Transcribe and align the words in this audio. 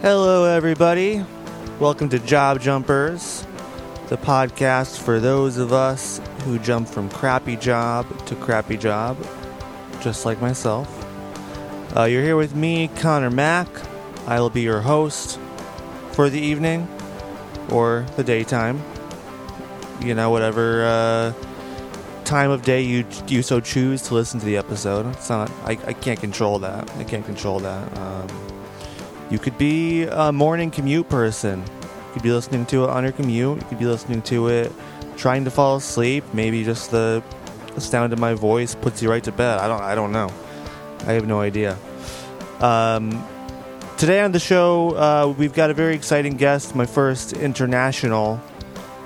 Hello, 0.00 0.44
everybody. 0.44 1.24
Welcome 1.80 2.08
to 2.10 2.20
Job 2.20 2.60
Jumpers, 2.60 3.44
the 4.06 4.16
podcast 4.16 5.00
for 5.00 5.18
those 5.18 5.56
of 5.56 5.72
us 5.72 6.20
who 6.44 6.60
jump 6.60 6.86
from 6.86 7.10
crappy 7.10 7.56
job 7.56 8.06
to 8.26 8.36
crappy 8.36 8.76
job, 8.76 9.16
just 10.00 10.24
like 10.24 10.40
myself. 10.40 10.88
Uh, 11.96 12.04
you're 12.04 12.22
here 12.22 12.36
with 12.36 12.54
me, 12.54 12.86
Connor 12.94 13.28
Mack. 13.28 13.66
I 14.28 14.38
will 14.38 14.50
be 14.50 14.60
your 14.60 14.80
host 14.82 15.40
for 16.12 16.30
the 16.30 16.40
evening 16.40 16.86
or 17.68 18.06
the 18.14 18.22
daytime. 18.22 18.80
You 20.00 20.14
know, 20.14 20.30
whatever 20.30 20.84
uh, 20.84 21.32
time 22.24 22.52
of 22.52 22.62
day 22.62 22.82
you 22.82 23.04
you 23.26 23.42
so 23.42 23.58
choose 23.58 24.02
to 24.02 24.14
listen 24.14 24.38
to 24.38 24.46
the 24.46 24.58
episode. 24.58 25.06
It's 25.06 25.28
not. 25.28 25.50
I, 25.64 25.72
I 25.72 25.92
can't 25.92 26.20
control 26.20 26.60
that. 26.60 26.88
I 26.98 27.02
can't 27.02 27.26
control 27.26 27.58
that. 27.58 27.98
Um, 27.98 28.47
you 29.30 29.38
could 29.38 29.58
be 29.58 30.04
a 30.04 30.32
morning 30.32 30.70
commute 30.70 31.08
person. 31.08 31.60
You 31.60 32.12
could 32.14 32.22
be 32.22 32.32
listening 32.32 32.66
to 32.66 32.84
it 32.84 32.90
on 32.90 33.02
your 33.04 33.12
commute. 33.12 33.60
You 33.60 33.66
could 33.68 33.78
be 33.78 33.86
listening 33.86 34.22
to 34.22 34.48
it 34.48 34.72
trying 35.16 35.44
to 35.44 35.50
fall 35.50 35.76
asleep. 35.76 36.24
Maybe 36.32 36.64
just 36.64 36.90
the 36.90 37.22
sound 37.78 38.12
of 38.12 38.18
my 38.18 38.34
voice 38.34 38.74
puts 38.74 39.02
you 39.02 39.10
right 39.10 39.22
to 39.24 39.32
bed. 39.32 39.58
I 39.58 39.68
don't. 39.68 39.82
I 39.82 39.94
don't 39.94 40.12
know. 40.12 40.30
I 41.06 41.12
have 41.12 41.26
no 41.26 41.40
idea. 41.40 41.76
Um, 42.60 43.24
today 43.96 44.20
on 44.20 44.32
the 44.32 44.40
show, 44.40 44.90
uh, 44.96 45.34
we've 45.36 45.52
got 45.52 45.70
a 45.70 45.74
very 45.74 45.94
exciting 45.94 46.36
guest. 46.36 46.74
My 46.74 46.86
first 46.86 47.34
international 47.34 48.40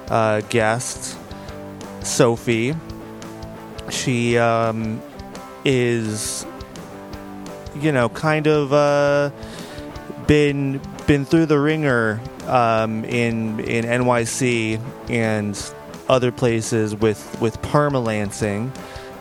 uh, 0.09 0.41
guest, 0.43 1.19
Sophie. 2.03 2.75
She 3.91 4.39
um, 4.39 5.03
is, 5.65 6.47
you 7.75 7.93
know, 7.93 8.09
kind 8.09 8.47
of 8.47 8.73
uh, 8.73 9.31
been 10.27 10.81
been 11.07 11.25
through 11.25 11.47
the 11.47 11.59
ringer 11.59 12.21
um, 12.47 13.05
in 13.05 13.61
in 13.61 13.85
NYC 13.85 14.81
and 15.09 15.75
other 16.09 16.33
places 16.33 16.95
with 16.95 17.41
with 17.41 17.61
permalancing, 17.63 18.71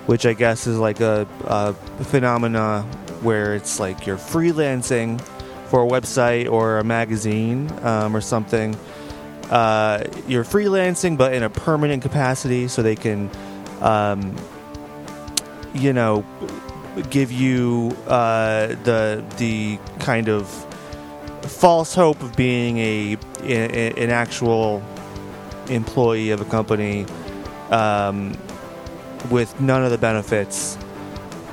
which 0.06 0.26
I 0.26 0.34
guess 0.34 0.68
is 0.68 0.78
like 0.78 1.00
a, 1.00 1.28
a 1.46 1.74
phenomena 2.04 2.82
where 3.22 3.56
it's 3.56 3.80
like 3.80 4.06
you're 4.06 4.18
freelancing 4.18 5.22
for 5.70 5.84
a 5.84 5.88
website 5.88 6.52
or 6.52 6.80
a 6.80 6.84
magazine 6.84 7.72
um, 7.84 8.16
or 8.16 8.22
something. 8.22 8.76
Uh, 9.50 10.04
you're 10.28 10.44
freelancing, 10.44 11.18
but 11.18 11.34
in 11.34 11.44
a 11.44 11.50
permanent 11.50 12.02
capacity, 12.02 12.68
so 12.68 12.82
they 12.82 12.96
can, 12.96 13.30
um, 13.82 14.36
you 15.74 15.94
know, 15.94 16.26
give 17.10 17.32
you 17.32 17.96
uh, 18.08 18.68
the 18.84 19.24
the 19.38 19.78
kind 20.00 20.30
of 20.30 20.68
false 21.50 21.94
hope 21.94 22.22
of 22.22 22.36
being 22.36 22.78
a, 22.78 23.18
a 23.44 23.92
an 23.92 24.10
actual 24.10 24.84
employee 25.70 26.32
of 26.32 26.42
a 26.42 26.46
company 26.46 27.06
um, 27.70 28.38
with 29.30 29.60
none 29.62 29.84
of 29.84 29.92
the 29.92 29.98
benefits 29.98 30.78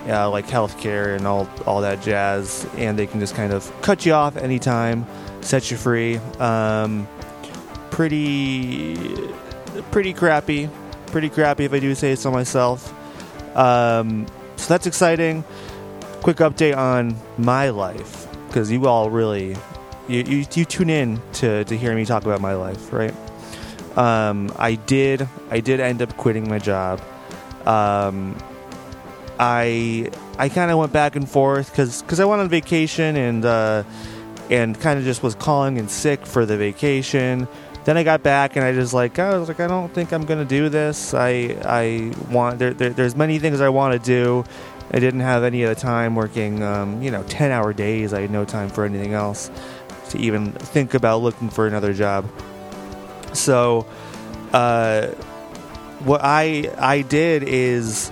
uh, 0.09 0.29
like 0.31 0.47
healthcare 0.47 1.17
and 1.17 1.27
all 1.27 1.49
all 1.67 1.81
that 1.83 2.03
jazz, 2.03 2.67
and 2.77 2.99
they 2.99 3.07
can 3.07 3.21
just 3.21 3.35
kind 3.35 3.53
of 3.53 3.71
cut 3.83 4.07
you 4.07 4.13
off 4.13 4.37
anytime, 4.37 5.07
set 5.41 5.71
you 5.71 5.77
free. 5.77 6.17
Um, 6.39 7.07
pretty 7.91 8.97
pretty 9.91 10.13
crappy, 10.13 10.69
pretty 11.07 11.29
crappy 11.29 11.65
if 11.65 11.73
I 11.73 11.79
do 11.79 11.95
say 11.95 12.15
so 12.15 12.31
myself. 12.31 12.95
Um, 13.57 14.27
so 14.57 14.69
that's 14.69 14.87
exciting. 14.87 15.45
Quick 16.23 16.39
update 16.39 16.77
on 16.77 17.17
my 17.37 17.69
life 17.71 18.27
because 18.49 18.71
you 18.71 18.87
all 18.87 19.11
really 19.11 19.57
you, 20.09 20.23
you, 20.23 20.47
you 20.55 20.65
tune 20.65 20.91
in 20.91 21.21
to, 21.35 21.65
to 21.65 21.77
hear 21.77 21.95
me 21.95 22.05
talk 22.05 22.25
about 22.25 22.41
my 22.41 22.55
life, 22.55 22.93
right? 22.93 23.15
Um, 23.97 24.53
I 24.57 24.77
did 24.77 25.29
I 25.51 25.59
did 25.61 25.81
end 25.81 26.03
up 26.03 26.17
quitting 26.17 26.49
my 26.49 26.59
job. 26.59 27.01
Um, 27.67 28.37
I 29.41 30.11
I 30.39 30.49
kind 30.49 30.71
of 30.71 30.79
went 30.79 30.93
back 30.93 31.17
and 31.17 31.29
forth 31.29 31.71
because 31.71 32.21
I 32.21 32.25
went 32.25 32.41
on 32.41 32.49
vacation 32.49 33.17
and 33.17 33.45
uh, 33.45 33.83
and 34.51 34.79
kind 34.79 34.99
of 35.01 35.05
just 35.05 35.23
was 35.23 35.35
calling 35.35 35.79
and 35.79 35.91
sick 35.91 36.25
for 36.25 36.47
the 36.47 36.57
vacation. 36.57 37.49
Then 37.85 37.97
I 37.97 38.05
got 38.05 38.23
back 38.23 38.55
and 38.55 38.65
I 38.65 38.73
just 38.73 38.95
like 38.95 39.19
I 39.19 39.37
was 39.37 39.49
like 39.49 39.59
I 39.59 39.67
don't 39.67 39.93
think 39.93 40.13
I'm 40.13 40.25
gonna 40.25 40.45
do 40.45 40.69
this. 40.69 41.13
I 41.13 41.57
I 41.65 42.13
want 42.31 42.61
there, 42.61 42.73
there 42.73 42.91
there's 42.91 43.17
many 43.17 43.41
things 43.41 43.61
I 43.61 43.69
want 43.69 44.01
to 44.01 44.07
do. 44.07 44.45
I 44.91 45.01
didn't 45.01 45.21
have 45.21 45.43
any 45.43 45.65
of 45.65 45.75
the 45.75 45.81
time 45.81 46.15
working 46.15 46.63
um, 46.63 47.03
you 47.03 47.11
know 47.11 47.25
ten 47.25 47.51
hour 47.51 47.73
days. 47.73 48.13
I 48.13 48.21
had 48.21 48.31
no 48.31 48.45
time 48.45 48.69
for 48.69 48.85
anything 48.85 49.13
else 49.13 49.51
to 50.11 50.19
even 50.19 50.53
think 50.53 50.95
about 50.95 51.23
looking 51.23 51.51
for 51.51 51.67
another 51.67 51.93
job. 51.93 52.29
So 53.33 53.87
uh, 54.53 55.09
what 56.01 56.21
I 56.23 56.73
I 56.79 57.03
did 57.03 57.43
is 57.43 58.11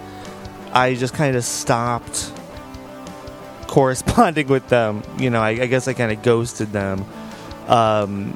I 0.72 0.94
just 0.94 1.14
kind 1.14 1.36
of 1.36 1.44
stopped 1.44 2.32
corresponding 3.66 4.46
with 4.48 4.68
them. 4.68 5.02
You 5.18 5.30
know, 5.30 5.40
I, 5.40 5.50
I 5.50 5.66
guess 5.66 5.88
I 5.88 5.92
kind 5.92 6.12
of 6.12 6.22
ghosted 6.22 6.72
them. 6.72 7.04
Um, 7.68 8.32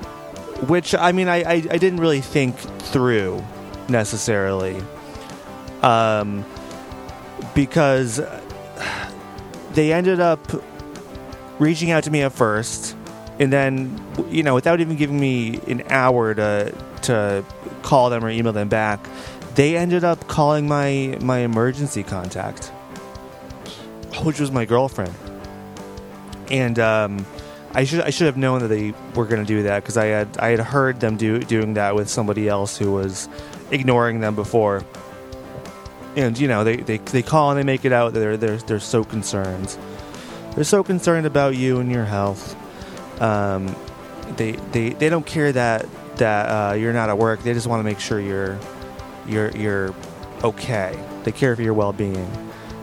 which, 0.66 0.94
I 0.94 1.12
mean, 1.12 1.28
I, 1.28 1.42
I, 1.42 1.52
I, 1.52 1.78
didn't 1.78 2.00
really 2.00 2.20
think 2.20 2.56
through 2.56 3.42
necessarily. 3.88 4.82
Um, 5.82 6.44
because 7.54 8.20
they 9.72 9.92
ended 9.92 10.20
up 10.20 10.40
reaching 11.58 11.90
out 11.90 12.04
to 12.04 12.10
me 12.10 12.22
at 12.22 12.32
first. 12.32 12.96
And 13.40 13.50
then, 13.50 14.00
you 14.28 14.42
know, 14.42 14.54
without 14.54 14.80
even 14.80 14.96
giving 14.96 15.18
me 15.18 15.58
an 15.66 15.82
hour 15.88 16.34
to, 16.34 16.74
to 17.02 17.44
call 17.82 18.10
them 18.10 18.22
or 18.22 18.28
email 18.28 18.52
them 18.52 18.68
back, 18.68 19.00
they 19.54 19.76
ended 19.76 20.04
up 20.04 20.28
calling 20.28 20.68
my 20.68 21.18
my 21.22 21.38
emergency 21.38 22.02
contact, 22.02 22.68
which 24.22 24.38
was 24.38 24.52
my 24.52 24.64
girlfriend. 24.64 25.14
And 26.50 26.78
um, 26.78 27.26
I 27.72 27.84
should 27.84 28.02
I 28.02 28.10
should 28.10 28.26
have 28.26 28.36
known 28.36 28.60
that 28.60 28.68
they 28.68 28.92
were 29.14 29.24
going 29.24 29.40
to 29.40 29.46
do 29.46 29.62
that 29.64 29.82
because 29.82 29.96
I 29.96 30.06
had 30.06 30.36
I 30.38 30.50
had 30.50 30.60
heard 30.60 31.00
them 31.00 31.16
do 31.16 31.40
doing 31.40 31.74
that 31.74 31.94
with 31.94 32.08
somebody 32.08 32.48
else 32.48 32.76
who 32.76 32.92
was 32.92 33.28
ignoring 33.70 34.20
them 34.20 34.34
before. 34.34 34.84
And 36.14 36.38
you 36.38 36.48
know 36.48 36.62
they, 36.62 36.76
they, 36.76 36.98
they 36.98 37.22
call 37.22 37.50
and 37.50 37.58
they 37.58 37.64
make 37.64 37.84
it 37.84 37.92
out 37.92 38.12
that 38.12 38.20
they're 38.20 38.36
they're 38.36 38.58
they're 38.58 38.80
so 38.80 39.02
concerned. 39.02 39.76
They're 40.54 40.64
so 40.64 40.82
concerned 40.82 41.26
about 41.26 41.56
you 41.56 41.78
and 41.78 41.90
your 41.90 42.04
health. 42.04 42.56
Um, 43.20 43.74
they 44.36 44.52
they 44.72 44.90
they 44.90 45.08
don't 45.08 45.26
care 45.26 45.52
that 45.52 45.86
that 46.16 46.46
uh, 46.46 46.74
you're 46.74 46.92
not 46.92 47.08
at 47.08 47.18
work. 47.18 47.42
They 47.42 47.52
just 47.52 47.66
want 47.66 47.80
to 47.80 47.84
make 47.84 48.00
sure 48.00 48.20
you're 48.20 48.58
you're 49.26 49.50
you're 49.56 49.94
okay. 50.42 50.98
They 51.24 51.32
care 51.32 51.54
for 51.56 51.62
your 51.62 51.74
well 51.74 51.92
being. 51.92 52.30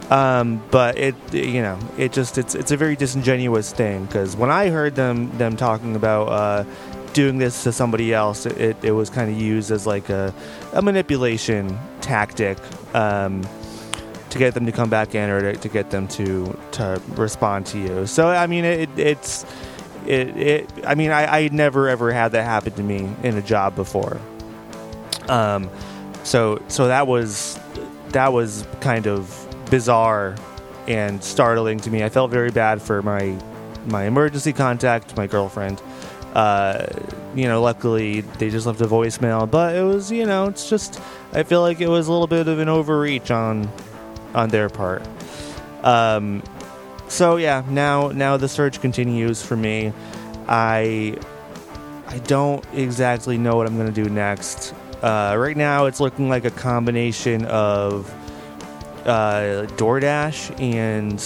Um, 0.09 0.63
but 0.71 0.97
it 0.97 1.15
you 1.33 1.61
know 1.61 1.77
it 1.97 2.13
just 2.13 2.37
it's 2.37 2.55
it's 2.55 2.71
a 2.71 2.77
very 2.77 2.95
disingenuous 2.95 3.73
thing 3.73 4.05
because 4.05 4.35
when 4.37 4.49
I 4.49 4.69
heard 4.69 4.95
them 4.95 5.35
them 5.37 5.57
talking 5.57 5.95
about 5.95 6.29
uh, 6.29 6.65
doing 7.13 7.39
this 7.39 7.63
to 7.63 7.71
somebody 7.71 8.13
else, 8.13 8.45
it, 8.45 8.77
it 8.83 8.91
was 8.91 9.09
kind 9.09 9.29
of 9.29 9.37
used 9.37 9.71
as 9.71 9.85
like 9.85 10.09
a, 10.09 10.33
a 10.73 10.81
manipulation 10.81 11.77
tactic 11.99 12.57
um, 12.95 13.45
to 14.29 14.37
get 14.37 14.53
them 14.53 14.65
to 14.65 14.71
come 14.71 14.89
back 14.89 15.15
in 15.15 15.29
or 15.29 15.41
to, 15.41 15.59
to, 15.59 15.67
get 15.67 15.89
them 15.89 16.07
to 16.09 16.57
to 16.71 17.01
respond 17.15 17.65
to 17.65 17.79
you. 17.79 18.05
So 18.05 18.29
I 18.29 18.47
mean 18.47 18.63
it, 18.63 18.89
it's 18.97 19.45
it, 20.07 20.37
it 20.37 20.69
I 20.85 20.95
mean 20.95 21.11
I, 21.11 21.25
I 21.25 21.49
never 21.49 21.87
ever 21.89 22.11
had 22.11 22.31
that 22.33 22.43
happen 22.43 22.73
to 22.73 22.83
me 22.83 23.09
in 23.23 23.37
a 23.37 23.41
job 23.41 23.75
before. 23.75 24.19
Um, 25.27 25.69
so 26.23 26.61
so 26.67 26.87
that 26.87 27.07
was 27.07 27.59
that 28.09 28.33
was 28.33 28.65
kind 28.79 29.07
of 29.07 29.47
bizarre 29.69 30.35
and 30.87 31.23
startling 31.23 31.79
to 31.81 31.91
me. 31.91 32.03
I 32.03 32.09
felt 32.09 32.31
very 32.31 32.51
bad 32.51 32.81
for 32.81 33.01
my 33.01 33.37
my 33.85 34.05
emergency 34.05 34.53
contact, 34.53 35.15
my 35.17 35.27
girlfriend. 35.27 35.81
Uh, 36.33 36.85
you 37.35 37.45
know, 37.45 37.61
luckily 37.61 38.21
they 38.21 38.49
just 38.49 38.67
left 38.67 38.81
a 38.81 38.85
voicemail, 38.85 39.49
but 39.49 39.75
it 39.75 39.83
was, 39.83 40.11
you 40.11 40.25
know, 40.25 40.45
it's 40.47 40.69
just 40.69 41.01
I 41.33 41.43
feel 41.43 41.61
like 41.61 41.81
it 41.81 41.87
was 41.87 42.07
a 42.07 42.11
little 42.11 42.27
bit 42.27 42.47
of 42.47 42.59
an 42.59 42.69
overreach 42.69 43.31
on 43.31 43.69
on 44.33 44.49
their 44.49 44.69
part. 44.69 45.03
Um, 45.83 46.43
so 47.07 47.37
yeah, 47.37 47.63
now 47.69 48.09
now 48.09 48.37
the 48.37 48.49
search 48.49 48.81
continues 48.81 49.41
for 49.41 49.55
me. 49.55 49.93
I 50.47 51.17
I 52.07 52.19
don't 52.19 52.63
exactly 52.73 53.37
know 53.37 53.55
what 53.55 53.67
I'm 53.67 53.75
to 53.93 54.03
do 54.03 54.09
next. 54.09 54.73
Uh, 55.01 55.35
right 55.37 55.57
now, 55.57 55.85
it's 55.85 55.99
looking 55.99 56.29
like 56.29 56.45
a 56.45 56.51
combination 56.51 57.45
of 57.45 58.09
uh, 59.05 59.67
DoorDash 59.75 60.59
and 60.59 61.23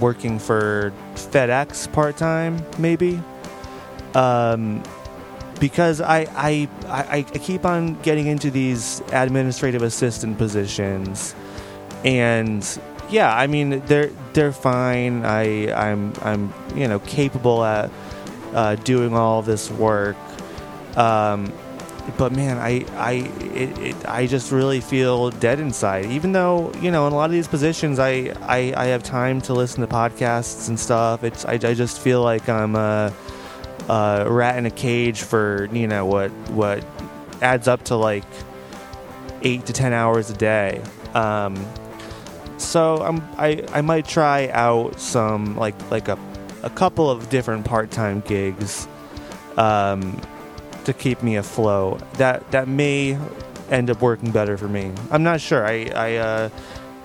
working 0.00 0.38
for 0.38 0.92
FedEx 1.14 1.92
part 1.92 2.16
time, 2.16 2.64
maybe. 2.78 3.22
Um, 4.14 4.82
because 5.60 6.00
I, 6.00 6.26
I, 6.32 6.68
I, 6.86 7.18
I 7.18 7.22
keep 7.22 7.64
on 7.64 7.94
getting 8.02 8.26
into 8.26 8.50
these 8.50 9.02
administrative 9.12 9.82
assistant 9.82 10.36
positions, 10.36 11.34
and 12.04 12.62
yeah, 13.10 13.34
I 13.34 13.46
mean 13.46 13.80
they're 13.86 14.10
they're 14.32 14.52
fine. 14.52 15.24
I 15.24 15.72
I'm 15.72 16.12
I'm 16.22 16.52
you 16.74 16.88
know 16.88 16.98
capable 17.00 17.64
at 17.64 17.90
uh, 18.52 18.76
doing 18.76 19.14
all 19.14 19.42
this 19.42 19.70
work. 19.70 20.16
Um, 20.96 21.52
but 22.18 22.32
man, 22.32 22.58
I 22.58 22.84
I 22.96 23.12
it, 23.54 23.78
it, 23.78 24.08
I 24.08 24.26
just 24.26 24.52
really 24.52 24.80
feel 24.80 25.30
dead 25.30 25.58
inside. 25.58 26.06
Even 26.06 26.32
though 26.32 26.72
you 26.80 26.90
know, 26.90 27.06
in 27.06 27.12
a 27.12 27.16
lot 27.16 27.26
of 27.26 27.32
these 27.32 27.48
positions, 27.48 27.98
I 27.98 28.34
I, 28.42 28.74
I 28.76 28.86
have 28.86 29.02
time 29.02 29.40
to 29.42 29.54
listen 29.54 29.80
to 29.80 29.86
podcasts 29.86 30.68
and 30.68 30.78
stuff. 30.78 31.24
It's 31.24 31.44
I, 31.44 31.54
I 31.54 31.74
just 31.74 32.00
feel 32.00 32.22
like 32.22 32.48
I'm 32.48 32.76
a, 32.76 33.12
a 33.88 34.26
rat 34.28 34.58
in 34.58 34.66
a 34.66 34.70
cage 34.70 35.22
for 35.22 35.68
you 35.72 35.86
know 35.86 36.04
what 36.04 36.30
what 36.50 36.84
adds 37.40 37.68
up 37.68 37.84
to 37.84 37.96
like 37.96 38.24
eight 39.42 39.66
to 39.66 39.72
ten 39.72 39.92
hours 39.92 40.30
a 40.30 40.34
day. 40.34 40.82
Um, 41.14 41.54
so 42.58 42.96
I'm 43.02 43.22
I 43.36 43.64
I 43.72 43.80
might 43.80 44.06
try 44.06 44.48
out 44.48 45.00
some 45.00 45.56
like 45.56 45.74
like 45.90 46.08
a 46.08 46.18
a 46.62 46.70
couple 46.70 47.10
of 47.10 47.28
different 47.28 47.64
part 47.64 47.90
time 47.90 48.20
gigs. 48.26 48.88
Um, 49.56 50.20
to 50.84 50.92
keep 50.92 51.22
me 51.22 51.36
afloat. 51.36 52.00
That 52.14 52.50
that 52.50 52.68
may 52.68 53.18
end 53.70 53.90
up 53.90 54.00
working 54.00 54.30
better 54.30 54.56
for 54.56 54.68
me. 54.68 54.92
I'm 55.10 55.22
not 55.22 55.40
sure. 55.40 55.66
I 55.66 55.90
I, 55.94 56.14
uh, 56.16 56.48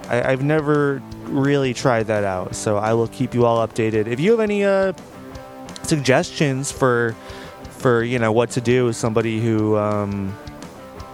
I 0.09 0.31
have 0.31 0.43
never 0.43 1.01
really 1.23 1.73
tried 1.73 2.07
that 2.07 2.23
out, 2.23 2.55
so 2.55 2.77
I 2.77 2.93
will 2.93 3.07
keep 3.07 3.33
you 3.33 3.45
all 3.45 3.65
updated. 3.65 4.07
If 4.07 4.19
you 4.19 4.31
have 4.31 4.39
any 4.39 4.63
uh, 4.63 4.93
suggestions 5.83 6.71
for 6.71 7.15
for 7.69 8.03
you 8.03 8.19
know 8.19 8.31
what 8.31 8.51
to 8.51 8.61
do 8.61 8.85
with 8.85 8.95
somebody 8.95 9.39
who 9.39 9.77
um, 9.77 10.35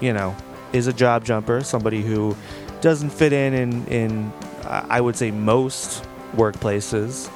you 0.01 0.13
know 0.13 0.35
is 0.73 0.87
a 0.87 0.93
job 0.93 1.23
jumper, 1.23 1.61
somebody 1.61 2.01
who 2.01 2.35
doesn't 2.85 3.09
fit 3.09 3.33
in 3.33 3.55
in, 3.55 3.87
in 3.87 4.33
I 4.63 5.01
would 5.01 5.15
say 5.15 5.31
most 5.31 6.05
workplaces, 6.35 7.31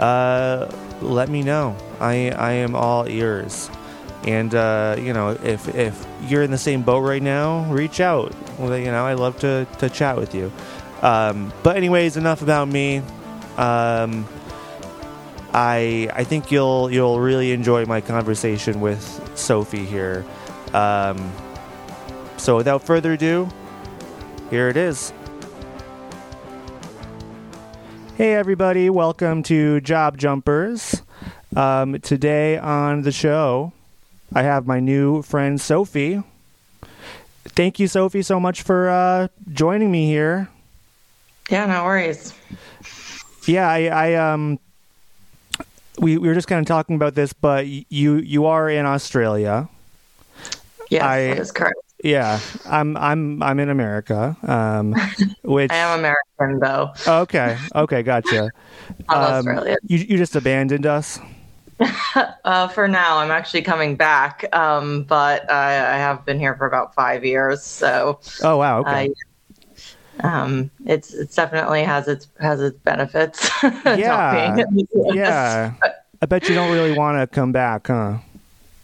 uh, 0.00 0.68
let 1.00 1.28
me 1.28 1.42
know. 1.42 1.76
I 2.00 2.30
I 2.30 2.52
am 2.54 2.74
all 2.74 3.08
ears. 3.08 3.70
And 4.24 4.52
uh, 4.52 4.96
you 4.98 5.12
know, 5.12 5.30
if 5.44 5.72
if 5.76 6.04
you're 6.22 6.42
in 6.42 6.50
the 6.50 6.58
same 6.58 6.82
boat 6.82 7.02
right 7.02 7.22
now, 7.22 7.72
reach 7.72 8.00
out. 8.00 8.34
Well, 8.58 8.76
you 8.76 8.90
know, 8.90 9.06
I 9.06 9.14
love 9.14 9.38
to 9.38 9.64
to 9.78 9.88
chat 9.88 10.16
with 10.16 10.34
you. 10.34 10.50
Um, 11.02 11.52
but 11.62 11.76
anyways, 11.76 12.16
enough 12.16 12.42
about 12.42 12.66
me. 12.66 12.98
Um, 13.56 14.26
I 15.54 16.10
I 16.12 16.24
think 16.24 16.50
you'll 16.50 16.90
you'll 16.90 17.20
really 17.20 17.52
enjoy 17.52 17.86
my 17.86 18.00
conversation 18.00 18.80
with 18.80 19.04
Sophie 19.38 19.86
here. 19.86 20.24
Um, 20.74 21.32
so 22.38 22.56
without 22.56 22.82
further 22.82 23.12
ado, 23.12 23.48
here 24.50 24.68
it 24.68 24.76
is. 24.76 25.12
Hey 28.16 28.34
everybody, 28.34 28.90
welcome 28.90 29.42
to 29.44 29.80
Job 29.80 30.18
Jumpers. 30.18 31.02
Um, 31.56 31.98
today 32.00 32.58
on 32.58 33.02
the 33.02 33.12
show, 33.12 33.72
I 34.34 34.42
have 34.42 34.66
my 34.66 34.80
new 34.80 35.22
friend 35.22 35.60
Sophie. 35.60 36.22
Thank 37.44 37.78
you, 37.78 37.88
Sophie, 37.88 38.22
so 38.22 38.38
much 38.38 38.62
for 38.62 38.90
uh, 38.90 39.28
joining 39.52 39.90
me 39.90 40.06
here. 40.06 40.48
Yeah, 41.48 41.66
no 41.66 41.84
worries. 41.84 42.34
Yeah, 43.46 43.68
I, 43.68 43.86
I 43.86 44.14
um, 44.14 44.58
we, 45.98 46.18
we 46.18 46.28
were 46.28 46.34
just 46.34 46.48
kind 46.48 46.60
of 46.60 46.66
talking 46.66 46.96
about 46.96 47.14
this, 47.14 47.32
but 47.32 47.66
you 47.66 48.16
you 48.16 48.46
are 48.46 48.68
in 48.68 48.84
Australia. 48.84 49.68
Yes, 50.90 51.02
I, 51.02 51.26
that 51.28 51.38
is 51.38 51.52
correct. 51.52 51.78
Yeah, 52.02 52.40
I'm 52.66 52.96
I'm 52.96 53.42
I'm 53.42 53.58
in 53.58 53.68
America. 53.68 54.36
Um, 54.42 54.94
which 55.44 55.70
I 55.70 55.76
am 55.76 55.98
American 55.98 56.60
though. 56.60 56.92
Okay, 57.06 57.58
okay, 57.74 58.02
gotcha. 58.02 58.44
um, 59.08 59.46
Australia. 59.48 59.76
You 59.86 59.98
you 59.98 60.16
just 60.16 60.36
abandoned 60.36 60.86
us. 60.86 61.18
uh, 62.44 62.68
for 62.68 62.88
now, 62.88 63.18
I'm 63.18 63.30
actually 63.30 63.62
coming 63.62 63.96
back, 63.96 64.44
um, 64.54 65.04
but 65.04 65.50
I, 65.50 65.94
I, 65.94 65.96
have 65.96 66.26
been 66.26 66.38
here 66.38 66.54
for 66.54 66.66
about 66.66 66.94
five 66.94 67.24
years. 67.24 67.62
So, 67.62 68.20
oh 68.42 68.58
wow, 68.58 68.80
okay. 68.80 69.10
um, 70.20 70.70
it's 70.84 71.14
it's 71.14 71.34
definitely 71.34 71.82
has 71.82 72.06
its 72.06 72.28
has 72.38 72.60
its 72.60 72.78
benefits. 72.80 73.50
Yeah, 73.62 74.62
yeah. 74.92 75.72
I 76.22 76.26
bet 76.26 76.50
you 76.50 76.54
don't 76.54 76.70
really 76.70 76.92
want 76.92 77.18
to 77.18 77.26
come 77.26 77.50
back, 77.50 77.86
huh? 77.86 78.18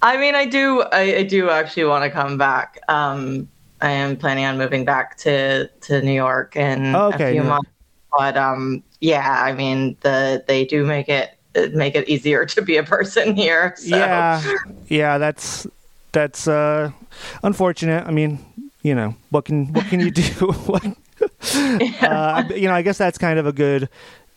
I 0.07 0.17
mean, 0.19 0.37
I 0.37 0.47
do. 0.47 0.83
I, 0.93 1.17
I 1.17 1.23
do 1.25 1.51
actually 1.51 1.85
want 1.85 2.05
to 2.05 2.11
come 2.11 2.39
back. 2.39 2.79
Um, 2.87 3.49
I 3.81 3.91
am 3.91 4.17
planning 4.17 4.45
on 4.45 4.57
moving 4.57 4.85
back 4.85 5.17
to 5.19 5.67
to 5.67 6.01
New 6.01 6.13
York 6.13 6.55
in 6.55 6.95
okay, 6.95 7.31
a 7.31 7.33
few 7.33 7.43
yeah. 7.43 7.49
months. 7.49 7.71
But 8.17 8.37
um, 8.37 8.85
yeah, 9.01 9.43
I 9.43 9.53
mean, 9.53 9.97
the 10.03 10.45
they 10.47 10.65
do 10.65 10.87
make 10.87 11.09
it 11.09 11.37
make 11.75 11.97
it 11.97 12.09
easier 12.09 12.47
to 12.47 12.63
be 12.63 12.77
a 12.77 12.85
person 12.85 13.35
here. 13.35 13.75
So. 13.77 13.97
Yeah, 13.97 14.43
yeah, 14.87 15.19
that's 15.19 15.67
that's 16.13 16.47
uh, 16.47 16.93
unfortunate. 17.43 18.07
I 18.07 18.13
mean, 18.13 18.39
you 18.83 18.95
know, 18.95 19.17
what 19.31 19.45
can 19.45 19.73
what 19.73 19.87
can 19.87 19.99
you 19.99 20.13
do? 20.13 20.53
uh, 22.03 22.45
you 22.55 22.69
know, 22.69 22.75
I 22.75 22.83
guess 22.83 22.99
that's 22.99 23.19
kind 23.19 23.41
of 23.41 23.47
a 23.47 23.53
good 23.53 23.89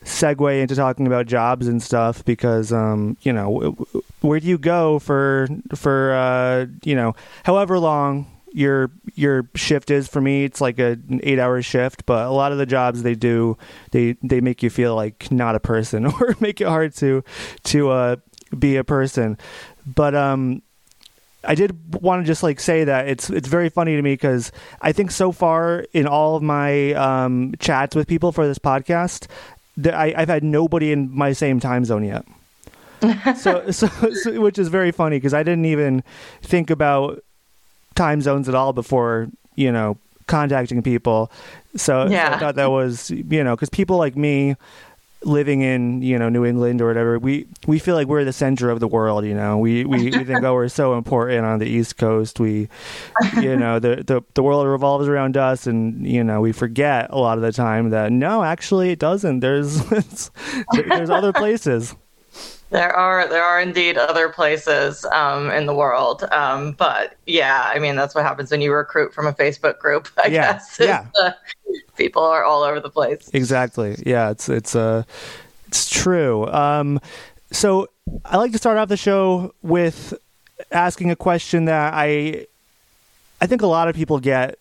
segue 0.06 0.62
into 0.62 0.76
talking 0.76 1.08
about 1.08 1.26
jobs 1.26 1.68
and 1.68 1.82
stuff 1.84 2.24
because 2.26 2.72
um, 2.72 3.18
you 3.22 3.34
know 3.34 3.76
where 4.22 4.40
do 4.40 4.48
you 4.48 4.58
go 4.58 5.00
for 5.00 5.48
for 5.76 6.14
uh, 6.14 6.66
you 6.84 6.96
know 6.96 7.16
however 7.44 7.80
long 7.80 8.28
your 8.52 8.92
your 9.14 9.48
shift 9.56 9.92
is? 9.92 10.08
For 10.08 10.22
me 10.22 10.46
it's 10.46 10.62
like 10.62 10.80
a, 10.80 10.98
an 11.10 11.20
eight 11.24 11.40
hour 11.40 11.62
shift 11.62 12.06
but 12.06 12.26
a 12.26 12.32
lot 12.32 12.52
of 12.52 12.58
the 12.58 12.66
jobs 12.66 13.04
they 13.04 13.16
do 13.16 13.58
they 13.92 14.16
they 14.24 14.42
make 14.42 14.64
you 14.64 14.70
feel 14.70 14.96
like 14.96 15.32
not 15.32 15.56
a 15.56 15.60
person 15.60 16.06
or 16.22 16.36
make 16.40 16.62
it 16.62 16.68
hard 16.68 16.96
to 16.96 17.24
to 17.66 17.90
uh, 17.90 18.16
be 18.58 18.78
a 18.78 18.84
person. 18.84 19.38
But 19.86 20.16
um 20.16 20.62
I 21.44 21.56
did 21.56 22.02
want 22.02 22.22
to 22.24 22.28
just 22.28 22.44
like 22.44 22.60
say 22.60 22.84
that 22.84 23.08
it's 23.08 23.30
it's 23.30 23.48
very 23.48 23.70
funny 23.70 23.96
to 23.96 24.02
me 24.02 24.14
because 24.14 24.52
I 24.82 24.92
think 24.92 25.12
so 25.12 25.32
far 25.32 25.86
in 25.94 26.06
all 26.06 26.36
of 26.36 26.44
my 26.44 26.94
um, 26.94 27.54
chats 27.60 27.96
with 27.96 28.08
people 28.08 28.32
for 28.32 28.46
this 28.46 28.60
podcast, 28.60 29.28
I, 29.88 30.14
I've 30.16 30.30
had 30.30 30.44
nobody 30.44 30.92
in 30.92 31.16
my 31.16 31.34
same 31.34 31.60
time 31.60 31.86
zone 31.86 32.04
yet. 32.04 32.26
so, 33.38 33.72
so, 33.72 33.88
so, 33.88 34.42
which 34.42 34.60
is 34.60 34.68
very 34.68 34.92
funny 34.92 35.18
because 35.18 35.34
I 35.34 35.44
didn't 35.44 35.66
even 35.66 36.04
think 36.42 36.70
about 36.70 37.24
time 37.96 38.22
zones 38.22 38.50
at 38.50 38.56
all 38.56 38.74
before 38.74 39.30
you 39.56 39.72
know 39.72 39.98
contacting 40.28 40.82
people. 40.82 41.32
So, 41.76 42.08
yeah. 42.08 42.30
so 42.30 42.36
I 42.36 42.40
thought 42.40 42.56
that 42.56 42.72
was 42.72 43.10
you 43.10 43.44
know 43.44 43.56
because 43.56 43.70
people 43.70 43.98
like 43.98 44.16
me 44.16 44.56
living 45.24 45.62
in 45.62 46.02
you 46.02 46.18
know 46.18 46.30
New 46.30 46.46
England 46.46 46.82
or 46.82 46.88
whatever, 46.88 47.20
we 47.20 47.48
we 47.68 47.80
feel 47.80 47.96
like 47.96 48.08
we're 48.08 48.24
the 48.24 48.34
center 48.34 48.70
of 48.70 48.80
the 48.80 48.88
world. 48.88 49.26
You 49.26 49.34
know, 49.34 49.58
we 49.58 49.86
we, 49.86 50.06
we 50.06 50.24
think 50.24 50.44
oh 50.44 50.54
we're 50.54 50.70
so 50.70 50.98
important 50.98 51.46
on 51.46 51.60
the 51.60 51.68
East 51.68 51.98
Coast. 51.98 52.40
We 52.40 52.70
you 53.42 53.56
know 53.56 53.80
the, 53.80 54.04
the 54.04 54.22
the 54.34 54.44
world 54.44 54.66
revolves 54.68 55.08
around 55.08 55.38
us, 55.38 55.68
and 55.68 56.06
you 56.08 56.24
know 56.24 56.42
we 56.42 56.52
forget 56.52 57.10
a 57.10 57.18
lot 57.18 57.38
of 57.38 57.42
the 57.42 57.52
time 57.52 57.90
that 57.90 58.12
no, 58.12 58.44
actually 58.44 58.92
it 58.92 59.00
doesn't. 59.00 59.40
There's 59.40 59.84
there's 60.72 61.10
other 61.10 61.34
places. 61.34 61.96
There 62.72 62.96
are 62.96 63.28
there 63.28 63.44
are 63.44 63.60
indeed 63.60 63.98
other 63.98 64.30
places 64.30 65.04
um, 65.06 65.50
in 65.50 65.66
the 65.66 65.74
world, 65.74 66.24
um, 66.32 66.74
but 66.74 67.16
yeah, 67.26 67.64
I 67.74 67.80
mean 67.80 67.96
that's 67.96 68.14
what 68.14 68.24
happens 68.24 68.52
when 68.52 68.62
you 68.62 68.72
recruit 68.72 69.12
from 69.12 69.26
a 69.26 69.34
Facebook 69.34 69.80
group. 69.80 70.08
I 70.24 70.28
yeah, 70.28 70.54
guess. 70.54 70.78
Yeah, 70.80 71.08
people 72.00 72.24
are 72.24 72.44
all 72.44 72.64
over 72.64 72.80
the 72.80 72.90
place. 72.90 73.30
Exactly. 73.34 74.02
Yeah, 74.06 74.32
it's 74.32 74.50
it's 74.50 74.76
uh, 74.76 75.04
it's 75.68 75.88
true. 75.88 76.48
Um, 76.48 77.00
so 77.52 77.88
I 78.26 78.38
like 78.38 78.52
to 78.54 78.58
start 78.58 78.78
off 78.78 78.90
the 78.90 78.98
show 78.98 79.54
with 79.62 80.16
asking 80.72 81.12
a 81.12 81.16
question 81.16 81.66
that 81.66 81.94
I 81.94 82.48
I 83.42 83.46
think 83.46 83.62
a 83.62 83.68
lot 83.68 83.88
of 83.88 83.96
people 83.96 84.20
get 84.20 84.58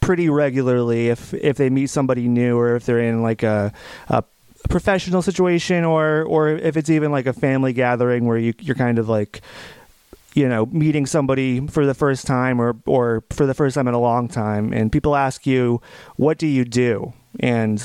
pretty 0.00 0.28
regularly 0.28 1.08
if 1.08 1.34
if 1.34 1.56
they 1.56 1.70
meet 1.70 1.88
somebody 1.88 2.28
new 2.28 2.56
or 2.56 2.76
if 2.76 2.86
they're 2.86 3.00
in 3.00 3.22
like 3.22 3.42
a, 3.42 3.72
a 4.08 4.22
professional 4.68 5.22
situation 5.22 5.84
or 5.84 6.22
or 6.22 6.48
if 6.48 6.76
it's 6.76 6.90
even 6.90 7.10
like 7.10 7.26
a 7.26 7.32
family 7.32 7.72
gathering 7.72 8.26
where 8.26 8.38
you 8.38 8.54
you're 8.60 8.76
kind 8.76 8.98
of 8.98 9.08
like 9.08 9.40
you 10.36 10.46
know 10.48 10.66
meeting 10.66 11.06
somebody 11.06 11.66
for 11.66 11.86
the 11.86 11.94
first 11.94 12.26
time 12.26 12.60
or 12.60 12.76
or 12.84 13.24
for 13.30 13.46
the 13.46 13.54
first 13.54 13.74
time 13.74 13.88
in 13.88 13.94
a 13.94 14.00
long 14.00 14.28
time 14.28 14.72
and 14.72 14.92
people 14.92 15.16
ask 15.16 15.46
you 15.46 15.80
what 16.16 16.38
do 16.38 16.46
you 16.46 16.64
do? 16.64 17.12
And 17.40 17.82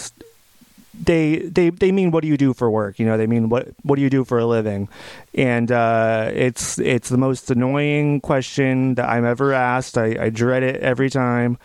they 0.94 1.38
they 1.38 1.70
they 1.70 1.92
mean 1.94 2.12
what 2.12 2.22
do 2.22 2.28
you 2.28 2.36
do 2.38 2.54
for 2.54 2.70
work? 2.70 3.00
You 3.00 3.06
know 3.06 3.18
they 3.18 3.26
mean 3.26 3.48
what 3.48 3.70
what 3.84 3.96
do 3.96 4.02
you 4.02 4.10
do 4.10 4.26
for 4.26 4.38
a 4.38 4.46
living? 4.46 4.90
And 5.34 5.72
uh, 5.72 6.30
it's 6.34 6.78
it's 6.78 7.08
the 7.08 7.18
most 7.18 7.50
annoying 7.50 8.20
question 8.20 8.96
that 8.96 9.08
i'm 9.08 9.26
ever 9.26 9.54
asked. 9.54 9.98
I, 9.98 10.26
I 10.26 10.30
dread 10.30 10.62
it 10.62 10.82
every 10.82 11.10
time 11.10 11.58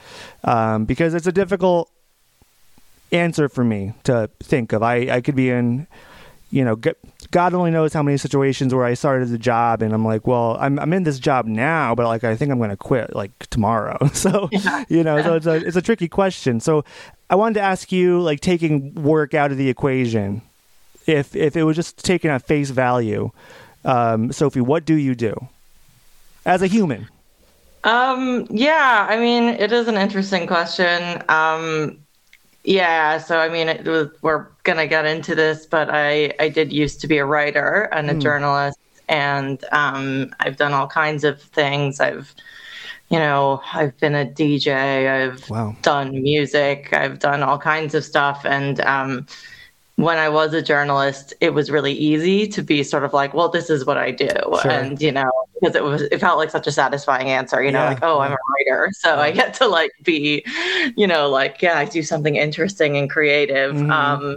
um, 0.45 0.85
because 0.85 1.15
it's 1.15 1.27
a 1.27 1.33
difficult 1.33 1.91
answer 3.11 3.49
for 3.49 3.65
me 3.65 3.93
to 4.05 4.31
think 4.41 4.73
of. 4.73 4.83
I, 4.83 5.17
I 5.17 5.21
could 5.21 5.37
be 5.37 5.51
in, 5.51 5.87
you 6.51 6.65
know, 6.65 6.77
God 7.31 7.55
only 7.55 7.71
knows 7.71 7.93
how 7.93 8.03
many 8.03 8.17
situations 8.17 8.75
where 8.75 8.85
I 8.85 8.95
started 8.95 9.29
the 9.29 9.39
job 9.39 9.83
and 9.83 9.93
I'm 9.93 10.05
like, 10.05 10.27
well, 10.27 10.57
I'm 10.61 10.79
I'm 10.79 10.93
in 10.93 11.03
this 11.05 11.19
job 11.19 11.47
now, 11.47 11.95
but 11.95 12.07
like 12.07 12.25
I 12.25 12.37
think 12.37 12.51
I'm 12.53 12.59
going 12.59 12.71
to 12.71 12.77
quit 12.77 13.15
like 13.15 13.33
tomorrow. 13.51 13.99
So, 14.15 14.49
yeah. 14.53 14.85
you 14.89 15.03
know, 15.05 15.21
so 15.23 15.35
it's 15.35 15.47
a 15.47 15.55
it's 15.55 15.77
a 15.77 15.83
tricky 15.83 16.09
question. 16.09 16.61
So, 16.61 16.85
I 17.29 17.35
wanted 17.35 17.55
to 17.55 17.61
ask 17.61 17.91
you, 17.93 18.21
like, 18.21 18.41
taking 18.41 18.95
work 18.95 19.35
out 19.35 19.51
of 19.53 19.59
the 19.59 19.69
equation, 19.69 20.43
if 21.07 21.35
if 21.37 21.57
it 21.57 21.65
was 21.65 21.77
just 21.77 22.05
taken 22.05 22.31
at 22.31 22.43
face 22.47 22.71
value, 22.71 23.31
Um, 23.85 24.33
Sophie, 24.33 24.61
what 24.61 24.85
do 24.85 24.95
you 24.95 25.15
do 25.15 25.49
as 26.45 26.63
a 26.63 26.67
human? 26.67 27.09
Um, 27.85 28.47
yeah, 28.51 29.07
I 29.09 29.17
mean, 29.19 29.45
it 29.45 29.71
is 29.73 29.87
an 29.87 29.97
interesting 29.97 30.47
question. 30.47 31.23
Um, 31.29 31.99
yeah, 32.65 33.19
so 33.19 33.39
I 33.39 33.49
mean, 33.49 33.69
was, 33.85 34.09
we're 34.23 34.47
gonna 34.67 34.87
get 34.87 35.07
into 35.07 35.35
this, 35.35 35.65
but 35.65 35.89
I 35.91 36.35
I 36.39 36.51
did 36.51 36.73
used 36.73 37.01
to 37.01 37.07
be 37.07 37.19
a 37.19 37.25
writer 37.25 37.89
and 37.93 38.11
a 38.11 38.15
mm. 38.15 38.21
journalist, 38.21 38.79
and 39.09 39.65
um, 39.73 40.35
I've 40.41 40.59
done 40.59 40.75
all 40.75 40.89
kinds 40.89 41.25
of 41.25 41.41
things. 41.41 42.01
I've 42.01 42.35
you 43.09 43.21
know, 43.21 43.63
I've 43.73 43.97
been 43.99 44.17
a 44.17 44.27
DJ, 44.27 45.09
I've 45.09 45.49
wow. 45.49 45.77
done 45.83 46.11
music, 46.11 46.93
I've 46.93 47.21
done 47.21 47.45
all 47.45 47.57
kinds 47.57 47.95
of 47.95 48.05
stuff, 48.05 48.45
and 48.45 48.81
um, 48.81 49.27
when 49.97 50.19
I 50.19 50.29
was 50.29 50.53
a 50.53 50.61
journalist, 50.61 51.33
it 51.41 51.55
was 51.55 51.71
really 51.71 51.93
easy 51.93 52.47
to 52.49 52.63
be 52.63 52.83
sort 52.83 53.03
of 53.03 53.15
like, 53.15 53.33
well, 53.33 53.49
this 53.49 53.71
is 53.71 53.87
what 53.87 53.97
I 53.97 54.11
do. 54.11 54.29
Sure. 54.61 54.71
And, 54.71 55.01
you 55.01 55.11
know, 55.11 55.31
because 55.55 55.75
it 55.75 55.83
was, 55.83 56.03
it 56.03 56.21
felt 56.21 56.37
like 56.37 56.51
such 56.51 56.67
a 56.67 56.73
satisfying 56.73 57.29
answer, 57.29 57.63
you 57.63 57.73
know, 57.73 57.83
yeah. 57.83 57.89
like, 57.89 58.03
oh, 58.03 58.21
I'm 58.21 58.33
a 58.33 58.37
writer. 58.37 58.91
So 58.93 59.15
yeah. 59.15 59.21
I 59.21 59.31
get 59.31 59.55
to 59.55 59.67
like 59.67 59.93
be, 60.03 60.45
you 60.97 61.07
know, 61.07 61.31
like, 61.31 61.63
yeah, 61.63 61.79
I 61.79 61.87
do 61.87 62.03
something 62.03 62.37
interesting 62.37 62.99
and 62.99 63.09
creative. 63.09 63.75
Mm-hmm. 63.75 63.91
Um, 63.91 64.37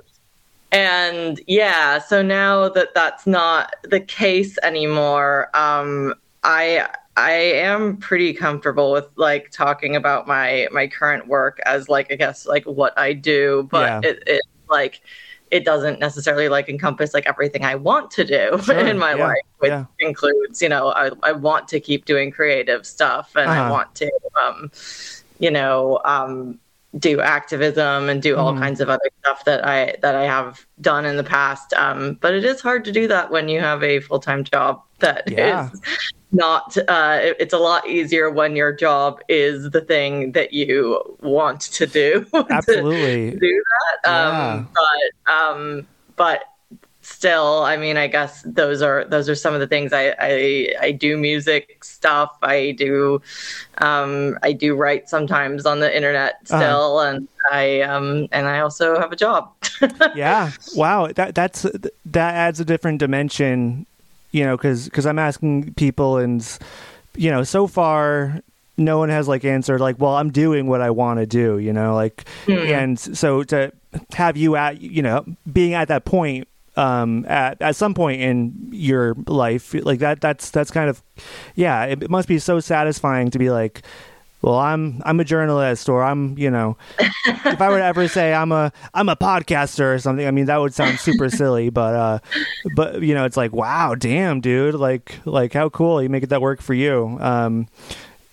and 0.71 1.41
yeah, 1.47 1.99
so 1.99 2.21
now 2.21 2.69
that 2.69 2.93
that's 2.93 3.25
not 3.25 3.75
the 3.83 3.99
case 3.99 4.57
anymore, 4.63 5.49
um, 5.55 6.13
I, 6.43 6.87
I 7.17 7.31
am 7.31 7.97
pretty 7.97 8.33
comfortable 8.33 8.91
with 8.91 9.07
like 9.15 9.51
talking 9.51 9.95
about 9.95 10.27
my 10.27 10.67
my 10.71 10.87
current 10.87 11.27
work 11.27 11.59
as 11.65 11.89
like 11.89 12.11
I 12.11 12.15
guess 12.15 12.45
like 12.45 12.65
what 12.65 12.97
I 12.97 13.13
do, 13.13 13.67
but 13.71 14.03
yeah. 14.03 14.09
it, 14.11 14.23
it 14.27 14.41
like 14.69 15.01
it 15.51 15.65
doesn't 15.65 15.99
necessarily 15.99 16.49
like 16.49 16.69
encompass 16.69 17.13
like 17.13 17.25
everything 17.27 17.65
I 17.65 17.75
want 17.75 18.11
to 18.11 18.23
do 18.23 18.59
sure, 18.63 18.77
in 18.77 18.97
my 18.97 19.15
yeah, 19.15 19.25
life, 19.25 19.43
which 19.57 19.69
yeah. 19.69 19.85
includes, 19.99 20.61
you 20.61 20.69
know, 20.69 20.89
I, 20.89 21.09
I 21.23 21.31
want 21.31 21.67
to 21.69 21.79
keep 21.79 22.05
doing 22.05 22.31
creative 22.31 22.85
stuff 22.85 23.35
and 23.35 23.49
uh-huh. 23.49 23.63
I 23.63 23.71
want 23.71 23.95
to, 23.95 24.11
um, 24.45 24.71
you 25.39 25.51
know, 25.51 25.99
um, 26.05 26.59
do 26.97 27.21
activism 27.21 28.09
and 28.09 28.21
do 28.21 28.35
all 28.35 28.53
mm. 28.53 28.59
kinds 28.59 28.81
of 28.81 28.89
other 28.89 29.09
stuff 29.19 29.45
that 29.45 29.65
I 29.65 29.95
that 30.01 30.15
I 30.15 30.23
have 30.23 30.65
done 30.81 31.05
in 31.05 31.17
the 31.17 31.23
past. 31.23 31.73
Um, 31.73 32.17
but 32.21 32.33
it 32.33 32.43
is 32.43 32.61
hard 32.61 32.83
to 32.85 32.91
do 32.91 33.07
that 33.07 33.29
when 33.29 33.47
you 33.47 33.59
have 33.59 33.83
a 33.83 33.99
full 33.99 34.19
time 34.19 34.43
job 34.43 34.81
that 34.99 35.29
yeah. 35.29 35.69
is 35.71 35.81
not 36.31 36.77
uh, 36.87 37.19
it's 37.21 37.53
a 37.53 37.57
lot 37.57 37.87
easier 37.87 38.29
when 38.29 38.55
your 38.55 38.71
job 38.71 39.19
is 39.29 39.71
the 39.71 39.81
thing 39.81 40.31
that 40.33 40.53
you 40.53 41.17
want 41.21 41.61
to 41.61 41.87
do 41.87 42.25
absolutely 42.49 43.31
to 43.31 43.39
do 43.39 43.63
that 44.03 44.09
yeah. 44.09 44.49
um, 44.51 44.69
but 44.73 45.31
um, 45.31 45.87
but 46.15 46.43
still 47.19 47.63
i 47.63 47.75
mean 47.75 47.97
i 47.97 48.07
guess 48.07 48.41
those 48.45 48.81
are 48.81 49.05
those 49.05 49.27
are 49.27 49.35
some 49.35 49.53
of 49.53 49.59
the 49.59 49.67
things 49.67 49.91
i 49.91 50.15
i, 50.19 50.67
I 50.81 50.91
do 50.91 51.17
music 51.17 51.83
stuff 51.83 52.31
i 52.41 52.71
do 52.77 53.21
um, 53.79 54.37
i 54.41 54.53
do 54.53 54.75
write 54.75 55.09
sometimes 55.09 55.65
on 55.65 55.79
the 55.79 55.95
internet 55.95 56.39
uh-huh. 56.49 56.59
still 56.59 56.97
uh-huh. 56.97 57.15
and 57.15 57.27
i 57.51 57.81
um 57.81 58.27
and 58.31 58.47
i 58.47 58.59
also 58.59 58.99
have 58.99 59.11
a 59.11 59.15
job 59.15 59.51
yeah 60.15 60.51
wow 60.75 61.07
that 61.07 61.35
that's 61.35 61.63
that 62.05 62.35
adds 62.35 62.59
a 62.59 62.65
different 62.65 62.99
dimension 62.99 63.85
you 64.31 64.43
know, 64.43 64.55
because 64.55 64.85
because 64.85 65.05
I'm 65.05 65.19
asking 65.19 65.73
people, 65.73 66.17
and 66.17 66.45
you 67.15 67.31
know, 67.31 67.43
so 67.43 67.67
far 67.67 68.41
no 68.77 68.97
one 68.97 69.09
has 69.09 69.27
like 69.27 69.43
answered 69.43 69.81
like, 69.81 69.99
well, 69.99 70.15
I'm 70.15 70.31
doing 70.31 70.67
what 70.67 70.81
I 70.81 70.89
want 70.89 71.19
to 71.19 71.25
do, 71.25 71.57
you 71.57 71.73
know, 71.73 71.95
like, 71.95 72.23
mm. 72.45 72.69
and 72.69 72.97
so 72.97 73.43
to 73.43 73.73
have 74.13 74.37
you 74.37 74.55
at, 74.55 74.79
you 74.79 75.01
know, 75.01 75.25
being 75.51 75.73
at 75.73 75.89
that 75.89 76.05
point 76.05 76.47
um, 76.79 77.25
at 77.27 77.61
at 77.61 77.75
some 77.75 77.93
point 77.93 78.21
in 78.21 78.69
your 78.71 79.13
life 79.27 79.73
like 79.73 79.99
that 79.99 80.21
that's 80.21 80.49
that's 80.49 80.71
kind 80.71 80.89
of 80.89 81.03
yeah 81.55 81.83
it, 81.83 82.09
must 82.09 82.27
be 82.27 82.39
so 82.39 82.61
satisfying 82.61 83.29
to 83.29 83.37
be 83.37 83.49
like 83.49 83.81
well 84.41 84.57
i'm 84.57 85.01
i'm 85.03 85.19
a 85.19 85.25
journalist 85.25 85.89
or 85.89 86.01
i'm 86.01 86.37
you 86.37 86.49
know 86.49 86.77
if 87.25 87.61
i 87.61 87.67
were 87.67 87.79
to 87.79 87.83
ever 87.83 88.07
say 88.07 88.33
i'm 88.33 88.53
a 88.53 88.71
i'm 88.93 89.09
a 89.09 89.15
podcaster 89.17 89.93
or 89.93 89.99
something 89.99 90.25
i 90.25 90.31
mean 90.31 90.45
that 90.45 90.57
would 90.57 90.73
sound 90.73 90.97
super 90.99 91.29
silly 91.29 91.69
but 91.69 91.93
uh 91.93 92.19
but 92.77 93.01
you 93.01 93.13
know 93.13 93.25
it's 93.25 93.35
like 93.35 93.51
wow 93.51 93.93
damn 93.93 94.39
dude 94.39 94.73
like 94.73 95.19
like 95.25 95.51
how 95.51 95.67
cool 95.67 96.01
you 96.01 96.07
make 96.07 96.23
it 96.23 96.29
that 96.29 96.41
work 96.41 96.61
for 96.61 96.73
you. 96.73 97.17
Um 97.19 97.67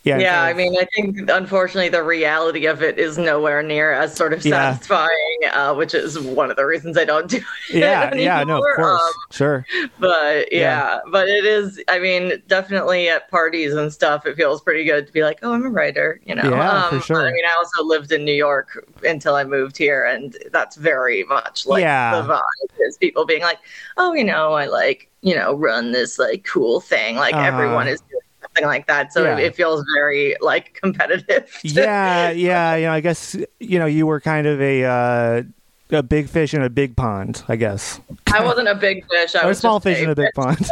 yeah, 0.07 0.19
yeah. 0.19 0.43
I 0.43 0.53
mean, 0.53 0.77
I 0.79 0.87
think 0.95 1.29
unfortunately 1.29 1.89
the 1.89 2.03
reality 2.05 2.67
of 2.67 2.81
it 2.81 2.97
is 2.97 3.19
nowhere 3.19 3.61
near 3.61 3.93
as 3.93 4.15
sort 4.15 4.33
of 4.33 4.41
satisfying, 4.41 5.39
yeah. 5.41 5.71
uh, 5.71 5.75
which 5.75 5.95
is 5.95 6.19
one 6.21 6.49
of 6.49 6.57
the 6.57 6.65
reasons 6.65 6.97
I 6.97 7.05
don't 7.05 7.29
do 7.29 7.39
it. 7.71 7.79
Yeah, 7.81 8.15
yeah, 8.15 8.45
no, 8.45 8.59
of 8.59 8.77
course, 8.77 9.03
um, 9.03 9.13
sure. 9.33 9.67
But 9.99 10.53
yeah, 10.53 10.61
yeah, 10.61 11.01
but 11.11 11.29
it 11.29 11.45
is. 11.45 11.83
I 11.89 11.99
mean, 11.99 12.41
definitely 12.47 13.09
at 13.09 13.29
parties 13.31 13.75
and 13.75 13.93
stuff, 13.93 14.27
it 14.27 14.37
feels 14.37 14.63
pretty 14.63 14.85
good 14.85 15.09
to 15.09 15.13
be 15.13 15.25
like, 15.25 15.41
oh, 15.43 15.53
I'm 15.53 15.65
a 15.65 15.71
writer, 15.71 16.21
you 16.25 16.37
know. 16.37 16.51
Yeah, 16.51 16.85
um, 16.85 17.01
for 17.01 17.05
sure. 17.05 17.27
I 17.27 17.33
mean, 17.33 17.45
I 17.45 17.57
also 17.59 17.83
lived 17.83 18.13
in 18.13 18.25
New 18.25 18.35
York 18.35 18.89
until 19.03 19.35
I 19.35 19.43
moved 19.43 19.77
here, 19.77 20.05
and 20.05 20.37
that's 20.53 20.77
very 20.77 21.25
much 21.25 21.67
like 21.67 21.81
yeah. 21.81 22.21
the 22.21 22.29
vibe 22.29 22.87
is 22.87 22.97
people 22.97 23.27
being 23.27 23.43
like, 23.43 23.59
oh, 23.97 24.15
you 24.15 24.25
know, 24.25 24.53
I 24.53 24.67
like 24.67 25.11
you 25.23 25.35
know 25.35 25.55
run 25.55 25.91
this 25.91 26.19
like 26.19 26.45
cool 26.45 26.81
thing, 26.81 27.17
like 27.17 27.35
uh, 27.35 27.39
everyone 27.39 27.89
is 27.89 28.01
doing 28.03 28.21
something 28.57 28.67
like 28.67 28.87
that. 28.87 29.13
So 29.13 29.25
yeah. 29.25 29.39
it, 29.39 29.55
feels 29.55 29.85
very 29.95 30.37
like 30.41 30.75
competitive. 30.75 31.59
yeah, 31.63 32.31
yeah. 32.31 32.77
You 32.77 32.87
know, 32.87 32.93
I 32.93 33.01
guess 33.01 33.37
you 33.61 33.79
know 33.79 33.87
you 33.87 34.07
were 34.07 34.21
kind 34.21 34.47
of 34.47 34.61
a 34.61 34.85
uh, 34.85 35.43
a 35.91 36.03
big 36.03 36.29
fish 36.29 36.55
in 36.55 36.63
a 36.63 36.71
big 36.71 36.97
pond. 36.97 37.43
I 37.49 37.57
guess 37.57 38.01
I 38.33 38.45
wasn't 38.45 38.69
a 38.69 38.75
big 38.75 39.07
fish. 39.09 39.35
I 39.35 39.47
was 39.47 39.59
a 39.59 39.61
small 39.61 39.81
fish 39.81 40.01
in 40.01 40.11
a 40.11 40.15
big 40.15 40.33
pond. 40.35 40.69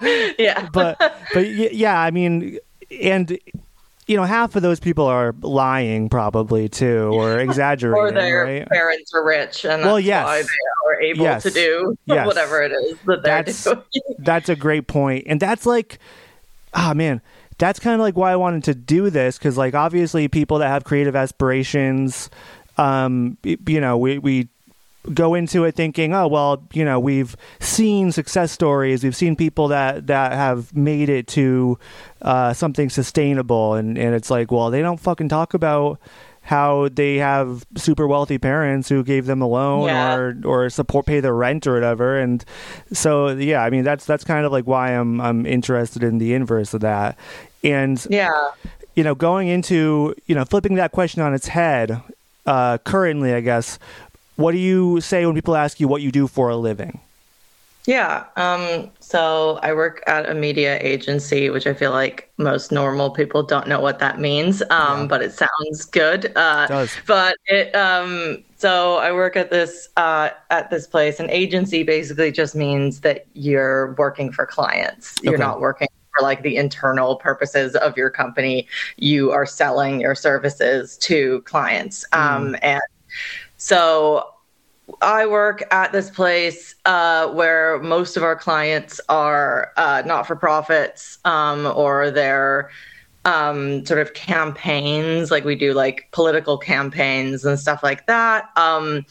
yeah, 0.38 0.68
but 0.72 0.98
but 1.32 1.48
yeah, 1.48 1.98
I 1.98 2.10
mean, 2.10 2.58
and 3.00 3.38
you 4.06 4.16
know, 4.16 4.24
half 4.24 4.54
of 4.54 4.62
those 4.62 4.80
people 4.80 5.06
are 5.06 5.34
lying 5.40 6.08
probably 6.08 6.68
too, 6.68 7.10
or 7.12 7.38
exaggerating, 7.38 7.98
or 7.98 8.12
their 8.12 8.44
right? 8.44 8.68
parents 8.68 9.12
are 9.14 9.24
rich, 9.24 9.64
and 9.64 9.82
well, 9.82 10.00
yes. 10.00 10.24
why 10.24 10.42
they 10.42 10.90
are 10.90 11.00
able 11.00 11.24
yes. 11.24 11.42
to 11.42 11.50
do 11.50 11.96
yes. 12.04 12.26
whatever 12.26 12.62
it 12.62 12.72
is 12.72 12.98
that 13.06 13.22
they're 13.22 13.42
that's, 13.42 13.64
doing. 13.64 13.82
that's 14.18 14.48
a 14.48 14.56
great 14.56 14.86
point, 14.86 15.24
and 15.26 15.40
that's 15.40 15.64
like 15.64 15.98
ah 16.74 16.90
oh, 16.90 16.94
man 16.94 17.20
that's 17.58 17.78
kind 17.78 17.94
of 17.94 18.00
like 18.00 18.16
why 18.16 18.32
i 18.32 18.36
wanted 18.36 18.64
to 18.64 18.74
do 18.74 19.10
this 19.10 19.38
because 19.38 19.56
like 19.56 19.74
obviously 19.74 20.28
people 20.28 20.58
that 20.58 20.68
have 20.68 20.84
creative 20.84 21.14
aspirations 21.16 22.30
um 22.78 23.36
you 23.44 23.80
know 23.80 23.96
we 23.96 24.18
we 24.18 24.48
go 25.12 25.34
into 25.34 25.64
it 25.64 25.74
thinking 25.74 26.14
oh 26.14 26.26
well 26.26 26.66
you 26.72 26.84
know 26.84 26.98
we've 26.98 27.36
seen 27.60 28.12
success 28.12 28.52
stories. 28.52 29.04
We've 29.04 29.16
seen 29.16 29.36
people 29.36 29.68
that 29.68 30.06
that 30.06 30.32
have 30.32 30.74
made 30.74 31.08
it 31.08 31.26
to 31.28 31.78
uh, 32.22 32.52
something 32.54 32.88
sustainable. 32.88 33.74
And 33.74 33.98
and 33.98 34.14
it's 34.14 34.30
like 34.30 34.50
well 34.50 34.70
they 34.70 34.80
don't 34.80 35.00
fucking 35.00 35.28
talk 35.28 35.54
about 35.54 35.98
how 36.44 36.88
they 36.90 37.16
have 37.16 37.64
super 37.74 38.06
wealthy 38.06 38.36
parents 38.36 38.88
who 38.90 39.02
gave 39.02 39.24
them 39.24 39.40
a 39.40 39.48
loan 39.48 39.86
yeah. 39.86 40.14
or 40.14 40.36
or 40.44 40.70
support 40.70 41.06
pay 41.06 41.18
their 41.20 41.34
rent 41.34 41.66
or 41.66 41.72
whatever. 41.72 42.18
And 42.18 42.44
so 42.92 43.28
yeah 43.28 43.62
i 43.62 43.70
mean 43.70 43.82
that's 43.82 44.04
that's 44.04 44.24
kind 44.24 44.44
of 44.44 44.52
like 44.52 44.66
why 44.66 44.90
i'm 44.90 45.20
i'm 45.20 45.46
interested 45.46 46.02
in 46.02 46.18
the 46.18 46.34
inverse 46.34 46.74
of 46.74 46.82
that. 46.82 47.18
And 47.62 48.06
yeah. 48.10 48.50
you 48.94 49.02
know 49.02 49.14
going 49.14 49.48
into 49.48 50.14
you 50.26 50.34
know 50.34 50.44
flipping 50.44 50.74
that 50.74 50.92
question 50.92 51.22
on 51.22 51.32
its 51.32 51.48
head 51.48 52.02
uh 52.46 52.76
currently 52.78 53.32
i 53.32 53.40
guess 53.40 53.78
what 54.36 54.52
do 54.52 54.58
you 54.58 55.00
say 55.00 55.24
when 55.24 55.34
people 55.34 55.56
ask 55.56 55.80
you 55.80 55.88
what 55.88 56.02
you 56.02 56.12
do 56.12 56.28
for 56.28 56.50
a 56.50 56.56
living 56.56 57.00
yeah. 57.86 58.24
Um, 58.36 58.90
so 59.00 59.58
I 59.62 59.74
work 59.74 60.02
at 60.06 60.28
a 60.28 60.34
media 60.34 60.78
agency, 60.80 61.50
which 61.50 61.66
I 61.66 61.74
feel 61.74 61.90
like 61.90 62.32
most 62.38 62.72
normal 62.72 63.10
people 63.10 63.42
don't 63.42 63.68
know 63.68 63.80
what 63.80 63.98
that 63.98 64.18
means, 64.18 64.62
um, 64.70 65.02
yeah. 65.02 65.06
but 65.06 65.22
it 65.22 65.32
sounds 65.32 65.84
good. 65.84 66.32
Uh, 66.36 66.66
it 66.68 66.72
does. 66.72 66.96
But 67.06 67.36
it, 67.46 67.74
um, 67.74 68.42
so 68.56 68.96
I 68.96 69.12
work 69.12 69.36
at 69.36 69.50
this 69.50 69.90
uh, 69.98 70.30
at 70.50 70.70
this 70.70 70.86
place. 70.86 71.20
An 71.20 71.28
agency 71.28 71.82
basically 71.82 72.32
just 72.32 72.54
means 72.54 73.00
that 73.00 73.26
you're 73.34 73.94
working 73.94 74.32
for 74.32 74.46
clients. 74.46 75.16
You're 75.22 75.36
not 75.36 75.60
working 75.60 75.88
for 76.16 76.22
like 76.22 76.42
the 76.42 76.56
internal 76.56 77.16
purposes 77.16 77.76
of 77.76 77.98
your 77.98 78.08
company. 78.08 78.66
You 78.96 79.30
are 79.30 79.44
selling 79.44 80.00
your 80.00 80.14
services 80.14 80.96
to 80.98 81.42
clients, 81.42 82.06
mm. 82.12 82.58
and 82.62 82.80
so 83.58 84.33
I 85.00 85.26
work 85.26 85.64
at 85.70 85.92
this 85.92 86.10
place 86.10 86.74
uh, 86.84 87.28
where 87.28 87.78
most 87.80 88.16
of 88.16 88.22
our 88.22 88.36
clients 88.36 89.00
are 89.08 89.72
uh, 89.76 90.02
not 90.04 90.26
for 90.26 90.36
profits 90.36 91.18
um, 91.24 91.66
or 91.74 92.10
they're 92.10 92.70
um, 93.24 93.84
sort 93.86 94.00
of 94.00 94.14
campaigns. 94.14 95.30
Like 95.30 95.44
we 95.44 95.54
do 95.54 95.72
like 95.72 96.08
political 96.12 96.58
campaigns 96.58 97.44
and 97.44 97.58
stuff 97.58 97.82
like 97.82 98.06
that. 98.06 98.50
Um, 98.56 99.06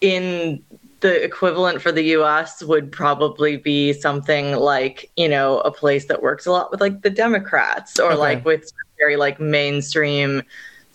in 0.00 0.62
the 1.00 1.22
equivalent 1.22 1.80
for 1.80 1.92
the 1.92 2.02
US 2.16 2.62
would 2.62 2.90
probably 2.90 3.56
be 3.56 3.92
something 3.92 4.56
like, 4.56 5.10
you 5.16 5.28
know, 5.28 5.60
a 5.60 5.70
place 5.70 6.06
that 6.06 6.22
works 6.22 6.46
a 6.46 6.52
lot 6.52 6.70
with 6.70 6.80
like 6.80 7.02
the 7.02 7.10
Democrats 7.10 8.00
or 8.00 8.12
okay. 8.12 8.16
like 8.16 8.44
with 8.44 8.72
very 8.98 9.16
like 9.16 9.38
mainstream 9.38 10.42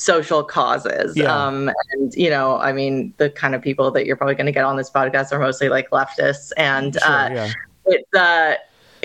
social 0.01 0.43
causes. 0.43 1.15
Yeah. 1.15 1.33
Um, 1.33 1.69
and, 1.91 2.13
you 2.15 2.29
know, 2.29 2.57
I 2.57 2.73
mean, 2.73 3.13
the 3.17 3.29
kind 3.29 3.53
of 3.53 3.61
people 3.61 3.91
that 3.91 4.05
you're 4.05 4.15
probably 4.15 4.35
going 4.35 4.47
to 4.47 4.51
get 4.51 4.63
on 4.63 4.75
this 4.75 4.89
podcast 4.89 5.31
are 5.31 5.39
mostly 5.39 5.69
like 5.69 5.89
leftists. 5.91 6.51
And 6.57 6.95
sure, 6.95 7.11
uh, 7.11 7.29
yeah. 7.29 7.51
it's, 7.85 8.13
uh, 8.15 8.55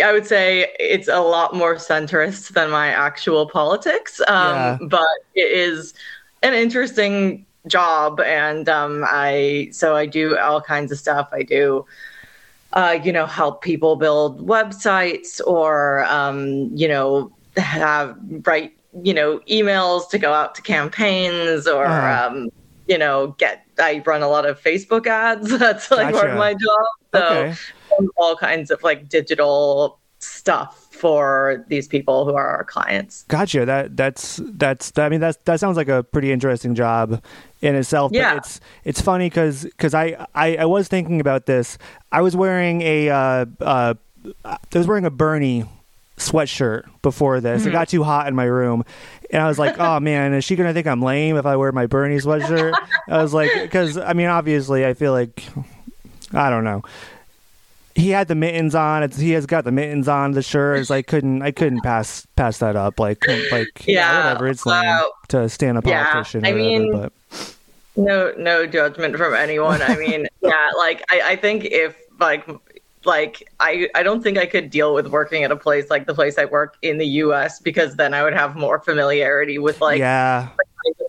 I 0.02 0.12
would 0.12 0.26
say 0.26 0.72
it's 0.78 1.08
a 1.08 1.20
lot 1.20 1.54
more 1.54 1.76
centrist 1.76 2.54
than 2.54 2.70
my 2.70 2.88
actual 2.88 3.48
politics, 3.48 4.20
um, 4.26 4.54
yeah. 4.54 4.78
but 4.82 5.18
it 5.34 5.50
is 5.50 5.94
an 6.42 6.54
interesting 6.54 7.46
job, 7.66 8.20
and 8.20 8.68
um, 8.68 9.04
I 9.08 9.70
so 9.72 9.96
I 9.96 10.06
do 10.06 10.36
all 10.36 10.60
kinds 10.60 10.92
of 10.92 10.98
stuff. 10.98 11.28
I 11.32 11.42
do. 11.42 11.86
Uh, 12.72 12.98
you 13.02 13.10
know, 13.10 13.24
help 13.24 13.62
people 13.62 13.96
build 13.96 14.46
websites 14.46 15.40
or, 15.46 16.04
um, 16.04 16.68
you 16.74 16.86
know, 16.86 17.32
have 17.56 18.14
write, 18.44 18.76
you 19.02 19.14
know, 19.14 19.40
emails 19.40 20.08
to 20.10 20.18
go 20.18 20.32
out 20.32 20.54
to 20.54 20.62
campaigns 20.62 21.66
or, 21.66 21.86
uh-huh. 21.86 22.28
um, 22.28 22.48
you 22.88 22.98
know, 22.98 23.28
get, 23.38 23.64
I 23.78 24.02
run 24.04 24.22
a 24.22 24.28
lot 24.28 24.46
of 24.46 24.60
Facebook 24.60 25.06
ads. 25.06 25.58
That's 25.58 25.90
like 25.90 26.12
gotcha. 26.12 26.18
part 26.18 26.30
of 26.30 26.36
my 26.38 26.52
job. 26.52 26.86
So 27.14 27.52
okay. 27.98 28.08
all 28.16 28.36
kinds 28.36 28.70
of 28.70 28.82
like 28.82 29.08
digital 29.08 29.98
stuff 30.18 30.86
for 30.90 31.64
these 31.68 31.86
people 31.86 32.24
who 32.24 32.34
are 32.34 32.48
our 32.48 32.64
clients. 32.64 33.24
Gotcha. 33.28 33.64
That 33.64 33.96
that's 33.96 34.40
that's 34.42 34.96
I 34.96 35.08
mean 35.08 35.20
that's 35.20 35.38
that 35.44 35.60
sounds 35.60 35.76
like 35.76 35.88
a 35.88 36.02
pretty 36.02 36.32
interesting 36.32 36.74
job 36.74 37.22
in 37.60 37.74
itself. 37.74 38.12
Yeah. 38.14 38.34
But 38.34 38.38
it's 38.38 38.60
it's 38.84 39.00
funny 39.00 39.28
because 39.28 39.64
because 39.64 39.94
I, 39.94 40.26
I 40.34 40.56
I 40.56 40.64
was 40.64 40.88
thinking 40.88 41.20
about 41.20 41.46
this. 41.46 41.78
I 42.12 42.22
was 42.22 42.34
wearing 42.34 42.82
a 42.82 43.10
uh, 43.10 43.46
uh, 43.60 43.94
I 44.44 44.58
was 44.72 44.86
wearing 44.86 45.04
a 45.04 45.10
Bernie 45.10 45.64
sweatshirt 46.16 46.84
before 47.02 47.40
this. 47.40 47.60
Mm-hmm. 47.60 47.70
It 47.70 47.72
got 47.72 47.88
too 47.88 48.02
hot 48.02 48.28
in 48.28 48.34
my 48.34 48.44
room. 48.44 48.84
And 49.30 49.42
I 49.42 49.48
was 49.48 49.58
like, 49.58 49.78
oh 49.78 50.00
man, 50.00 50.32
is 50.34 50.44
she 50.44 50.56
going 50.56 50.68
to 50.68 50.74
think 50.74 50.86
I'm 50.86 51.02
lame 51.02 51.36
if 51.36 51.46
I 51.46 51.56
wear 51.56 51.72
my 51.72 51.86
Bernie 51.86 52.18
sweatshirt? 52.18 52.74
I 53.08 53.22
was 53.22 53.34
like, 53.34 53.50
because 53.62 53.98
I 53.98 54.12
mean, 54.12 54.28
obviously, 54.28 54.86
I 54.86 54.94
feel 54.94 55.12
like, 55.12 55.44
I 56.32 56.50
don't 56.50 56.64
know 56.64 56.82
he 57.96 58.10
had 58.10 58.28
the 58.28 58.34
mittens 58.34 58.74
on. 58.74 59.02
It's, 59.02 59.16
he 59.16 59.30
has 59.30 59.46
got 59.46 59.64
the 59.64 59.72
mittens 59.72 60.06
on. 60.06 60.32
The 60.32 60.42
shirt 60.42 60.78
is 60.78 60.90
like 60.90 61.06
couldn't 61.06 61.42
I 61.42 61.50
couldn't 61.50 61.80
pass 61.80 62.26
pass 62.36 62.58
that 62.58 62.76
up. 62.76 63.00
Like 63.00 63.26
like 63.50 63.68
yeah, 63.86 64.24
whatever. 64.24 64.48
It's 64.48 64.66
like 64.66 65.04
to 65.28 65.48
stand 65.48 65.78
a 65.78 65.82
politician. 65.82 66.44
Yeah, 66.44 66.50
I 66.50 66.52
whatever, 66.52 66.68
mean, 66.68 66.92
but. 66.92 67.56
no 67.96 68.32
no 68.36 68.66
judgment 68.66 69.16
from 69.16 69.34
anyone. 69.34 69.80
I 69.80 69.96
mean, 69.96 70.28
yeah, 70.42 70.68
like 70.76 71.04
I 71.10 71.22
I 71.32 71.36
think 71.36 71.64
if 71.64 71.96
like 72.20 72.46
like 73.06 73.48
I, 73.60 73.88
I 73.94 74.02
don't 74.02 74.22
think 74.22 74.38
I 74.38 74.46
could 74.46 74.70
deal 74.70 74.94
with 74.94 75.06
working 75.08 75.44
at 75.44 75.50
a 75.50 75.56
place 75.56 75.90
like 75.90 76.06
the 76.06 76.14
place 76.14 76.38
I 76.38 76.44
work 76.44 76.76
in 76.82 76.98
the 76.98 77.06
US 77.06 77.60
because 77.60 77.96
then 77.96 78.14
I 78.14 78.22
would 78.22 78.34
have 78.34 78.56
more 78.56 78.78
familiarity 78.80 79.58
with 79.58 79.80
like 79.80 79.98
yeah 79.98 80.48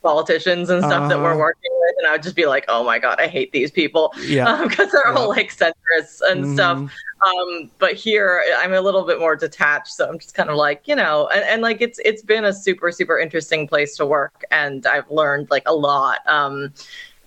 politicians 0.01 0.69
and 0.69 0.81
stuff 0.81 0.93
uh-huh. 0.93 1.07
that 1.09 1.19
we're 1.19 1.31
uh-huh. 1.31 1.39
working 1.39 1.71
with 1.81 1.95
and 1.99 2.07
I 2.07 2.13
would 2.13 2.23
just 2.23 2.35
be 2.35 2.45
like 2.45 2.65
oh 2.67 2.83
my 2.83 2.99
god 2.99 3.19
I 3.19 3.27
hate 3.27 3.51
these 3.51 3.71
people 3.71 4.13
yeah 4.21 4.63
because 4.63 4.79
um, 4.85 4.89
they're 4.93 5.13
yeah. 5.13 5.19
all 5.19 5.29
like 5.29 5.49
centrists 5.49 6.21
and 6.27 6.45
mm-hmm. 6.45 6.53
stuff 6.53 6.77
um 6.77 7.71
but 7.77 7.93
here 7.93 8.43
I'm 8.59 8.73
a 8.73 8.81
little 8.81 9.05
bit 9.05 9.19
more 9.19 9.35
detached 9.35 9.93
so 9.93 10.07
I'm 10.07 10.19
just 10.19 10.33
kind 10.33 10.49
of 10.49 10.55
like 10.55 10.87
you 10.87 10.95
know 10.95 11.27
and, 11.27 11.43
and 11.43 11.61
like 11.61 11.81
it's 11.81 11.99
it's 12.05 12.21
been 12.21 12.45
a 12.45 12.53
super 12.53 12.91
super 12.91 13.19
interesting 13.19 13.67
place 13.67 13.97
to 13.97 14.05
work 14.05 14.43
and 14.51 14.85
I've 14.85 15.09
learned 15.11 15.49
like 15.51 15.63
a 15.65 15.75
lot 15.75 16.19
um 16.27 16.73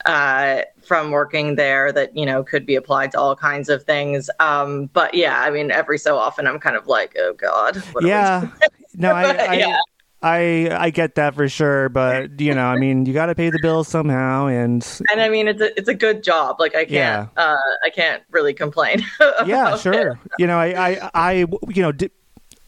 uh, 0.06 0.62
from 0.82 1.10
working 1.10 1.56
there 1.56 1.92
that 1.92 2.16
you 2.16 2.26
know 2.26 2.42
could 2.42 2.66
be 2.66 2.74
applied 2.74 3.12
to 3.12 3.18
all 3.18 3.36
kinds 3.36 3.68
of 3.68 3.84
things. 3.84 4.30
Um, 4.40 4.86
but 4.92 5.14
yeah, 5.14 5.40
I 5.40 5.50
mean, 5.50 5.70
every 5.70 5.98
so 5.98 6.16
often 6.16 6.46
I'm 6.46 6.58
kind 6.58 6.76
of 6.76 6.86
like, 6.86 7.16
oh 7.18 7.34
god. 7.34 7.82
Yeah, 8.00 8.48
no, 8.94 9.10
I, 9.14 9.32
I, 9.32 9.54
yeah. 9.54 9.78
I 10.22 10.68
I 10.70 10.90
get 10.90 11.14
that 11.14 11.34
for 11.34 11.48
sure, 11.48 11.88
but 11.88 12.40
you 12.40 12.54
know, 12.54 12.66
I 12.66 12.76
mean, 12.76 13.06
you 13.06 13.14
got 13.14 13.26
to 13.26 13.34
pay 13.34 13.50
the 13.50 13.60
bills 13.62 13.88
somehow, 13.88 14.46
and 14.46 14.86
and 15.10 15.20
I 15.20 15.28
mean, 15.28 15.48
it's 15.48 15.60
a 15.60 15.76
it's 15.78 15.88
a 15.88 15.94
good 15.94 16.22
job. 16.22 16.56
Like 16.60 16.74
I 16.74 16.84
can't 16.84 17.30
yeah. 17.36 17.42
uh, 17.42 17.56
I 17.84 17.90
can't 17.90 18.22
really 18.30 18.54
complain. 18.54 19.02
yeah, 19.46 19.76
sure. 19.76 20.12
It. 20.12 20.18
You 20.38 20.46
know, 20.46 20.58
I 20.58 20.90
I 20.90 21.10
I 21.14 21.32
you 21.68 21.82
know. 21.82 21.92
Di- 21.92 22.10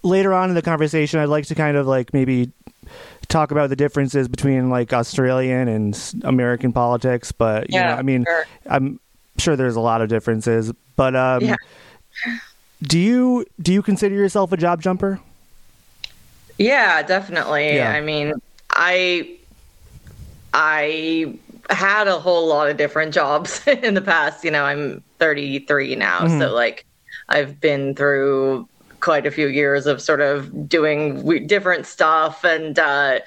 later 0.04 0.32
on 0.32 0.48
in 0.48 0.54
the 0.54 0.62
conversation, 0.62 1.20
I'd 1.20 1.26
like 1.26 1.46
to 1.46 1.54
kind 1.54 1.76
of 1.76 1.86
like 1.86 2.12
maybe 2.12 2.50
talk 3.32 3.50
about 3.50 3.70
the 3.70 3.76
differences 3.76 4.28
between 4.28 4.70
like 4.70 4.92
Australian 4.92 5.66
and 5.68 6.14
American 6.22 6.72
politics, 6.72 7.32
but 7.32 7.70
you 7.70 7.78
yeah, 7.78 7.88
know, 7.88 7.94
I 7.94 8.02
mean, 8.02 8.24
sure. 8.24 8.46
I'm 8.66 9.00
sure 9.38 9.56
there's 9.56 9.76
a 9.76 9.80
lot 9.80 10.02
of 10.02 10.08
differences. 10.08 10.72
But 10.94 11.16
um, 11.16 11.42
yeah. 11.42 11.56
do 12.82 12.98
you 12.98 13.46
do 13.60 13.72
you 13.72 13.82
consider 13.82 14.14
yourself 14.14 14.52
a 14.52 14.56
job 14.56 14.82
jumper? 14.82 15.18
Yeah, 16.58 17.02
definitely. 17.02 17.76
Yeah. 17.76 17.90
I 17.90 18.00
mean, 18.02 18.34
I 18.70 19.36
I 20.52 21.34
had 21.70 22.08
a 22.08 22.18
whole 22.18 22.46
lot 22.46 22.68
of 22.68 22.76
different 22.76 23.14
jobs 23.20 23.66
in 23.66 23.94
the 23.94 24.02
past. 24.02 24.44
You 24.44 24.50
know, 24.50 24.64
I'm 24.64 25.02
33 25.18 25.96
now, 25.96 26.20
mm-hmm. 26.20 26.38
so 26.38 26.52
like 26.52 26.84
I've 27.28 27.60
been 27.60 27.94
through 27.94 28.68
quite 29.02 29.26
a 29.26 29.30
few 29.30 29.48
years 29.48 29.86
of 29.86 30.00
sort 30.00 30.20
of 30.20 30.68
doing 30.68 31.46
different 31.46 31.86
stuff 31.86 32.44
and 32.44 32.78
uh, 32.78 33.18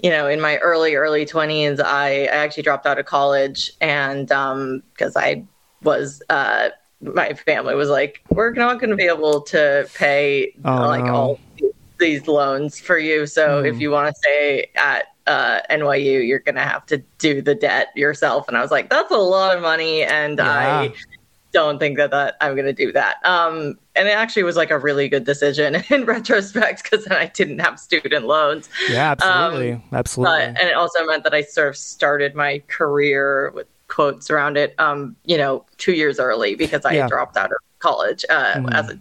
you 0.00 0.08
know 0.08 0.26
in 0.26 0.40
my 0.40 0.56
early 0.58 0.94
early 0.94 1.26
20s 1.26 1.80
i, 1.80 2.22
I 2.22 2.26
actually 2.26 2.62
dropped 2.62 2.86
out 2.86 2.98
of 2.98 3.04
college 3.04 3.72
and 3.80 4.28
because 4.28 5.16
um, 5.16 5.22
i 5.22 5.44
was 5.82 6.22
uh, 6.30 6.70
my 7.02 7.34
family 7.34 7.74
was 7.74 7.90
like 7.90 8.22
we're 8.30 8.52
not 8.52 8.80
going 8.80 8.90
to 8.90 8.96
be 8.96 9.04
able 9.04 9.42
to 9.42 9.86
pay 9.94 10.54
oh, 10.64 10.86
like 10.86 11.04
no. 11.04 11.14
all 11.14 11.40
these 11.98 12.26
loans 12.26 12.78
for 12.78 12.96
you 12.96 13.26
so 13.26 13.62
mm. 13.62 13.68
if 13.68 13.80
you 13.80 13.90
want 13.90 14.08
to 14.08 14.18
stay 14.18 14.70
at 14.76 15.08
uh, 15.26 15.60
NYU, 15.70 16.24
you're 16.24 16.38
going 16.38 16.54
to 16.54 16.60
have 16.60 16.86
to 16.86 16.98
do 17.18 17.42
the 17.42 17.52
debt 17.52 17.88
yourself. 17.96 18.46
And 18.46 18.56
I 18.56 18.62
was 18.62 18.70
like, 18.70 18.88
that's 18.90 19.10
a 19.10 19.16
lot 19.16 19.56
of 19.56 19.60
money. 19.60 20.04
And 20.04 20.38
yeah. 20.38 20.78
I 20.78 20.94
don't 21.52 21.78
think 21.78 21.96
that, 21.96 22.10
that 22.10 22.36
I'm 22.40 22.54
going 22.54 22.66
to 22.66 22.72
do 22.72 22.92
that. 22.92 23.16
Um, 23.24 23.78
and 23.96 24.08
it 24.08 24.12
actually 24.12 24.42
was 24.42 24.56
like 24.56 24.70
a 24.70 24.78
really 24.78 25.08
good 25.08 25.24
decision 25.24 25.82
in 25.90 26.04
retrospect 26.04 26.82
because 26.82 27.04
then 27.06 27.16
I 27.16 27.26
didn't 27.26 27.58
have 27.58 27.80
student 27.80 28.26
loans. 28.26 28.68
Yeah, 28.88 29.10
absolutely. 29.12 29.72
Um, 29.72 29.82
absolutely. 29.92 30.38
But, 30.38 30.60
and 30.60 30.68
it 30.68 30.74
also 30.74 31.04
meant 31.04 31.24
that 31.24 31.34
I 31.34 31.42
sort 31.42 31.68
of 31.68 31.76
started 31.76 32.34
my 32.34 32.62
career 32.68 33.50
with 33.54 33.66
quotes 33.88 34.30
around 34.30 34.56
it, 34.56 34.74
um, 34.78 35.16
you 35.24 35.38
know, 35.38 35.64
two 35.78 35.92
years 35.92 36.18
early 36.18 36.54
because 36.54 36.84
I 36.84 36.92
yeah. 36.92 37.08
dropped 37.08 37.36
out 37.36 37.50
of 37.50 37.58
college 37.78 38.24
uh, 38.28 38.54
mm. 38.54 38.74
as 38.74 38.90
a 38.90 38.98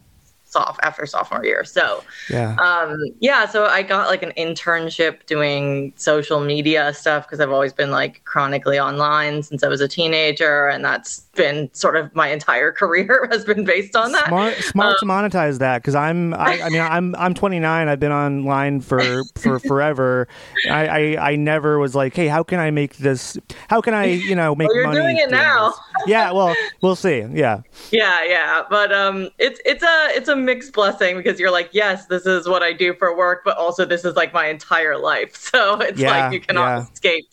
soft 0.56 0.80
after 0.84 1.06
sophomore 1.06 1.44
year. 1.44 1.66
So 1.66 2.02
yeah, 2.30 2.56
um, 2.56 2.98
yeah. 3.20 3.46
So 3.46 3.66
I 3.66 3.84
got 3.84 4.08
like 4.08 4.24
an 4.24 4.32
internship 4.38 5.26
doing 5.26 5.92
social 5.98 6.40
media 6.40 6.94
stuff 6.94 7.26
because 7.26 7.42
I've 7.42 7.52
always 7.52 7.74
been 7.74 7.92
like 7.92 8.24
chronically 8.24 8.80
online 8.80 9.44
since 9.44 9.64
I 9.64 9.68
was 9.68 9.82
a 9.82 9.88
teenager, 9.88 10.68
and 10.68 10.84
that's 10.84 11.26
been 11.36 11.70
sort 11.74 11.98
of 11.98 12.14
my 12.16 12.30
entire 12.30 12.72
career 12.82 13.28
has 13.32 13.44
been 13.44 13.66
based 13.66 13.96
on 13.96 14.12
that. 14.14 14.28
Smart, 14.28 14.56
smart 14.58 14.90
um, 14.92 14.96
to 15.00 15.06
monetize 15.06 15.60
that 15.60 15.82
because 15.82 15.96
I'm, 15.96 16.34
I, 16.34 16.62
I, 16.62 16.70
mean, 16.70 16.82
I'm, 16.82 17.16
I'm 17.16 17.34
29. 17.34 17.88
I've 17.88 18.00
been 18.00 18.12
online 18.12 18.80
for 18.82 19.24
for 19.36 19.60
forever. 19.68 20.28
I, 20.70 20.88
I, 20.88 21.32
I 21.32 21.36
never 21.36 21.80
was 21.80 21.96
like, 21.96 22.16
hey, 22.16 22.28
how 22.28 22.44
can 22.44 22.60
I 22.60 22.72
make 22.72 22.98
this? 22.98 23.38
How 23.68 23.82
can 23.82 23.94
I, 23.94 24.06
you 24.06 24.36
know, 24.36 24.56
make 24.56 24.70
well, 24.70 24.78
you're 24.78 24.88
money? 24.88 25.02
doing 25.02 25.18
it 25.18 25.30
now. 25.30 25.74
yeah, 26.08 26.32
well, 26.32 26.56
we'll 26.82 26.96
see. 26.96 27.26
Yeah, 27.32 27.62
yeah, 27.92 28.24
yeah. 28.24 28.64
But 28.70 28.92
um, 28.92 29.30
it's 29.38 29.60
it's 29.66 29.84
a 29.84 30.08
it's 30.12 30.30
a 30.30 30.36
mixed 30.46 30.74
blessing 30.74 31.18
because 31.18 31.40
you're 31.40 31.52
like, 31.52 31.70
yes, 31.74 32.06
this 32.06 32.26
is 32.26 32.48
what 32.48 32.64
I 32.64 32.72
do 32.72 32.94
for 32.94 33.16
work, 33.16 33.42
but 33.44 33.58
also 33.58 33.86
this 33.86 34.06
is 34.06 34.16
like 34.16 34.34
my 34.34 34.48
entire 34.48 34.98
life. 34.98 35.34
So 35.56 35.80
it's 35.80 35.98
yeah, 35.98 36.10
like 36.10 36.34
you 36.34 36.42
cannot 36.42 36.68
yeah. 36.68 36.84
escape. 36.92 37.26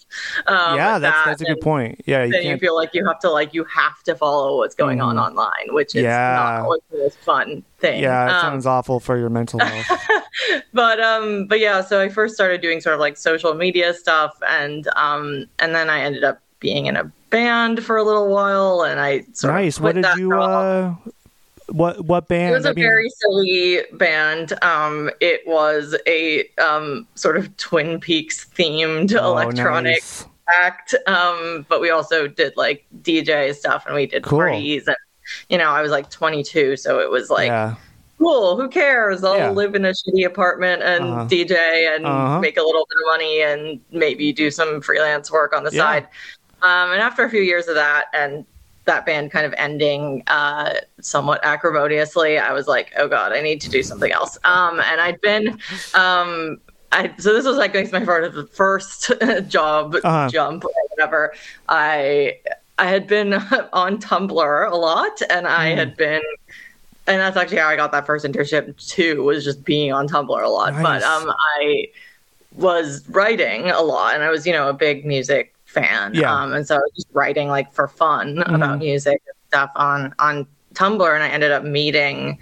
Um, 0.46 0.76
yeah, 0.76 0.98
that's 1.00 1.16
that. 1.16 1.24
that's 1.26 1.40
a 1.40 1.44
good 1.44 1.52
and 1.54 1.60
point. 1.60 2.00
Yeah, 2.06 2.22
you, 2.22 2.38
you 2.38 2.56
feel 2.56 2.76
like 2.76 2.90
you 2.94 3.04
have 3.04 3.18
to 3.20 3.30
like 3.30 3.52
you 3.52 3.64
have 3.64 4.00
to 4.04 4.14
follow 4.14 4.58
what's 4.58 4.76
going 4.76 4.98
mm. 4.98 5.04
on 5.04 5.16
mm-hmm. 5.16 5.38
online, 5.38 5.74
which 5.74 5.96
is 5.96 6.04
yeah. 6.04 6.34
not 6.36 6.60
always 6.60 6.80
the 6.92 7.10
fun 7.22 7.64
thing. 7.78 8.00
Yeah, 8.00 8.26
it 8.26 8.32
um, 8.32 8.40
sounds 8.40 8.66
awful 8.66 9.00
for 9.00 9.18
your 9.18 9.28
mental 9.28 9.58
health. 9.58 10.00
but 10.72 11.00
um, 11.00 11.46
but 11.48 11.58
yeah, 11.58 11.80
so 11.80 12.00
I 12.00 12.10
first 12.10 12.34
started 12.34 12.60
doing 12.60 12.80
sort 12.80 12.94
of 12.94 13.00
like 13.00 13.16
social 13.16 13.54
media 13.54 13.92
stuff, 13.92 14.38
and 14.48 14.86
um, 14.94 15.46
and 15.58 15.74
then 15.74 15.90
I 15.90 16.00
ended 16.00 16.22
up 16.22 16.40
being 16.60 16.86
in 16.86 16.96
a 16.96 17.10
band 17.30 17.82
for 17.82 17.96
a 17.96 18.04
little 18.04 18.28
while, 18.28 18.82
and 18.82 19.00
I 19.00 19.24
sort 19.32 19.52
nice. 19.54 19.78
Of 19.78 19.82
what 19.82 19.94
did 19.96 20.06
you? 20.16 20.32
Uh, 20.32 20.94
what 21.72 22.04
what 22.04 22.28
band? 22.28 22.52
It 22.52 22.56
was 22.56 22.66
a 22.66 22.70
I 22.70 22.72
mean... 22.72 22.84
very 22.84 23.08
silly 23.10 23.82
band. 23.92 24.52
Um, 24.62 25.10
it 25.20 25.40
was 25.46 25.96
a 26.06 26.48
um 26.58 27.06
sort 27.14 27.36
of 27.36 27.54
Twin 27.56 28.00
Peaks 28.00 28.46
themed 28.54 29.16
oh, 29.18 29.32
electronic 29.32 29.94
nice. 29.94 30.26
act. 30.62 30.94
Um, 31.06 31.66
but 31.68 31.80
we 31.80 31.90
also 31.90 32.28
did 32.28 32.56
like 32.56 32.86
DJ 33.02 33.54
stuff, 33.54 33.86
and 33.86 33.94
we 33.94 34.06
did 34.06 34.22
cool. 34.22 34.38
parties, 34.38 34.86
and 34.86 34.96
you 35.48 35.58
know, 35.58 35.70
I 35.70 35.82
was 35.82 35.90
like 35.90 36.10
22, 36.10 36.76
so 36.76 37.00
it 37.00 37.10
was 37.10 37.30
like. 37.30 37.48
Yeah. 37.48 37.74
Cool. 38.18 38.56
Who 38.56 38.68
cares? 38.68 39.24
I'll 39.24 39.36
yeah. 39.36 39.50
live 39.50 39.74
in 39.74 39.84
a 39.84 39.88
shitty 39.88 40.24
apartment 40.24 40.80
and 40.80 41.02
uh-huh. 41.02 41.26
DJ 41.26 41.56
and 41.92 42.06
uh-huh. 42.06 42.38
make 42.38 42.56
a 42.56 42.62
little 42.62 42.86
bit 42.88 42.98
of 42.98 43.06
money 43.06 43.42
and 43.42 43.80
maybe 43.90 44.32
do 44.32 44.48
some 44.48 44.80
freelance 44.80 45.28
work 45.28 45.52
on 45.52 45.64
the 45.64 45.72
yeah. 45.72 45.80
side. 45.80 46.04
Um, 46.62 46.92
and 46.92 47.00
after 47.00 47.24
a 47.24 47.30
few 47.30 47.40
years 47.40 47.66
of 47.66 47.74
that, 47.74 48.04
and 48.12 48.46
that 48.84 49.06
band 49.06 49.30
kind 49.30 49.46
of 49.46 49.54
ending 49.56 50.22
uh, 50.26 50.74
somewhat 51.00 51.40
acrimoniously, 51.44 52.38
I 52.38 52.52
was 52.52 52.66
like, 52.66 52.92
oh 52.96 53.08
God, 53.08 53.32
I 53.32 53.40
need 53.40 53.60
to 53.62 53.70
do 53.70 53.82
something 53.82 54.12
else. 54.12 54.38
Um, 54.44 54.80
and 54.80 55.00
I'd 55.00 55.20
been, 55.20 55.58
um, 55.94 56.60
I, 56.90 57.14
so 57.18 57.32
this 57.32 57.46
was 57.46 57.56
like 57.56 57.74
my 57.74 58.00
the 58.00 58.48
first 58.52 59.12
job 59.48 59.96
uh-huh. 59.96 60.28
jump 60.30 60.64
or 60.64 60.70
whatever. 60.90 61.32
I, 61.68 62.38
I 62.78 62.86
had 62.86 63.06
been 63.06 63.34
on 63.72 63.98
Tumblr 63.98 64.70
a 64.70 64.76
lot 64.76 65.22
and 65.30 65.46
I 65.46 65.72
mm. 65.72 65.76
had 65.76 65.96
been 65.96 66.22
and 67.06 67.20
that's 67.20 67.36
actually 67.36 67.58
how 67.58 67.68
I 67.68 67.76
got 67.76 67.92
that 67.92 68.06
first 68.06 68.24
internship 68.24 68.76
too. 68.88 69.22
Was 69.22 69.44
just 69.44 69.64
being 69.64 69.92
on 69.92 70.08
Tumblr 70.08 70.42
a 70.42 70.48
lot. 70.48 70.72
Nice. 70.72 70.82
But 70.82 71.02
um, 71.02 71.32
I 71.58 71.88
was 72.54 73.08
writing 73.08 73.70
a 73.70 73.80
lot, 73.80 74.14
and 74.14 74.22
I 74.22 74.30
was 74.30 74.46
you 74.46 74.52
know 74.52 74.68
a 74.68 74.72
big 74.72 75.04
music 75.04 75.54
fan. 75.72 76.14
Yeah. 76.14 76.32
Um, 76.32 76.52
and 76.52 76.66
so 76.66 76.76
I 76.76 76.78
was 76.78 76.92
just 76.94 77.08
writing 77.12 77.48
like 77.48 77.72
for 77.72 77.88
fun 77.88 78.36
mm-hmm. 78.36 78.54
about 78.54 78.78
music 78.78 79.22
and 79.26 79.36
stuff 79.48 79.70
on 79.74 80.14
on 80.18 80.46
Tumblr, 80.74 81.14
and 81.14 81.22
I 81.22 81.28
ended 81.28 81.50
up 81.50 81.64
meeting 81.64 82.38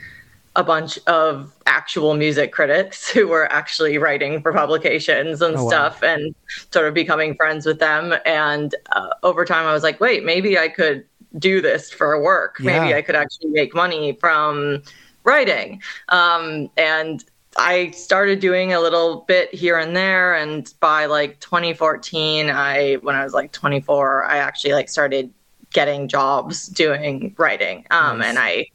a 0.56 0.64
bunch 0.64 0.98
of 1.06 1.56
actual 1.66 2.14
music 2.14 2.52
critics 2.52 3.08
who 3.10 3.28
were 3.28 3.50
actually 3.52 3.98
writing 3.98 4.42
for 4.42 4.52
publications 4.52 5.40
and 5.40 5.56
oh, 5.56 5.68
stuff 5.68 6.02
wow. 6.02 6.14
and 6.14 6.34
sort 6.72 6.86
of 6.86 6.94
becoming 6.94 7.34
friends 7.34 7.64
with 7.64 7.78
them 7.78 8.14
and 8.26 8.74
uh, 8.92 9.10
over 9.22 9.44
time 9.44 9.64
i 9.66 9.72
was 9.72 9.84
like 9.84 10.00
wait 10.00 10.24
maybe 10.24 10.58
i 10.58 10.68
could 10.68 11.04
do 11.38 11.60
this 11.60 11.92
for 11.92 12.20
work 12.20 12.56
yeah. 12.58 12.80
maybe 12.80 12.94
i 12.94 13.00
could 13.00 13.14
actually 13.14 13.48
make 13.50 13.74
money 13.74 14.12
from 14.14 14.82
writing 15.22 15.80
um, 16.08 16.68
and 16.76 17.24
I 17.56 17.90
started 17.90 18.40
doing 18.40 18.72
a 18.72 18.80
little 18.80 19.22
bit 19.26 19.52
here 19.52 19.78
and 19.78 19.96
there 19.96 20.34
and 20.34 20.72
by 20.80 21.06
like 21.06 21.40
2014 21.40 22.48
I 22.48 22.94
when 23.02 23.16
I 23.16 23.24
was 23.24 23.32
like 23.32 23.52
24 23.52 24.24
I 24.24 24.38
actually 24.38 24.72
like 24.72 24.88
started 24.88 25.32
getting 25.72 26.08
jobs 26.08 26.66
doing 26.68 27.34
writing 27.38 27.86
um, 27.90 28.18
nice. 28.18 28.28
and 28.28 28.38
I 28.38 28.66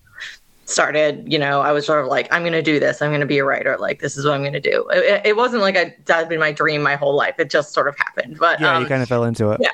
started, 0.65 1.31
you 1.31 1.39
know, 1.39 1.61
I 1.61 1.71
was 1.71 1.85
sort 1.85 2.03
of 2.03 2.07
like, 2.07 2.31
I'm 2.33 2.41
going 2.41 2.53
to 2.53 2.61
do 2.61 2.79
this. 2.79 3.01
I'm 3.01 3.11
going 3.11 3.21
to 3.21 3.27
be 3.27 3.37
a 3.37 3.45
writer. 3.45 3.77
Like, 3.79 4.01
this 4.01 4.17
is 4.17 4.25
what 4.25 4.33
I'm 4.33 4.41
going 4.41 4.53
to 4.53 4.59
do. 4.59 4.87
It, 4.89 5.21
it, 5.25 5.35
wasn't 5.37 5.61
like 5.61 5.77
I, 5.77 5.95
that 6.05 6.17
had 6.17 6.29
been 6.29 6.39
my 6.39 6.51
dream 6.51 6.81
my 6.81 6.95
whole 6.95 7.15
life. 7.15 7.35
It 7.39 7.49
just 7.49 7.73
sort 7.73 7.87
of 7.87 7.95
happened. 7.97 8.37
But 8.39 8.59
yeah, 8.59 8.75
um, 8.75 8.83
you 8.83 8.89
kind 8.89 9.01
of 9.01 9.07
fell 9.07 9.23
into 9.23 9.51
it. 9.51 9.59
Yeah. 9.61 9.69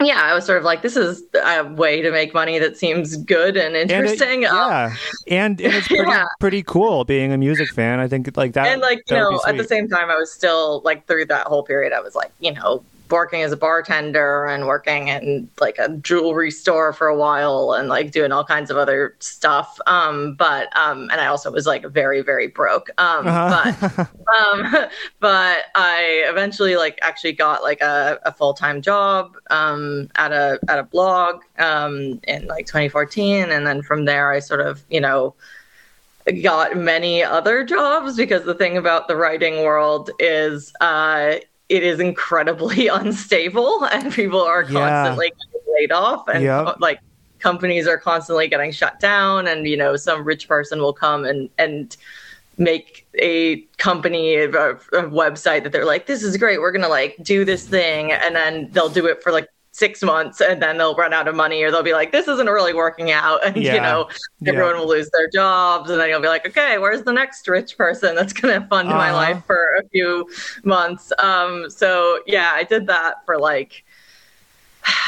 Yeah, 0.00 0.20
I 0.22 0.34
was 0.34 0.44
sort 0.44 0.58
of 0.58 0.64
like, 0.64 0.82
this 0.82 0.96
is 0.96 1.22
a 1.34 1.64
way 1.64 2.02
to 2.02 2.10
make 2.10 2.34
money 2.34 2.58
that 2.58 2.76
seems 2.76 3.16
good 3.16 3.56
and 3.56 3.76
interesting. 3.76 4.44
And 4.44 4.44
it, 4.44 4.50
um, 4.50 4.92
yeah, 5.26 5.44
and, 5.44 5.60
and 5.60 5.74
it's 5.74 5.88
pretty, 5.88 6.02
yeah. 6.10 6.26
pretty 6.40 6.62
cool 6.64 7.04
being 7.04 7.32
a 7.32 7.38
music 7.38 7.72
fan. 7.72 8.00
I 8.00 8.08
think 8.08 8.36
like 8.36 8.54
that. 8.54 8.66
And 8.66 8.80
like 8.80 9.02
you 9.08 9.16
know, 9.16 9.40
at 9.46 9.56
the 9.56 9.64
same 9.64 9.88
time, 9.88 10.10
I 10.10 10.16
was 10.16 10.32
still 10.32 10.82
like 10.84 11.06
through 11.06 11.26
that 11.26 11.46
whole 11.46 11.62
period, 11.62 11.92
I 11.92 12.00
was 12.00 12.14
like, 12.14 12.32
you 12.40 12.52
know, 12.52 12.82
working 13.14 13.42
as 13.42 13.52
a 13.52 13.56
bartender 13.56 14.44
and 14.46 14.66
working 14.66 15.06
in 15.06 15.48
like 15.60 15.78
a 15.78 15.88
jewelry 15.98 16.50
store 16.50 16.92
for 16.92 17.06
a 17.06 17.16
while 17.16 17.72
and 17.72 17.88
like 17.88 18.10
doing 18.10 18.32
all 18.32 18.44
kinds 18.44 18.72
of 18.72 18.76
other 18.76 19.14
stuff. 19.20 19.78
Um, 19.86 20.34
but 20.34 20.76
um, 20.76 21.08
and 21.12 21.20
I 21.20 21.26
also 21.26 21.52
was 21.52 21.64
like 21.64 21.86
very 21.86 22.22
very 22.22 22.48
broke. 22.48 22.90
Um, 22.98 23.28
uh-huh. 23.28 23.72
but 23.96 24.08
um, 24.36 24.88
but 25.20 25.66
I 25.76 26.24
eventually 26.26 26.74
like 26.76 26.98
actually 27.02 27.34
got 27.34 27.62
like 27.62 27.80
a, 27.80 28.18
a 28.24 28.32
full 28.32 28.52
time 28.52 28.82
job 28.82 29.36
um 29.50 30.10
at 30.16 30.32
a 30.32 30.58
at 30.68 30.80
a 30.80 30.82
blog 30.82 31.42
um 31.60 32.20
in 32.26 32.48
like 32.48 32.66
2014, 32.66 33.50
and 33.50 33.64
then 33.64 33.80
from 33.80 34.06
there 34.06 34.32
I 34.32 34.40
sort 34.40 34.60
of 34.60 34.82
you 34.90 35.00
know 35.00 35.34
got 36.42 36.76
many 36.76 37.22
other 37.22 37.62
jobs 37.62 38.16
because 38.16 38.44
the 38.44 38.54
thing 38.54 38.76
about 38.76 39.06
the 39.06 39.14
writing 39.14 39.62
world 39.62 40.10
is 40.18 40.72
uh 40.80 41.36
it 41.68 41.82
is 41.82 42.00
incredibly 42.00 42.88
unstable 42.88 43.84
and 43.86 44.12
people 44.12 44.40
are 44.40 44.64
constantly 44.64 45.32
yeah. 45.36 45.74
laid 45.74 45.92
off 45.92 46.28
and 46.28 46.42
yep. 46.42 46.76
like 46.80 47.00
companies 47.38 47.86
are 47.86 47.98
constantly 47.98 48.48
getting 48.48 48.72
shut 48.72 48.98
down 49.00 49.46
and 49.46 49.66
you 49.66 49.76
know 49.76 49.96
some 49.96 50.24
rich 50.24 50.48
person 50.48 50.80
will 50.80 50.92
come 50.92 51.24
and 51.24 51.50
and 51.58 51.96
make 52.56 53.06
a 53.18 53.56
company 53.78 54.36
a, 54.36 54.48
a 54.48 55.02
website 55.10 55.64
that 55.64 55.72
they're 55.72 55.84
like 55.84 56.06
this 56.06 56.22
is 56.22 56.36
great 56.36 56.60
we're 56.60 56.72
gonna 56.72 56.88
like 56.88 57.16
do 57.22 57.44
this 57.44 57.66
thing 57.66 58.12
and 58.12 58.34
then 58.36 58.68
they'll 58.70 58.88
do 58.88 59.06
it 59.06 59.22
for 59.22 59.32
like 59.32 59.48
six 59.74 60.04
months 60.04 60.40
and 60.40 60.62
then 60.62 60.78
they'll 60.78 60.94
run 60.94 61.12
out 61.12 61.26
of 61.26 61.34
money 61.34 61.60
or 61.64 61.72
they'll 61.72 61.82
be 61.82 61.94
like 61.94 62.12
this 62.12 62.28
isn't 62.28 62.46
really 62.46 62.72
working 62.72 63.10
out 63.10 63.44
and 63.44 63.56
yeah. 63.56 63.74
you 63.74 63.80
know 63.80 64.08
everyone 64.46 64.74
yeah. 64.76 64.80
will 64.80 64.88
lose 64.88 65.10
their 65.10 65.28
jobs 65.28 65.90
and 65.90 66.00
then 66.00 66.08
you'll 66.08 66.20
be 66.20 66.28
like 66.28 66.46
okay 66.46 66.78
where's 66.78 67.02
the 67.02 67.12
next 67.12 67.48
rich 67.48 67.76
person 67.76 68.14
that's 68.14 68.32
going 68.40 68.62
to 68.62 68.64
fund 68.68 68.88
uh-huh. 68.88 68.96
my 68.96 69.12
life 69.12 69.44
for 69.46 69.76
a 69.80 69.88
few 69.88 70.30
months 70.62 71.12
um 71.18 71.68
so 71.68 72.20
yeah 72.24 72.52
i 72.54 72.62
did 72.62 72.86
that 72.86 73.16
for 73.26 73.36
like 73.36 73.84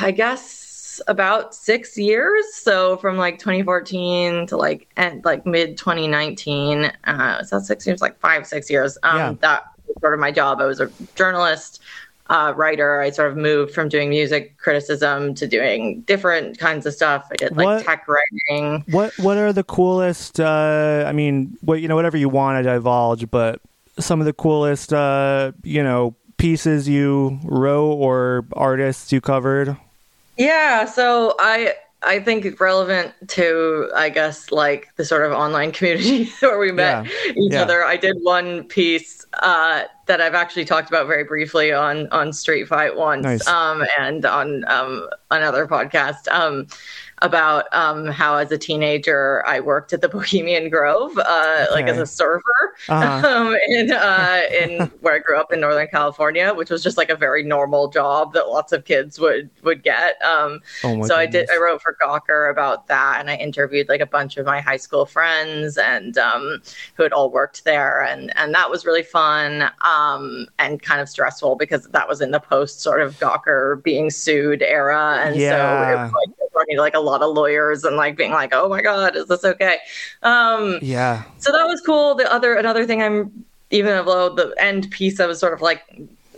i 0.01 0.11
guess 0.11 1.01
about 1.07 1.55
six 1.55 1.97
years 1.97 2.45
so 2.53 2.97
from 2.97 3.17
like 3.17 3.39
2014 3.39 4.49
to 4.49 4.57
like 4.57 4.89
end 4.97 5.25
like 5.25 5.47
mid 5.47 5.79
2019 5.79 6.91
uh 7.05 7.41
so 7.45 7.61
six 7.61 7.87
years 7.87 8.01
like 8.01 8.19
five 8.19 8.45
six 8.45 8.69
years 8.69 8.99
um 9.05 9.17
yeah. 9.17 9.35
that 9.43 9.65
was 9.87 9.97
sort 10.01 10.13
of 10.13 10.19
my 10.19 10.33
job 10.33 10.61
i 10.61 10.65
was 10.65 10.81
a 10.81 10.91
journalist 11.15 11.81
uh, 12.29 12.53
writer. 12.57 13.01
I 13.01 13.11
sort 13.11 13.31
of 13.31 13.37
moved 13.37 13.73
from 13.73 13.89
doing 13.89 14.11
music 14.11 14.59
criticism 14.59 15.35
to 15.35 15.47
doing 15.47 16.03
different 16.03 16.59
kinds 16.59 16.87
of 16.87 16.95
stuff. 16.95 17.29
I 17.31 17.37
did 17.37 17.57
like 17.57 17.65
what, 17.65 17.85
tech 17.85 18.07
writing. 18.09 18.85
What 18.91 19.13
What 19.19 19.37
are 19.37 19.53
the 19.53 19.65
coolest? 19.65 20.41
Uh, 20.41 21.05
I 21.07 21.13
mean, 21.13 21.57
what 21.61 21.81
you 21.81 21.89
know, 21.89 21.97
whatever 21.97 22.17
you 22.17 22.29
want 22.29 22.65
to 22.65 22.71
divulge, 22.71 23.31
but 23.31 23.61
some 23.99 24.21
of 24.21 24.27
the 24.27 24.33
coolest, 24.33 24.93
uh, 24.93 25.53
you 25.63 25.83
know, 25.83 26.15
pieces 26.37 26.89
you 26.89 27.39
wrote 27.45 27.95
or 27.95 28.45
artists 28.53 29.13
you 29.13 29.21
covered. 29.21 29.77
Yeah, 30.37 30.85
so 30.85 31.35
I 31.39 31.75
I 32.03 32.21
think 32.21 32.61
relevant 32.61 33.15
to, 33.29 33.91
I 33.95 34.11
guess, 34.11 34.53
like 34.53 34.95
the 34.97 35.05
sort 35.05 35.25
of 35.25 35.33
online 35.33 35.73
community 35.73 36.27
where 36.41 36.59
we 36.59 36.71
met 36.71 37.07
yeah. 37.07 37.33
each 37.33 37.53
yeah. 37.53 37.63
other. 37.63 37.85
I 37.85 37.97
did 37.97 38.17
one 38.23 38.65
piece 38.65 39.25
uh, 39.43 39.85
that 40.07 40.21
I've 40.21 40.35
actually 40.35 40.67
talked 40.67 40.89
about 40.89 41.07
very 41.07 41.25
briefly 41.25 41.73
on 41.73 42.09
on 42.09 42.33
Street 42.33 42.69
Fight 42.69 42.97
once, 42.97 43.25
nice. 43.25 43.47
um, 43.49 43.85
and 43.99 44.25
on 44.25 44.65
um, 44.69 45.09
another 45.31 45.67
podcast. 45.67 46.29
Um, 46.31 46.69
about 47.23 47.65
um, 47.73 48.07
how 48.07 48.37
as 48.37 48.53
a 48.53 48.59
teenager 48.59 49.43
I 49.47 49.61
worked 49.61 49.93
at 49.93 50.01
the 50.01 50.09
Bohemian 50.17 50.69
Grove, 50.69 51.17
uh, 51.17 51.67
okay. 51.67 51.73
like 51.73 51.87
as 51.87 51.99
a 51.99 52.07
server, 52.07 52.43
uh-huh. 52.89 53.29
um, 53.29 53.57
in 53.69 53.93
uh, 53.93 54.43
in 54.61 54.81
where 55.01 55.15
I 55.15 55.19
grew 55.19 55.39
up 55.39 55.53
in 55.53 55.61
Northern 55.61 55.89
California, 55.89 56.53
which 56.53 56.71
was 56.71 56.83
just 56.83 56.97
like 56.97 57.09
a 57.09 57.17
very 57.17 57.43
normal 57.43 57.89
job 57.89 58.35
that 58.35 58.49
lots 58.49 58.73
of 58.73 58.85
kids 58.85 59.19
would 59.19 59.49
would 59.63 59.83
get. 59.83 60.21
Um, 60.23 60.61
oh 60.85 60.89
so 60.89 60.89
goodness. 60.89 61.11
I 61.11 61.27
did. 61.27 61.51
I 61.51 61.57
wrote 61.57 61.83
for 61.83 61.97
Gawker 62.03 62.51
about 62.51 62.87
that, 62.89 63.17
and 63.19 63.31
I 63.31 63.37
interviewed 63.37 63.89
like 63.89 64.01
a 64.01 64.07
bunch 64.07 64.37
of 64.37 64.47
my 64.47 64.61
high 64.61 64.77
school 64.77 65.07
friends 65.07 65.79
and 65.79 66.19
um, 66.19 66.61
who 66.95 67.03
had 67.03 67.13
all 67.13 67.31
worked 67.31 67.65
there, 67.65 68.03
and 68.03 68.37
and 68.37 68.55
that 68.55 68.71
was 68.71 68.85
really 68.85 69.03
fun 69.03 69.71
um, 69.81 70.47
and 70.59 70.83
kind 70.83 71.01
of 71.01 71.09
stressful 71.09 71.57
because 71.57 71.87
that 71.89 72.09
was 72.09 72.21
in 72.21 72.31
the 72.31 72.41
post 72.41 72.83
sort 72.83 73.01
of 73.01 73.19
Gawker 73.19 73.83
being 73.83 74.11
sued 74.11 74.63
era, 74.63 75.21
and 75.25 75.37
yeah. 75.37 75.51
so 75.51 75.91
it 75.91 76.03
was 76.03 76.13
like 76.13 76.46
talking 76.57 76.77
to 76.77 76.83
like 76.83 76.95
a 76.95 77.01
lot 77.01 77.23
of 77.23 77.35
lawyers 77.35 77.85
and 77.85 77.97
like 77.97 78.17
being 78.17 78.33
like, 78.33 78.51
oh 78.53 78.69
my 78.69 78.83
god, 78.83 79.17
is 79.17 79.27
this 79.27 79.45
okay? 79.45 79.79
Um, 80.23 80.79
yeah. 80.83 81.25
So 81.39 81.53
that 81.53 81.67
was 81.67 81.81
cool. 81.81 82.15
The 82.15 82.31
other 82.33 82.55
another 82.55 82.87
thing 82.87 83.03
I'm 83.03 83.45
even 83.71 84.05
though 84.05 84.35
the 84.35 84.55
end 84.59 84.91
piece 84.91 85.21
I 85.21 85.27
was 85.27 85.39
sort 85.39 85.53
of 85.53 85.61
like 85.61 85.83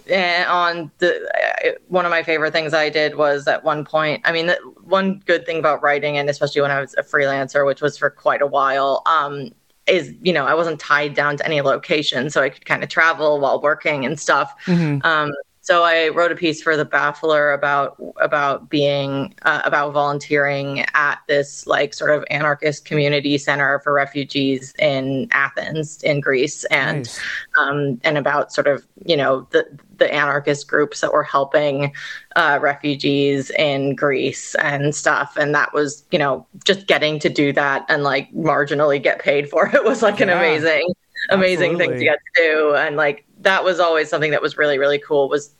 eh, 0.08 0.44
on 0.44 0.90
the 0.98 1.30
eh, 1.62 1.72
one 1.88 2.04
of 2.04 2.10
my 2.10 2.22
favorite 2.22 2.52
things 2.52 2.74
I 2.74 2.88
did 2.88 3.16
was 3.16 3.46
at 3.46 3.64
one 3.64 3.84
point. 3.84 4.22
I 4.24 4.32
mean, 4.32 4.46
the, 4.46 4.56
one 4.84 5.22
good 5.26 5.46
thing 5.46 5.58
about 5.58 5.82
writing, 5.82 6.18
and 6.18 6.28
especially 6.28 6.62
when 6.62 6.70
I 6.70 6.80
was 6.80 6.94
a 6.98 7.02
freelancer, 7.02 7.66
which 7.66 7.80
was 7.80 7.98
for 7.98 8.10
quite 8.10 8.42
a 8.42 8.46
while, 8.46 9.02
um, 9.06 9.50
is 9.86 10.14
you 10.22 10.32
know 10.32 10.46
I 10.46 10.54
wasn't 10.54 10.80
tied 10.80 11.14
down 11.14 11.36
to 11.38 11.46
any 11.46 11.60
location, 11.60 12.30
so 12.30 12.42
I 12.42 12.50
could 12.50 12.64
kind 12.64 12.82
of 12.82 12.88
travel 12.88 13.40
while 13.40 13.60
working 13.60 14.04
and 14.04 14.18
stuff. 14.18 14.54
Mm-hmm. 14.66 15.06
Um, 15.06 15.32
so 15.68 15.82
I 15.82 16.08
wrote 16.08 16.32
a 16.32 16.34
piece 16.34 16.62
for 16.62 16.78
the 16.78 16.86
Baffler 16.86 17.54
about 17.54 17.94
about 18.22 18.70
being 18.70 19.34
uh, 19.42 19.60
about 19.66 19.92
volunteering 19.92 20.86
at 20.94 21.18
this 21.28 21.66
like 21.66 21.92
sort 21.92 22.10
of 22.10 22.24
anarchist 22.30 22.86
community 22.86 23.36
center 23.36 23.78
for 23.80 23.92
refugees 23.92 24.72
in 24.78 25.28
Athens 25.30 26.02
in 26.02 26.22
Greece, 26.22 26.64
and 26.70 27.00
nice. 27.00 27.20
um, 27.60 28.00
and 28.02 28.16
about 28.16 28.50
sort 28.50 28.66
of 28.66 28.86
you 29.04 29.14
know 29.14 29.46
the 29.50 29.66
the 29.98 30.10
anarchist 30.10 30.68
groups 30.68 31.02
that 31.02 31.12
were 31.12 31.22
helping 31.22 31.92
uh, 32.34 32.58
refugees 32.62 33.50
in 33.50 33.94
Greece 33.94 34.54
and 34.54 34.94
stuff. 34.94 35.36
And 35.36 35.54
that 35.54 35.74
was 35.74 36.02
you 36.10 36.18
know 36.18 36.46
just 36.64 36.86
getting 36.86 37.18
to 37.18 37.28
do 37.28 37.52
that 37.52 37.84
and 37.90 38.04
like 38.04 38.32
marginally 38.32 39.02
get 39.02 39.18
paid 39.18 39.50
for 39.50 39.68
it 39.74 39.84
was 39.84 40.00
like 40.02 40.18
yeah. 40.18 40.28
an 40.28 40.30
amazing 40.30 40.94
amazing 41.28 41.72
Absolutely. 41.72 41.86
thing 41.86 41.98
to 41.98 42.04
get 42.04 42.18
to 42.36 42.42
do 42.42 42.74
and 42.74 42.96
like 42.96 43.26
that 43.40 43.64
was 43.64 43.80
always 43.80 44.08
something 44.08 44.30
that 44.30 44.42
was 44.42 44.56
really 44.56 44.78
really 44.78 44.98
cool 44.98 45.28
was 45.28 45.54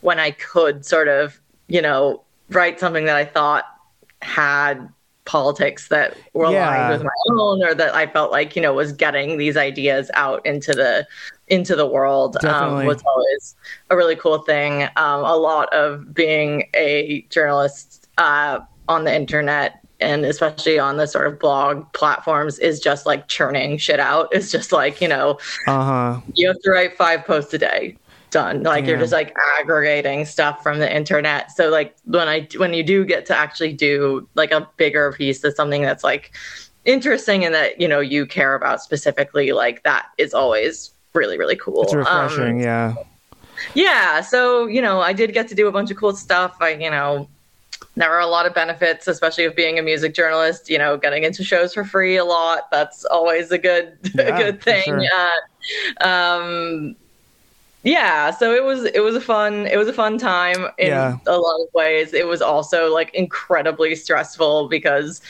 when 0.00 0.18
i 0.18 0.30
could 0.30 0.84
sort 0.84 1.08
of 1.08 1.40
you 1.68 1.82
know 1.82 2.22
write 2.50 2.78
something 2.78 3.04
that 3.04 3.16
i 3.16 3.24
thought 3.24 3.64
had 4.22 4.88
politics 5.24 5.88
that 5.88 6.16
were 6.34 6.50
yeah. 6.50 6.68
aligned 6.68 6.92
with 6.92 7.02
my 7.02 7.34
own 7.34 7.62
or 7.62 7.74
that 7.74 7.94
i 7.94 8.06
felt 8.06 8.30
like 8.30 8.54
you 8.54 8.60
know 8.60 8.74
was 8.74 8.92
getting 8.92 9.38
these 9.38 9.56
ideas 9.56 10.10
out 10.14 10.44
into 10.44 10.72
the 10.72 11.06
into 11.48 11.74
the 11.74 11.86
world 11.86 12.42
um, 12.44 12.84
was 12.86 13.02
always 13.06 13.54
a 13.90 13.96
really 13.96 14.16
cool 14.16 14.38
thing 14.38 14.82
um, 14.96 15.24
a 15.24 15.36
lot 15.36 15.72
of 15.72 16.12
being 16.12 16.68
a 16.74 17.22
journalist 17.30 18.08
uh, 18.18 18.60
on 18.88 19.04
the 19.04 19.14
internet 19.14 19.83
and 20.04 20.24
especially 20.24 20.78
on 20.78 20.96
the 20.96 21.06
sort 21.06 21.26
of 21.26 21.38
blog 21.38 21.90
platforms 21.92 22.58
is 22.58 22.78
just 22.78 23.06
like 23.06 23.26
churning 23.28 23.78
shit 23.78 23.98
out. 23.98 24.28
It's 24.32 24.50
just 24.50 24.70
like, 24.70 25.00
you 25.00 25.08
know, 25.08 25.38
uh-huh. 25.66 26.20
you 26.34 26.46
have 26.48 26.60
to 26.60 26.70
write 26.70 26.96
five 26.96 27.24
posts 27.24 27.52
a 27.54 27.58
day. 27.58 27.96
Done. 28.30 28.64
Like 28.64 28.84
you're 28.84 28.98
just 28.98 29.12
like 29.12 29.32
aggregating 29.60 30.24
stuff 30.24 30.60
from 30.60 30.80
the 30.80 30.92
internet. 30.92 31.52
So 31.52 31.68
like 31.70 31.94
when 32.04 32.26
I 32.28 32.48
when 32.56 32.74
you 32.74 32.82
do 32.82 33.04
get 33.04 33.26
to 33.26 33.36
actually 33.36 33.72
do 33.72 34.28
like 34.34 34.50
a 34.50 34.68
bigger 34.76 35.12
piece 35.12 35.44
of 35.44 35.54
something 35.54 35.82
that's 35.82 36.02
like 36.02 36.32
interesting 36.84 37.44
and 37.44 37.54
that 37.54 37.80
you 37.80 37.86
know 37.86 38.00
you 38.00 38.26
care 38.26 38.56
about 38.56 38.82
specifically 38.82 39.52
like 39.52 39.84
that 39.84 40.06
is 40.18 40.34
always 40.34 40.92
really 41.14 41.38
really 41.38 41.54
cool. 41.54 41.84
It's 41.84 41.94
refreshing, 41.94 42.56
um, 42.56 42.60
yeah. 42.60 42.94
Yeah, 43.74 44.20
so 44.20 44.66
you 44.66 44.82
know, 44.82 45.00
I 45.00 45.12
did 45.12 45.32
get 45.32 45.46
to 45.48 45.54
do 45.54 45.68
a 45.68 45.72
bunch 45.72 45.92
of 45.92 45.96
cool 45.96 46.16
stuff. 46.16 46.56
I 46.60 46.70
you 46.70 46.90
know, 46.90 47.28
there 47.96 48.10
are 48.12 48.20
a 48.20 48.26
lot 48.26 48.46
of 48.46 48.54
benefits, 48.54 49.06
especially 49.06 49.44
of 49.44 49.54
being 49.54 49.78
a 49.78 49.82
music 49.82 50.14
journalist. 50.14 50.68
You 50.68 50.78
know, 50.78 50.96
getting 50.96 51.24
into 51.24 51.44
shows 51.44 51.74
for 51.74 51.84
free 51.84 52.16
a 52.16 52.24
lot. 52.24 52.70
That's 52.70 53.04
always 53.04 53.50
a 53.50 53.58
good 53.58 53.96
yeah, 54.14 54.22
a 54.22 54.42
good 54.42 54.62
thing. 54.62 54.82
Sure. 54.84 55.02
Uh, 56.00 56.06
um, 56.08 56.96
yeah, 57.84 58.30
so 58.30 58.54
it 58.54 58.64
was 58.64 58.84
it 58.84 59.00
was 59.00 59.14
a 59.14 59.20
fun 59.20 59.66
it 59.66 59.76
was 59.76 59.88
a 59.88 59.92
fun 59.92 60.18
time 60.18 60.66
in 60.78 60.88
yeah. 60.88 61.18
a 61.26 61.36
lot 61.36 61.60
of 61.60 61.68
ways. 61.74 62.14
It 62.14 62.26
was 62.26 62.42
also 62.42 62.92
like 62.92 63.14
incredibly 63.14 63.94
stressful 63.94 64.68
because 64.68 65.20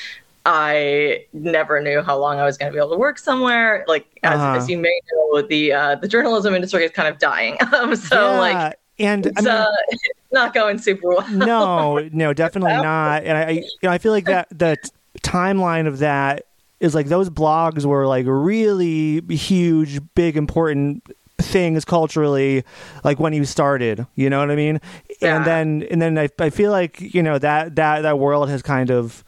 I 0.47 1.25
never 1.33 1.81
knew 1.81 2.03
how 2.03 2.19
long 2.19 2.39
I 2.39 2.45
was 2.45 2.57
going 2.57 2.71
to 2.71 2.77
be 2.77 2.79
able 2.79 2.93
to 2.93 2.99
work 2.99 3.19
somewhere. 3.19 3.85
Like 3.89 4.07
as, 4.23 4.39
uh-huh. 4.39 4.57
as 4.59 4.69
you 4.69 4.79
may 4.79 5.01
know, 5.13 5.43
the 5.43 5.73
uh, 5.73 5.95
the 5.97 6.09
journalism 6.09 6.55
industry 6.55 6.85
is 6.85 6.93
kind 6.93 7.09
of 7.09 7.19
dying. 7.19 7.57
Um, 7.75 7.97
so 8.11 8.33
yeah. 8.33 8.39
like 8.39 8.79
and 8.99 9.27
it's, 9.27 9.39
I 9.39 9.41
mean, 9.41 9.51
uh, 9.51 9.67
not 10.33 10.55
going 10.55 10.79
super 10.79 11.09
well. 11.09 11.29
no, 11.31 12.09
no, 12.13 12.33
definitely 12.33 12.73
not. 12.73 13.25
And 13.25 13.39
I, 13.39 13.51
you 13.51 13.69
know, 13.83 13.91
I 13.91 13.99
feel 13.99 14.13
like 14.13 14.27
that 14.27 14.49
the 14.51 14.77
timeline 15.23 15.87
of 15.87 15.99
that 15.99 16.47
is 16.81 16.95
like 16.95 17.07
those 17.07 17.31
blogs 17.31 17.85
were 17.85 18.07
like 18.07 18.27
really 18.29 19.23
huge, 19.35 20.01
big, 20.15 20.37
important 20.37 21.03
things 21.39 21.85
culturally 21.85 22.65
like 23.03 23.19
when 23.19 23.33
you 23.33 23.45
started 23.45 24.07
you 24.15 24.31
know 24.31 24.39
what 24.39 24.53
i 24.53 24.55
mean 24.55 24.81
yeah. 25.21 25.37
and 25.37 25.45
then 25.45 25.87
and 25.91 26.01
then 26.01 26.17
I, 26.17 26.29
I 26.39 26.49
feel 26.49 26.71
like 26.71 27.01
you 27.01 27.23
know 27.23 27.39
that 27.39 27.75
that 27.75 28.03
that 28.03 28.19
world 28.21 28.49
has 28.49 28.63
kind 28.63 28.91
of 28.91 29.25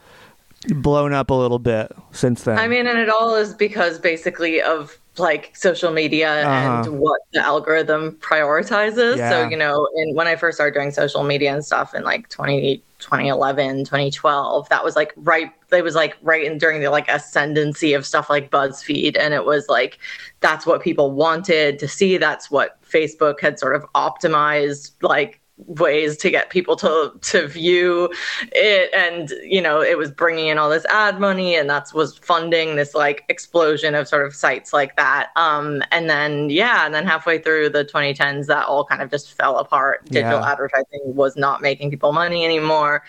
blown 0.69 1.13
up 1.13 1.29
a 1.29 1.33
little 1.33 1.59
bit 1.59 1.91
since 2.11 2.43
then 2.43 2.57
i 2.57 2.67
mean 2.67 2.87
and 2.87 2.97
it 2.97 3.09
all 3.09 3.35
is 3.35 3.53
because 3.53 3.99
basically 3.99 4.61
of 4.61 4.97
like 5.19 5.55
social 5.55 5.91
media 5.91 6.43
uh-huh. 6.45 6.83
and 6.85 6.99
what 6.99 7.21
the 7.33 7.39
algorithm 7.39 8.17
prioritizes. 8.21 9.17
Yeah. 9.17 9.29
So, 9.29 9.49
you 9.49 9.57
know, 9.57 9.87
and 9.95 10.15
when 10.15 10.27
I 10.27 10.35
first 10.35 10.57
started 10.57 10.73
doing 10.73 10.91
social 10.91 11.23
media 11.23 11.53
and 11.53 11.63
stuff 11.63 11.93
in 11.93 12.03
like 12.03 12.29
20, 12.29 12.77
2011, 12.99 13.85
2012, 13.85 14.69
that 14.69 14.83
was 14.83 14.95
like 14.95 15.13
right, 15.17 15.51
it 15.71 15.83
was 15.83 15.95
like 15.95 16.17
right 16.21 16.43
in 16.43 16.57
during 16.57 16.81
the 16.81 16.89
like 16.89 17.07
ascendancy 17.09 17.93
of 17.93 18.05
stuff 18.05 18.29
like 18.29 18.51
BuzzFeed. 18.51 19.17
And 19.17 19.33
it 19.33 19.45
was 19.45 19.67
like, 19.67 19.99
that's 20.39 20.65
what 20.65 20.81
people 20.81 21.11
wanted 21.11 21.79
to 21.79 21.87
see. 21.87 22.17
That's 22.17 22.49
what 22.49 22.81
Facebook 22.83 23.39
had 23.39 23.59
sort 23.59 23.75
of 23.75 23.85
optimized, 23.93 24.91
like, 25.01 25.41
ways 25.57 26.17
to 26.17 26.29
get 26.29 26.49
people 26.49 26.75
to 26.75 27.11
to 27.21 27.47
view 27.47 28.11
it. 28.51 28.93
And 28.93 29.33
you 29.43 29.61
know 29.61 29.81
it 29.81 29.97
was 29.97 30.11
bringing 30.11 30.47
in 30.47 30.57
all 30.57 30.69
this 30.69 30.85
ad 30.85 31.19
money 31.19 31.55
and 31.55 31.69
that's 31.69 31.93
was 31.93 32.17
funding 32.19 32.75
this 32.75 32.93
like 32.93 33.23
explosion 33.27 33.95
of 33.95 34.07
sort 34.07 34.25
of 34.25 34.35
sites 34.35 34.71
like 34.71 34.95
that. 34.97 35.29
Um 35.35 35.81
and 35.91 36.09
then 36.09 36.49
yeah 36.49 36.85
and 36.85 36.93
then 36.93 37.05
halfway 37.05 37.39
through 37.39 37.69
the 37.69 37.83
2010s 37.85 38.45
that 38.45 38.67
all 38.67 38.85
kind 38.85 39.01
of 39.01 39.09
just 39.09 39.33
fell 39.33 39.57
apart. 39.57 40.05
Digital 40.05 40.39
yeah. 40.39 40.51
advertising 40.51 41.01
was 41.03 41.35
not 41.35 41.61
making 41.61 41.89
people 41.89 42.13
money 42.13 42.45
anymore. 42.45 43.03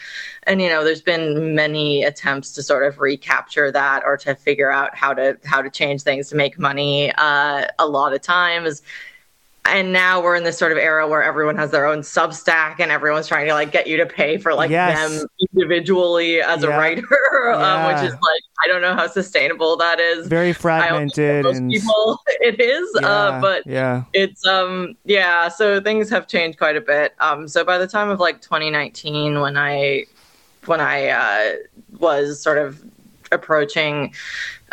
And 0.44 0.62
you 0.62 0.68
know 0.68 0.84
there's 0.84 1.02
been 1.02 1.54
many 1.54 2.02
attempts 2.02 2.52
to 2.54 2.62
sort 2.62 2.86
of 2.86 2.98
recapture 2.98 3.70
that 3.72 4.02
or 4.06 4.16
to 4.18 4.34
figure 4.34 4.72
out 4.72 4.96
how 4.96 5.12
to 5.12 5.36
how 5.44 5.60
to 5.60 5.68
change 5.68 6.02
things 6.02 6.28
to 6.30 6.36
make 6.36 6.58
money. 6.58 7.12
Uh 7.18 7.66
a 7.78 7.86
lot 7.86 8.14
of 8.14 8.22
times 8.22 8.80
and 9.68 9.92
now 9.92 10.20
we're 10.20 10.36
in 10.36 10.44
this 10.44 10.58
sort 10.58 10.72
of 10.72 10.78
era 10.78 11.06
where 11.06 11.22
everyone 11.22 11.56
has 11.56 11.70
their 11.70 11.86
own 11.86 12.00
substack 12.00 12.80
and 12.80 12.90
everyone's 12.90 13.26
trying 13.26 13.46
to 13.46 13.54
like 13.54 13.70
get 13.70 13.86
you 13.86 13.96
to 13.96 14.06
pay 14.06 14.36
for 14.38 14.54
like 14.54 14.70
yes. 14.70 14.98
them 14.98 15.26
individually 15.52 16.40
as 16.40 16.62
yeah. 16.62 16.68
a 16.68 16.78
writer 16.78 17.06
yeah. 17.44 17.86
um, 17.86 17.92
which 17.92 18.04
is 18.04 18.12
like 18.12 18.42
i 18.64 18.68
don't 18.68 18.82
know 18.82 18.94
how 18.94 19.06
sustainable 19.06 19.76
that 19.76 20.00
is 20.00 20.26
very 20.26 20.52
fragmented 20.52 21.46
and 21.46 21.70
people 21.70 22.20
it 22.40 22.60
is 22.60 22.88
uh, 22.96 23.00
yeah. 23.00 23.08
uh, 23.08 23.40
but 23.40 23.66
yeah 23.66 24.04
it's 24.12 24.46
um 24.46 24.96
yeah 25.04 25.48
so 25.48 25.80
things 25.80 26.08
have 26.08 26.26
changed 26.26 26.58
quite 26.58 26.76
a 26.76 26.80
bit 26.80 27.14
um 27.20 27.46
so 27.46 27.64
by 27.64 27.78
the 27.78 27.86
time 27.86 28.08
of 28.08 28.18
like 28.20 28.40
2019 28.40 29.40
when 29.40 29.56
i 29.56 30.04
when 30.66 30.80
i 30.80 31.08
uh 31.08 31.56
was 31.98 32.40
sort 32.40 32.58
of 32.58 32.82
approaching 33.32 34.12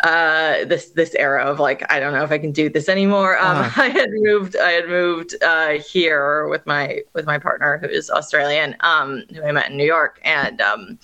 uh, 0.00 0.64
this 0.66 0.90
this 0.90 1.14
era 1.14 1.44
of 1.44 1.58
like 1.58 1.90
I 1.90 2.00
don't 2.00 2.12
know 2.12 2.24
if 2.24 2.30
I 2.30 2.38
can 2.38 2.52
do 2.52 2.68
this 2.68 2.88
anymore. 2.88 3.38
Um, 3.38 3.58
uh-huh. 3.58 3.82
I 3.84 3.88
had 3.88 4.10
moved 4.12 4.56
I 4.56 4.70
had 4.72 4.88
moved 4.88 5.34
uh, 5.42 5.78
here 5.78 6.48
with 6.48 6.66
my 6.66 7.00
with 7.14 7.26
my 7.26 7.38
partner 7.38 7.78
who 7.78 7.88
is 7.88 8.10
Australian, 8.10 8.76
um, 8.80 9.24
who 9.34 9.42
I 9.42 9.52
met 9.52 9.70
in 9.70 9.76
New 9.76 9.86
York, 9.86 10.20
and 10.24 10.60
um, 10.60 10.98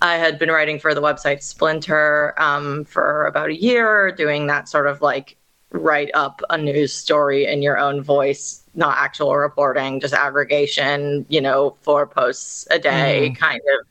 I 0.00 0.16
had 0.16 0.38
been 0.38 0.50
writing 0.50 0.78
for 0.78 0.94
the 0.94 1.02
website 1.02 1.42
Splinter 1.42 2.34
um, 2.40 2.84
for 2.84 3.26
about 3.26 3.50
a 3.50 3.60
year, 3.60 4.12
doing 4.12 4.46
that 4.48 4.68
sort 4.68 4.86
of 4.86 5.00
like 5.00 5.36
write 5.70 6.10
up 6.14 6.42
a 6.50 6.58
news 6.58 6.92
story 6.92 7.46
in 7.46 7.62
your 7.62 7.78
own 7.78 8.02
voice, 8.02 8.62
not 8.74 8.98
actual 8.98 9.34
reporting, 9.36 10.00
just 10.00 10.14
aggregation, 10.14 11.26
you 11.28 11.40
know, 11.40 11.76
four 11.82 12.06
posts 12.06 12.66
a 12.70 12.78
day 12.78 13.30
mm. 13.30 13.38
kind 13.38 13.60
of 13.78 13.86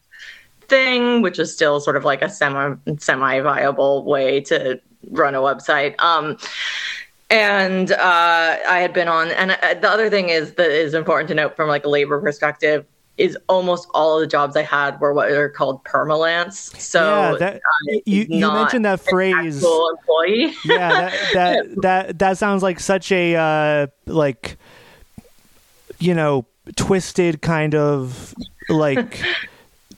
thing, 0.71 1.21
which 1.21 1.37
is 1.37 1.53
still 1.53 1.79
sort 1.79 1.95
of 1.95 2.03
like 2.03 2.23
a 2.23 2.29
semi 2.29 2.75
semi 2.97 3.41
viable 3.41 4.03
way 4.05 4.41
to 4.41 4.81
run 5.11 5.35
a 5.35 5.39
website. 5.39 5.93
Um, 5.99 6.37
and 7.29 7.91
uh, 7.91 8.57
I 8.67 8.79
had 8.79 8.93
been 8.93 9.07
on, 9.07 9.29
and 9.31 9.51
uh, 9.51 9.75
the 9.75 9.89
other 9.89 10.09
thing 10.09 10.29
is 10.29 10.53
that 10.53 10.71
is 10.71 10.95
important 10.95 11.27
to 11.27 11.35
note 11.35 11.55
from 11.55 11.69
like 11.69 11.85
a 11.85 11.89
labor 11.89 12.19
perspective 12.19 12.85
is 13.17 13.37
almost 13.47 13.87
all 13.93 14.15
of 14.15 14.21
the 14.21 14.27
jobs 14.27 14.55
I 14.55 14.63
had 14.63 14.99
were 14.99 15.13
what 15.13 15.29
are 15.31 15.49
called 15.49 15.83
permalance. 15.83 16.73
So 16.81 17.03
yeah, 17.03 17.37
that, 17.37 17.61
you, 18.05 18.25
you 18.29 18.51
mentioned 18.51 18.85
that 18.85 18.99
phrase. 19.01 19.63
Employee. 19.63 20.53
yeah, 20.65 20.89
that, 20.89 21.13
that 21.33 21.81
that 21.81 22.19
that 22.19 22.37
sounds 22.37 22.63
like 22.63 22.79
such 22.79 23.11
a 23.11 23.35
uh, 23.35 23.87
like 24.07 24.57
you 25.99 26.13
know 26.13 26.45
twisted 26.75 27.41
kind 27.41 27.75
of 27.75 28.33
like 28.69 29.21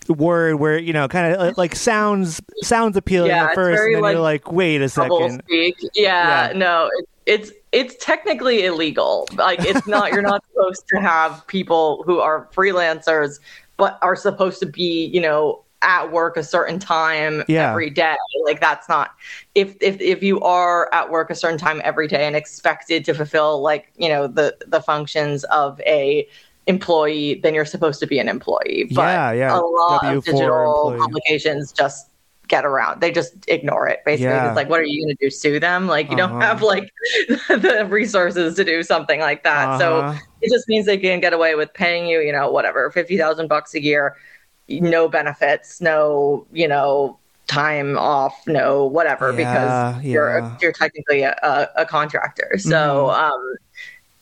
word 0.09 0.55
where 0.55 0.77
you 0.77 0.93
know 0.93 1.07
kind 1.07 1.33
of 1.33 1.39
uh, 1.39 1.53
like 1.57 1.75
sounds 1.75 2.41
sounds 2.61 2.97
appealing 2.97 3.29
yeah, 3.29 3.45
at 3.45 3.55
first 3.55 3.81
and 3.81 3.95
then 3.95 4.01
like, 4.01 4.13
you're 4.13 4.21
like 4.21 4.51
wait 4.51 4.81
a 4.81 4.89
second 4.89 5.41
speak. 5.45 5.75
Yeah, 5.93 6.47
yeah. 6.47 6.57
no 6.57 6.89
it, 6.93 7.09
it's 7.25 7.51
it's 7.71 7.95
technically 8.03 8.65
illegal 8.65 9.27
like 9.35 9.59
it's 9.61 9.87
not 9.87 10.11
you're 10.11 10.21
not 10.21 10.43
supposed 10.53 10.83
to 10.89 10.99
have 10.99 11.45
people 11.47 12.03
who 12.05 12.19
are 12.19 12.49
freelancers 12.53 13.39
but 13.77 13.97
are 14.01 14.15
supposed 14.15 14.59
to 14.59 14.65
be 14.65 15.05
you 15.05 15.21
know 15.21 15.63
at 15.83 16.11
work 16.11 16.37
a 16.37 16.43
certain 16.43 16.79
time 16.79 17.43
yeah. 17.47 17.69
every 17.69 17.89
day 17.89 18.15
like 18.45 18.59
that's 18.59 18.87
not 18.87 19.11
if 19.53 19.75
if 19.81 19.99
if 19.99 20.23
you 20.23 20.39
are 20.41 20.89
at 20.93 21.09
work 21.09 21.29
a 21.29 21.35
certain 21.35 21.57
time 21.57 21.81
every 21.83 22.07
day 22.07 22.25
and 22.25 22.35
expected 22.35 23.03
to 23.03 23.13
fulfill 23.13 23.61
like 23.61 23.91
you 23.97 24.07
know 24.07 24.25
the 24.25 24.57
the 24.67 24.81
functions 24.81 25.43
of 25.45 25.79
a 25.81 26.27
employee, 26.67 27.35
then 27.43 27.53
you're 27.53 27.65
supposed 27.65 27.99
to 27.99 28.07
be 28.07 28.19
an 28.19 28.29
employee. 28.29 28.87
But 28.91 29.01
yeah, 29.01 29.31
yeah. 29.31 29.57
a 29.57 29.61
lot 29.61 30.03
W4 30.03 30.17
of 30.17 30.25
digital 30.25 30.89
employee. 30.91 30.99
publications 30.99 31.71
just 31.71 32.09
get 32.47 32.65
around. 32.65 33.01
They 33.01 33.11
just 33.11 33.33
ignore 33.47 33.87
it. 33.87 34.01
Basically, 34.05 34.27
yeah. 34.27 34.47
it's 34.47 34.55
like, 34.55 34.69
what 34.69 34.79
are 34.79 34.85
you 34.85 35.03
going 35.03 35.15
to 35.15 35.25
do? 35.25 35.29
Sue 35.29 35.59
them? 35.59 35.87
Like 35.87 36.09
you 36.09 36.17
uh-huh. 36.17 36.27
don't 36.27 36.41
have 36.41 36.61
like 36.61 36.91
the 37.49 37.87
resources 37.89 38.55
to 38.55 38.63
do 38.63 38.83
something 38.83 39.19
like 39.19 39.43
that. 39.43 39.69
Uh-huh. 39.69 39.79
So 39.79 40.19
it 40.41 40.49
just 40.49 40.67
means 40.67 40.85
they 40.85 40.97
can 40.97 41.19
get 41.19 41.33
away 41.33 41.55
with 41.55 41.73
paying 41.73 42.07
you, 42.07 42.19
you 42.19 42.31
know, 42.31 42.51
whatever, 42.51 42.89
fifty 42.91 43.17
thousand 43.17 43.47
bucks 43.47 43.73
a 43.73 43.81
year, 43.81 44.15
no 44.67 45.07
benefits, 45.07 45.81
no, 45.81 46.45
you 46.51 46.67
know, 46.67 47.17
time 47.47 47.97
off, 47.97 48.35
no 48.47 48.85
whatever, 48.85 49.31
yeah, 49.31 49.35
because 49.93 50.05
you're 50.05 50.57
you're 50.61 50.71
technically 50.71 51.23
a, 51.23 51.35
a, 51.43 51.81
a 51.81 51.85
contractor. 51.85 52.53
So 52.57 53.07
mm. 53.07 53.31
um, 53.31 53.55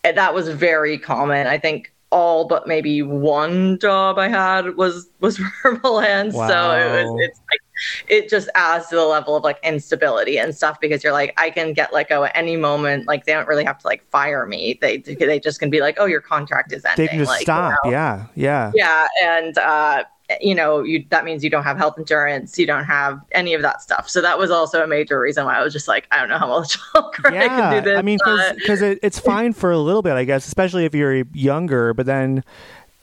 that 0.03 0.33
was 0.33 0.49
very 0.49 0.97
common. 0.97 1.47
I 1.47 1.57
think 1.57 1.90
all 2.11 2.45
but 2.45 2.67
maybe 2.67 3.01
one 3.01 3.79
job 3.79 4.19
I 4.19 4.27
had 4.27 4.75
was 4.75 5.09
was 5.19 5.39
permalance. 5.61 6.33
Wow. 6.33 6.47
So 6.47 6.71
it 6.71 7.03
was 7.03 7.21
it's 7.21 7.41
like 7.49 7.59
it 8.07 8.29
just 8.29 8.49
adds 8.53 8.87
to 8.89 8.95
the 8.95 9.05
level 9.05 9.35
of 9.35 9.43
like 9.43 9.57
instability 9.63 10.37
and 10.37 10.55
stuff 10.55 10.79
because 10.79 11.03
you're 11.03 11.13
like 11.13 11.33
I 11.37 11.49
can 11.49 11.73
get 11.73 11.93
let 11.93 12.09
go 12.09 12.25
at 12.25 12.31
any 12.35 12.57
moment. 12.57 13.07
Like 13.07 13.25
they 13.25 13.33
don't 13.33 13.47
really 13.47 13.63
have 13.63 13.79
to 13.79 13.87
like 13.87 14.07
fire 14.09 14.45
me. 14.45 14.77
They 14.81 14.97
they 14.97 15.39
just 15.39 15.59
can 15.59 15.69
be 15.69 15.79
like, 15.79 15.97
oh, 15.99 16.05
your 16.05 16.21
contract 16.21 16.73
is 16.73 16.85
ending. 16.85 17.05
They 17.05 17.09
can 17.09 17.19
just 17.19 17.29
like, 17.29 17.41
stop. 17.41 17.75
You 17.83 17.91
know? 17.91 17.97
Yeah, 17.97 18.25
yeah, 18.35 18.71
yeah. 18.75 19.07
And 19.23 19.57
uh, 19.57 20.03
you 20.39 20.55
know, 20.55 20.81
you 20.81 21.05
that 21.09 21.25
means 21.25 21.43
you 21.43 21.49
don't 21.49 21.63
have 21.63 21.77
health 21.77 21.97
insurance, 21.97 22.57
you 22.57 22.65
don't 22.65 22.85
have 22.85 23.19
any 23.31 23.53
of 23.53 23.61
that 23.61 23.81
stuff. 23.81 24.09
So 24.09 24.21
that 24.21 24.37
was 24.37 24.51
also 24.51 24.83
a 24.83 24.87
major 24.87 25.19
reason 25.19 25.45
why 25.45 25.57
I 25.57 25.63
was 25.63 25.73
just 25.73 25.87
like, 25.87 26.07
I 26.11 26.19
don't 26.19 26.29
know 26.29 26.37
how 26.37 26.47
much 26.47 26.77
longer 26.95 27.33
yeah, 27.33 27.43
I 27.43 27.47
can 27.47 27.83
do 27.83 27.89
this. 27.89 27.97
I 27.97 28.01
mean, 28.01 28.19
because 28.55 28.81
it, 28.81 28.99
it's 29.01 29.19
fine 29.19 29.53
for 29.53 29.71
a 29.71 29.77
little 29.77 30.01
bit, 30.01 30.13
I 30.13 30.23
guess, 30.23 30.47
especially 30.47 30.85
if 30.85 30.95
you're 30.95 31.23
younger. 31.33 31.93
But 31.93 32.05
then, 32.05 32.43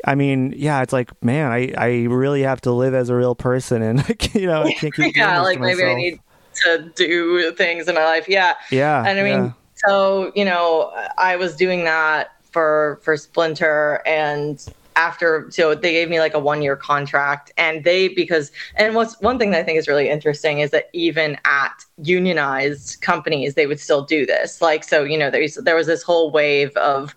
I 0.05 0.15
mean, 0.15 0.55
yeah, 0.57 0.83
it's 0.83 0.93
like, 0.93 1.11
man, 1.23 1.51
I 1.51 1.73
I 1.77 2.05
really 2.05 2.43
have 2.43 2.61
to 2.63 2.73
live 2.73 2.95
as 2.95 3.09
a 3.09 3.15
real 3.15 3.35
person, 3.35 3.83
and 3.83 4.05
you 4.35 4.47
know, 4.47 4.63
I 4.63 4.73
can't 4.73 4.95
keep 4.95 5.17
yeah, 5.17 5.41
like 5.41 5.61
maybe 5.61 5.85
I 5.85 5.95
need 5.95 6.21
to 6.65 6.91
do 6.95 7.53
things 7.53 7.89
in 7.89 7.95
my 7.95 8.05
life. 8.05 8.29
Yeah, 8.29 8.55
yeah, 8.71 9.05
and 9.05 9.19
I 9.19 9.23
mean, 9.23 9.45
yeah. 9.45 9.53
so 9.87 10.33
you 10.35 10.45
know, 10.45 10.93
I 11.19 11.37
was 11.37 11.57
doing 11.57 11.85
that 11.85 12.33
for 12.51 13.01
for 13.03 13.17
Splinter 13.17 14.03
and 14.07 14.65
after 14.99 15.47
so 15.51 15.77
they 15.77 15.93
gave 15.93 16.11
me 16.11 16.19
like 16.19 16.35
a 16.35 16.39
one 16.41 16.61
year 16.61 16.77
contract. 16.77 17.53
And 17.57 17.85
they 17.85 18.09
because 18.09 18.51
and 18.75 18.95
what's 18.95 19.19
one 19.21 19.39
thing 19.39 19.53
that 19.53 19.61
i 19.61 19.63
think 19.63 19.79
is 19.79 19.87
really 19.87 20.11
interesting 20.11 20.59
is 20.59 20.71
that 20.73 20.91
even 20.93 21.39
at 21.45 21.85
unionized 22.03 23.01
companies 23.01 23.55
they 23.55 23.67
would 23.67 23.81
still 23.81 24.05
do 24.05 24.27
this. 24.27 24.61
Like 24.61 24.83
so 24.85 25.05
you 25.05 25.17
know 25.17 25.31
there's 25.31 25.55
there 25.55 25.77
was 25.77 25.87
this 25.87 26.03
whole 26.03 26.31
wave 26.33 26.77
of 26.77 27.15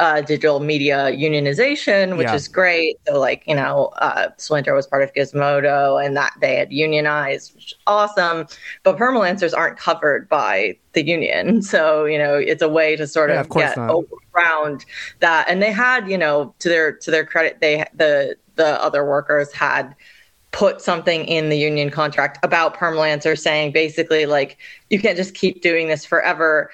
uh, 0.00 0.22
digital 0.22 0.60
media 0.60 1.10
unionization, 1.12 2.16
which 2.16 2.26
yeah. 2.26 2.34
is 2.34 2.48
great. 2.48 2.96
So, 3.06 3.20
like, 3.20 3.44
you 3.46 3.54
know, 3.54 3.90
uh, 3.98 4.30
Splinter 4.38 4.74
was 4.74 4.86
part 4.86 5.02
of 5.02 5.12
Gizmodo 5.12 6.02
and 6.04 6.16
that 6.16 6.32
they 6.40 6.56
had 6.56 6.72
unionized, 6.72 7.54
which 7.54 7.66
is 7.66 7.74
awesome. 7.86 8.46
But 8.82 8.96
permalancers 8.96 9.54
aren't 9.54 9.76
covered 9.76 10.26
by 10.28 10.78
the 10.94 11.06
union. 11.06 11.62
So, 11.70 12.04
you 12.04 12.18
know, 12.18 12.34
it's 12.34 12.62
a 12.62 12.68
way 12.68 12.96
to 12.96 13.06
sort 13.06 13.30
yeah, 13.30 13.40
of, 13.40 13.46
of 13.46 13.52
get 13.52 13.76
not. 13.76 14.04
around 14.34 14.84
that. 15.20 15.46
And 15.48 15.62
they 15.62 15.70
had, 15.70 16.10
you 16.10 16.18
know, 16.18 16.52
to 16.58 16.68
their 16.68 16.92
to 16.92 17.10
their 17.12 17.24
credit, 17.24 17.58
they 17.60 17.84
the 17.94 18.36
the 18.56 18.82
other 18.82 19.04
workers 19.04 19.52
had 19.52 19.94
put 20.50 20.80
something 20.80 21.26
in 21.26 21.48
the 21.48 21.56
union 21.56 21.90
contract 21.90 22.38
about 22.42 22.76
permalancers 22.76 23.38
saying 23.38 23.70
basically 23.70 24.26
like 24.26 24.58
you 24.88 24.98
can't 24.98 25.16
just 25.16 25.34
keep 25.34 25.62
doing 25.62 25.86
this 25.86 26.04
forever 26.04 26.70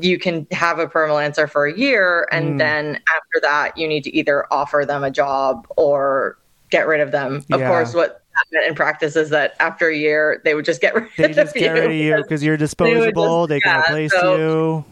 you 0.00 0.18
can 0.18 0.46
have 0.50 0.78
a 0.78 0.86
permalancer 0.86 1.48
for 1.48 1.66
a 1.66 1.76
year 1.76 2.28
and 2.30 2.54
mm. 2.54 2.58
then 2.58 2.96
after 2.96 3.40
that 3.42 3.76
you 3.76 3.88
need 3.88 4.04
to 4.04 4.14
either 4.14 4.46
offer 4.52 4.84
them 4.86 5.02
a 5.02 5.10
job 5.10 5.66
or 5.76 6.38
get 6.70 6.86
rid 6.86 7.00
of 7.00 7.12
them. 7.12 7.36
Of 7.50 7.60
yeah. 7.60 7.68
course 7.68 7.94
what 7.94 8.22
happened 8.32 8.68
in 8.68 8.74
practice 8.74 9.16
is 9.16 9.30
that 9.30 9.54
after 9.60 9.88
a 9.88 9.96
year 9.96 10.40
they 10.44 10.54
would 10.54 10.64
just 10.64 10.80
get 10.80 10.94
rid 10.94 11.08
they 11.16 11.32
just 11.32 11.54
get 11.54 11.72
rid 11.72 11.86
of 11.86 11.92
you 11.92 12.16
because 12.16 12.42
you're 12.42 12.56
disposable 12.58 13.46
they, 13.46 13.60
just, 13.60 13.64
they 13.64 13.70
can 13.70 13.74
yeah, 13.76 13.92
replace 13.92 14.12
so, 14.12 14.84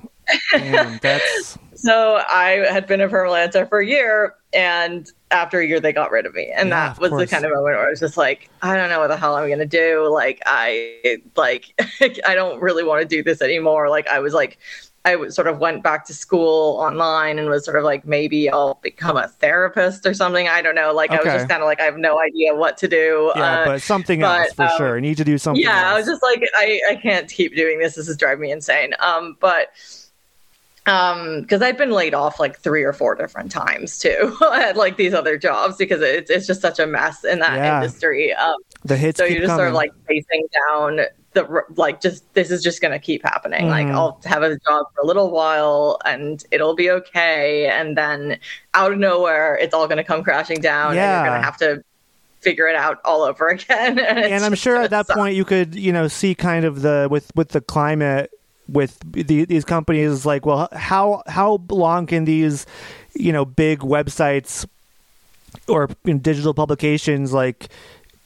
you. 0.52 0.98
That's 1.02 1.58
so 1.74 2.22
i 2.30 2.66
had 2.70 2.86
been 2.86 3.02
a 3.02 3.08
permalancer 3.08 3.68
for 3.68 3.80
a 3.80 3.86
year 3.86 4.36
and 4.54 5.10
after 5.34 5.58
a 5.58 5.66
year 5.66 5.80
they 5.80 5.92
got 5.92 6.10
rid 6.10 6.26
of 6.26 6.34
me. 6.34 6.50
And 6.54 6.68
yeah, 6.68 6.94
that 6.94 7.00
was 7.00 7.10
the 7.10 7.26
kind 7.26 7.44
of 7.44 7.50
moment 7.50 7.64
where 7.64 7.86
i 7.86 7.90
was 7.90 8.00
just 8.00 8.16
like 8.16 8.48
i 8.62 8.76
don't 8.76 8.88
know 8.88 9.00
what 9.00 9.08
the 9.08 9.16
hell 9.16 9.34
i'm 9.34 9.48
gonna 9.48 9.66
do. 9.66 10.08
Like 10.10 10.40
i 10.46 11.18
like 11.36 11.74
i 12.00 12.34
don't 12.34 12.60
really 12.62 12.84
want 12.84 13.02
to 13.02 13.08
do 13.08 13.22
this 13.22 13.42
anymore. 13.42 13.90
Like 13.90 14.06
i 14.08 14.20
was 14.20 14.32
like 14.32 14.58
I 15.04 15.28
sort 15.28 15.48
of 15.48 15.58
went 15.58 15.82
back 15.82 16.06
to 16.06 16.14
school 16.14 16.78
online 16.78 17.38
and 17.38 17.50
was 17.50 17.64
sort 17.64 17.76
of 17.76 17.84
like, 17.84 18.06
maybe 18.06 18.48
I'll 18.48 18.78
become 18.82 19.18
a 19.18 19.28
therapist 19.28 20.06
or 20.06 20.14
something. 20.14 20.48
I 20.48 20.62
don't 20.62 20.74
know. 20.74 20.94
Like, 20.94 21.10
okay. 21.10 21.18
I 21.18 21.24
was 21.24 21.42
just 21.42 21.48
kind 21.48 21.62
of 21.62 21.66
like, 21.66 21.78
I 21.78 21.84
have 21.84 21.98
no 21.98 22.18
idea 22.20 22.54
what 22.54 22.78
to 22.78 22.88
do. 22.88 23.30
Yeah, 23.36 23.60
uh, 23.60 23.64
but 23.66 23.82
something 23.82 24.20
but, 24.20 24.46
else 24.46 24.54
for 24.54 24.62
um, 24.62 24.70
sure. 24.78 24.96
I 24.96 25.00
need 25.00 25.18
to 25.18 25.24
do 25.24 25.36
something. 25.36 25.62
Yeah, 25.62 25.76
else. 25.76 25.92
I 25.92 25.94
was 25.98 26.06
just 26.06 26.22
like, 26.22 26.42
I, 26.54 26.80
I 26.90 26.96
can't 26.96 27.30
keep 27.30 27.54
doing 27.54 27.78
this. 27.78 27.96
This 27.96 28.08
is 28.08 28.16
driving 28.16 28.42
me 28.42 28.52
insane. 28.52 28.94
Um, 28.98 29.36
but 29.40 29.72
um 30.86 31.40
because 31.40 31.62
i've 31.62 31.78
been 31.78 31.92
laid 31.92 32.12
off 32.12 32.38
like 32.38 32.58
three 32.58 32.82
or 32.82 32.92
four 32.92 33.14
different 33.14 33.50
times 33.50 33.98
too 33.98 34.36
at 34.52 34.76
like 34.76 34.98
these 34.98 35.14
other 35.14 35.38
jobs 35.38 35.76
because 35.76 36.02
it's, 36.02 36.30
it's 36.30 36.46
just 36.46 36.60
such 36.60 36.78
a 36.78 36.86
mess 36.86 37.24
in 37.24 37.38
that 37.38 37.56
yeah. 37.56 37.76
industry 37.76 38.34
um 38.34 38.56
the 38.84 38.94
hits 38.94 39.18
so 39.18 39.24
you're 39.24 39.40
just 39.40 39.48
coming. 39.48 39.60
sort 39.60 39.68
of 39.68 39.74
like 39.74 39.92
facing 40.06 40.46
down 40.68 41.00
the 41.34 41.62
like 41.76 42.00
just 42.00 42.32
this 42.34 42.50
is 42.50 42.62
just 42.62 42.80
going 42.80 42.92
to 42.92 42.98
keep 42.98 43.22
happening 43.22 43.66
mm. 43.66 43.70
like 43.70 43.86
i'll 43.88 44.20
have 44.24 44.42
a 44.42 44.56
job 44.60 44.86
for 44.94 45.02
a 45.02 45.06
little 45.06 45.30
while 45.30 45.98
and 46.04 46.44
it'll 46.50 46.74
be 46.74 46.90
okay 46.90 47.66
and 47.66 47.96
then 47.96 48.38
out 48.72 48.92
of 48.92 48.98
nowhere 48.98 49.56
it's 49.60 49.74
all 49.74 49.86
going 49.86 49.98
to 49.98 50.04
come 50.04 50.22
crashing 50.22 50.60
down 50.60 50.94
yeah. 50.94 51.18
and 51.18 51.24
you're 51.24 51.32
going 51.32 51.40
to 51.40 51.44
have 51.44 51.56
to 51.56 51.84
figure 52.40 52.68
it 52.68 52.76
out 52.76 53.00
all 53.04 53.22
over 53.22 53.48
again 53.50 53.98
and, 53.98 54.18
and 54.18 54.44
i'm 54.44 54.54
sure 54.54 54.76
at 54.76 54.90
that 54.90 55.06
suck. 55.06 55.16
point 55.16 55.34
you 55.34 55.44
could 55.44 55.74
you 55.74 55.92
know 55.92 56.08
see 56.08 56.34
kind 56.34 56.64
of 56.64 56.82
the 56.82 57.08
with 57.10 57.30
with 57.34 57.50
the 57.50 57.60
climate 57.60 58.30
with 58.68 58.98
the, 59.12 59.44
these 59.44 59.64
companies 59.64 60.24
like 60.24 60.46
well 60.46 60.68
how 60.72 61.22
how 61.26 61.60
long 61.68 62.06
can 62.06 62.24
these 62.24 62.64
you 63.14 63.32
know 63.32 63.44
big 63.44 63.80
websites 63.80 64.66
or 65.68 65.88
you 66.04 66.14
know, 66.14 66.20
digital 66.20 66.54
publications 66.54 67.32
like 67.32 67.68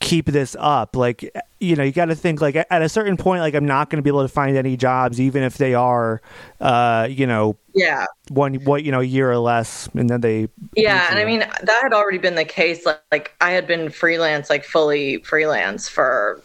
keep 0.00 0.26
this 0.26 0.54
up 0.60 0.94
like 0.94 1.28
you 1.58 1.74
know 1.74 1.82
you 1.82 1.90
got 1.90 2.04
to 2.06 2.14
think 2.14 2.40
like 2.40 2.54
at 2.54 2.82
a 2.82 2.88
certain 2.88 3.16
point 3.16 3.40
like 3.40 3.54
i'm 3.54 3.66
not 3.66 3.90
going 3.90 3.96
to 3.96 4.02
be 4.02 4.10
able 4.10 4.22
to 4.22 4.28
find 4.28 4.56
any 4.56 4.76
jobs 4.76 5.20
even 5.20 5.42
if 5.42 5.58
they 5.58 5.74
are 5.74 6.22
uh 6.60 7.08
you 7.10 7.26
know 7.26 7.56
yeah 7.74 8.04
one 8.28 8.54
what 8.64 8.84
you 8.84 8.92
know 8.92 9.00
a 9.00 9.04
year 9.04 9.30
or 9.30 9.38
less 9.38 9.88
and 9.94 10.08
then 10.08 10.20
they 10.20 10.48
yeah 10.76 11.08
and 11.10 11.18
i 11.18 11.24
mean 11.24 11.40
that 11.40 11.80
had 11.82 11.92
already 11.92 12.18
been 12.18 12.36
the 12.36 12.44
case 12.44 12.86
like, 12.86 13.00
like 13.10 13.34
i 13.40 13.50
had 13.50 13.66
been 13.66 13.90
freelance 13.90 14.48
like 14.48 14.64
fully 14.64 15.18
freelance 15.18 15.88
for 15.88 16.40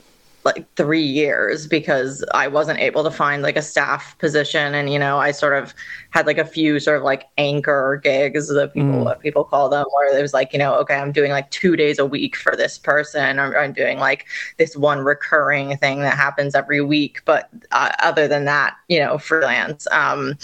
like 0.46 0.66
three 0.76 1.04
years 1.04 1.68
because 1.68 2.24
I 2.34 2.48
wasn't 2.48 2.80
able 2.80 3.04
to 3.04 3.12
find 3.12 3.44
like 3.44 3.56
a 3.56 3.62
staff 3.62 4.18
position. 4.20 4.76
And, 4.76 4.92
you 4.92 5.00
know, 5.00 5.18
I 5.18 5.32
sort 5.32 5.54
of 5.54 5.74
had 6.14 6.26
like 6.28 6.38
a 6.38 6.46
few 6.46 6.80
sort 6.80 6.98
of 6.98 7.04
like 7.04 7.26
anchor 7.38 8.00
gigs 8.04 8.48
that 8.48 8.74
people, 8.74 8.90
mm. 8.90 9.04
what 9.04 9.20
people 9.20 9.44
call 9.44 9.70
them, 9.70 9.86
where 9.94 10.18
it 10.18 10.22
was 10.22 10.34
like, 10.34 10.54
you 10.54 10.60
know, 10.60 10.76
okay, 10.76 10.96
I'm 10.96 11.12
doing 11.12 11.32
like 11.32 11.50
two 11.52 11.76
days 11.76 12.00
a 12.00 12.06
week 12.06 12.36
for 12.36 12.56
this 12.56 12.78
person, 12.78 13.40
or 13.40 13.58
I'm 13.58 13.74
doing 13.74 14.00
like 14.00 14.28
this 14.58 14.78
one 14.78 15.00
recurring 15.00 15.76
thing 15.78 16.00
that 16.02 16.16
happens 16.16 16.56
every 16.56 16.82
week. 16.82 17.22
But 17.26 17.50
uh, 17.72 17.92
other 18.00 18.28
than 18.28 18.46
that, 18.46 18.76
you 18.88 19.00
know, 19.00 19.18
freelance. 19.18 19.88
Um, 19.92 20.38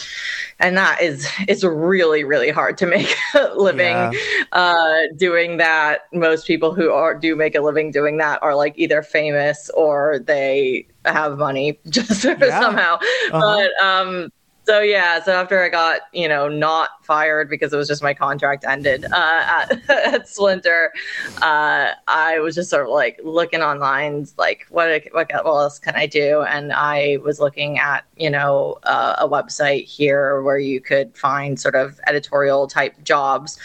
and 0.59 0.75
that 0.77 1.01
is, 1.01 1.29
it's 1.47 1.63
really, 1.63 2.23
really 2.23 2.49
hard 2.49 2.77
to 2.79 2.85
make 2.85 3.15
a 3.35 3.53
living 3.55 3.95
yeah. 3.95 4.13
uh, 4.53 5.13
doing 5.17 5.57
that. 5.57 6.01
Most 6.13 6.47
people 6.47 6.73
who 6.73 6.91
are 6.91 7.13
do 7.13 7.35
make 7.35 7.55
a 7.55 7.61
living 7.61 7.91
doing 7.91 8.17
that 8.17 8.41
are 8.41 8.55
like 8.55 8.73
either 8.77 9.03
famous 9.03 9.69
or 9.75 9.99
or 9.99 10.19
they 10.19 10.87
have 11.05 11.37
money 11.37 11.79
just 11.89 12.23
yeah. 12.23 12.59
somehow. 12.59 12.95
Uh-huh. 12.95 13.39
But 13.39 13.83
um, 13.83 14.31
so 14.69 14.81
yeah, 14.81 15.19
so 15.19 15.31
after 15.31 15.63
I 15.63 15.69
got 15.69 16.01
you 16.13 16.27
know 16.27 16.47
not 16.47 17.03
fired 17.03 17.49
because 17.49 17.73
it 17.73 17.77
was 17.77 17.87
just 17.87 18.03
my 18.03 18.13
contract 18.13 18.63
ended 18.67 19.03
uh, 19.05 19.65
at, 19.71 19.89
at 20.13 20.29
Splinter, 20.29 20.93
uh, 21.41 21.93
I 22.07 22.37
was 22.37 22.53
just 22.53 22.69
sort 22.69 22.83
of 22.83 22.89
like 22.89 23.19
looking 23.23 23.63
online, 23.63 24.27
like 24.37 24.67
what 24.69 25.01
what 25.11 25.31
else 25.33 25.79
can 25.79 25.95
I 25.95 26.05
do? 26.05 26.43
And 26.43 26.71
I 26.71 27.17
was 27.23 27.39
looking 27.39 27.79
at 27.79 28.05
you 28.15 28.29
know 28.29 28.77
uh, 28.83 29.15
a 29.17 29.27
website 29.27 29.85
here 29.85 30.43
where 30.43 30.59
you 30.59 30.81
could 30.81 31.17
find 31.17 31.59
sort 31.59 31.73
of 31.73 31.99
editorial 32.05 32.67
type 32.67 32.93
jobs, 33.03 33.57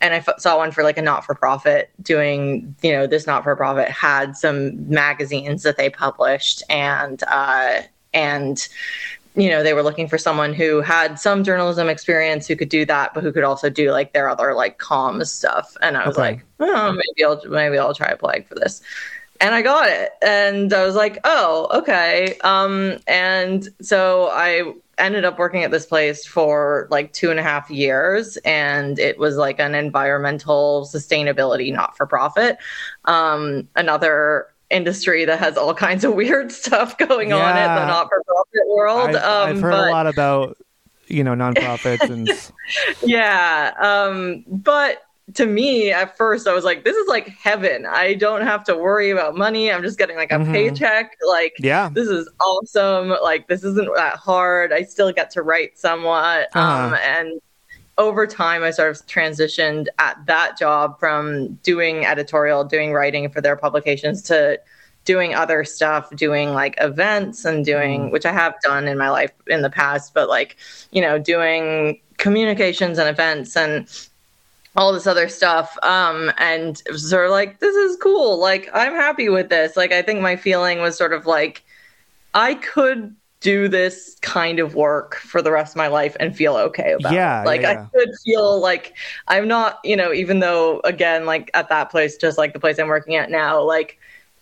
and 0.00 0.12
I 0.12 0.16
f- 0.16 0.40
saw 0.40 0.56
one 0.56 0.72
for 0.72 0.82
like 0.82 0.98
a 0.98 1.02
not 1.02 1.24
for 1.24 1.36
profit 1.36 1.90
doing 2.02 2.74
you 2.82 2.90
know 2.90 3.06
this 3.06 3.28
not 3.28 3.44
for 3.44 3.54
profit 3.54 3.90
had 3.90 4.36
some 4.36 4.90
magazines 4.90 5.62
that 5.62 5.76
they 5.76 5.88
published 5.88 6.64
and 6.68 7.22
uh, 7.28 7.82
and 8.12 8.68
you 9.34 9.48
know 9.48 9.62
they 9.62 9.72
were 9.72 9.82
looking 9.82 10.08
for 10.08 10.18
someone 10.18 10.52
who 10.52 10.80
had 10.80 11.18
some 11.18 11.44
journalism 11.44 11.88
experience 11.88 12.46
who 12.46 12.56
could 12.56 12.68
do 12.68 12.84
that 12.84 13.14
but 13.14 13.22
who 13.22 13.32
could 13.32 13.44
also 13.44 13.68
do 13.70 13.90
like 13.90 14.12
their 14.12 14.28
other 14.28 14.54
like 14.54 14.78
comms 14.78 15.28
stuff 15.28 15.76
and 15.82 15.96
i 15.96 16.06
was 16.06 16.16
okay. 16.16 16.32
like 16.32 16.44
oh 16.60 16.92
maybe 16.92 17.24
i'll 17.24 17.40
maybe 17.48 17.78
i'll 17.78 17.94
try 17.94 18.08
applying 18.08 18.44
for 18.44 18.54
this 18.54 18.82
and 19.40 19.54
i 19.54 19.62
got 19.62 19.88
it 19.88 20.10
and 20.22 20.72
i 20.72 20.84
was 20.84 20.94
like 20.94 21.18
oh 21.24 21.68
okay 21.72 22.36
um 22.42 22.98
and 23.06 23.68
so 23.80 24.28
i 24.32 24.72
ended 24.98 25.24
up 25.24 25.38
working 25.38 25.62
at 25.62 25.70
this 25.70 25.86
place 25.86 26.26
for 26.26 26.88
like 26.90 27.12
two 27.12 27.30
and 27.30 27.38
a 27.38 27.42
half 27.42 27.70
years 27.70 28.36
and 28.38 28.98
it 28.98 29.16
was 29.16 29.36
like 29.36 29.60
an 29.60 29.74
environmental 29.74 30.88
sustainability 30.92 31.72
not 31.72 31.96
for 31.96 32.06
profit 32.06 32.58
um 33.04 33.68
another 33.76 34.48
industry 34.70 35.24
that 35.24 35.38
has 35.38 35.56
all 35.56 35.74
kinds 35.74 36.04
of 36.04 36.14
weird 36.14 36.52
stuff 36.64 36.98
going 36.98 37.30
yeah. 37.30 37.36
on 37.36 37.56
in 37.56 37.74
the 37.74 37.86
not-for-profit 37.86 38.67
world. 38.78 39.10
I've, 39.10 39.16
um, 39.16 39.56
I've 39.56 39.60
heard 39.60 39.70
but... 39.72 39.88
a 39.88 39.90
lot 39.90 40.06
about 40.06 40.56
you 41.08 41.24
know 41.24 41.34
nonprofits 41.34 42.08
and 42.08 42.28
yeah, 43.02 43.72
um, 43.80 44.44
but 44.46 45.02
to 45.34 45.44
me 45.44 45.90
at 45.92 46.16
first 46.16 46.46
I 46.46 46.54
was 46.54 46.64
like, 46.64 46.84
this 46.84 46.96
is 46.96 47.08
like 47.08 47.28
heaven. 47.28 47.86
I 47.86 48.14
don't 48.14 48.42
have 48.42 48.64
to 48.64 48.76
worry 48.76 49.10
about 49.10 49.36
money. 49.36 49.70
I'm 49.70 49.82
just 49.82 49.98
getting 49.98 50.16
like 50.16 50.32
a 50.32 50.36
mm-hmm. 50.36 50.52
paycheck. 50.52 51.16
Like, 51.26 51.54
yeah, 51.58 51.90
this 51.92 52.08
is 52.08 52.28
awesome. 52.40 53.10
Like, 53.22 53.48
this 53.48 53.64
isn't 53.64 53.94
that 53.94 54.16
hard. 54.16 54.72
I 54.72 54.82
still 54.82 55.12
get 55.12 55.30
to 55.32 55.42
write 55.42 55.78
somewhat. 55.78 56.48
Uh-huh. 56.54 56.86
Um, 56.86 56.94
and 56.94 57.40
over 57.98 58.26
time, 58.26 58.62
I 58.62 58.70
sort 58.70 58.90
of 58.90 59.06
transitioned 59.06 59.88
at 59.98 60.24
that 60.26 60.56
job 60.56 60.98
from 61.00 61.54
doing 61.56 62.06
editorial, 62.06 62.64
doing 62.64 62.92
writing 62.92 63.28
for 63.28 63.40
their 63.40 63.56
publications 63.56 64.22
to 64.22 64.58
doing 65.08 65.34
other 65.34 65.64
stuff, 65.64 66.14
doing 66.14 66.52
like 66.52 66.74
events 66.82 67.46
and 67.46 67.64
doing, 67.64 68.02
mm. 68.02 68.10
which 68.12 68.26
I 68.26 68.32
have 68.32 68.54
done 68.60 68.86
in 68.86 68.98
my 68.98 69.08
life 69.08 69.32
in 69.46 69.62
the 69.62 69.70
past, 69.70 70.12
but 70.12 70.28
like, 70.28 70.58
you 70.92 71.00
know, 71.00 71.18
doing 71.18 71.98
communications 72.18 72.98
and 72.98 73.08
events 73.08 73.56
and 73.56 73.88
all 74.76 74.92
this 74.92 75.06
other 75.06 75.26
stuff. 75.26 75.78
Um, 75.82 76.30
and 76.36 76.82
it 76.84 76.92
was 76.92 77.08
sort 77.08 77.24
of 77.24 77.30
like, 77.30 77.58
this 77.60 77.74
is 77.74 77.96
cool. 78.02 78.38
Like, 78.38 78.68
I'm 78.74 78.92
happy 78.92 79.30
with 79.30 79.48
this. 79.48 79.78
Like, 79.78 79.92
I 79.92 80.02
think 80.02 80.20
my 80.20 80.36
feeling 80.36 80.82
was 80.82 80.94
sort 80.94 81.14
of 81.14 81.24
like, 81.24 81.64
I 82.34 82.56
could 82.56 83.16
do 83.40 83.66
this 83.66 84.18
kind 84.20 84.58
of 84.58 84.74
work 84.74 85.14
for 85.14 85.40
the 85.40 85.50
rest 85.50 85.72
of 85.72 85.76
my 85.78 85.86
life 85.86 86.18
and 86.20 86.36
feel 86.36 86.54
okay 86.56 86.92
about 86.92 87.14
yeah, 87.14 87.40
it. 87.40 87.46
Like 87.46 87.62
yeah, 87.62 87.72
yeah. 87.72 87.80
I 87.80 87.98
could 87.98 88.10
feel 88.26 88.60
like 88.60 88.92
I'm 89.28 89.48
not, 89.48 89.78
you 89.84 89.96
know, 89.96 90.12
even 90.12 90.40
though 90.40 90.82
again, 90.84 91.24
like 91.24 91.50
at 91.54 91.70
that 91.70 91.90
place, 91.90 92.18
just 92.18 92.36
like 92.36 92.52
the 92.52 92.60
place 92.60 92.78
I'm 92.78 92.88
working 92.88 93.14
at 93.14 93.30
now, 93.30 93.62
like 93.62 93.98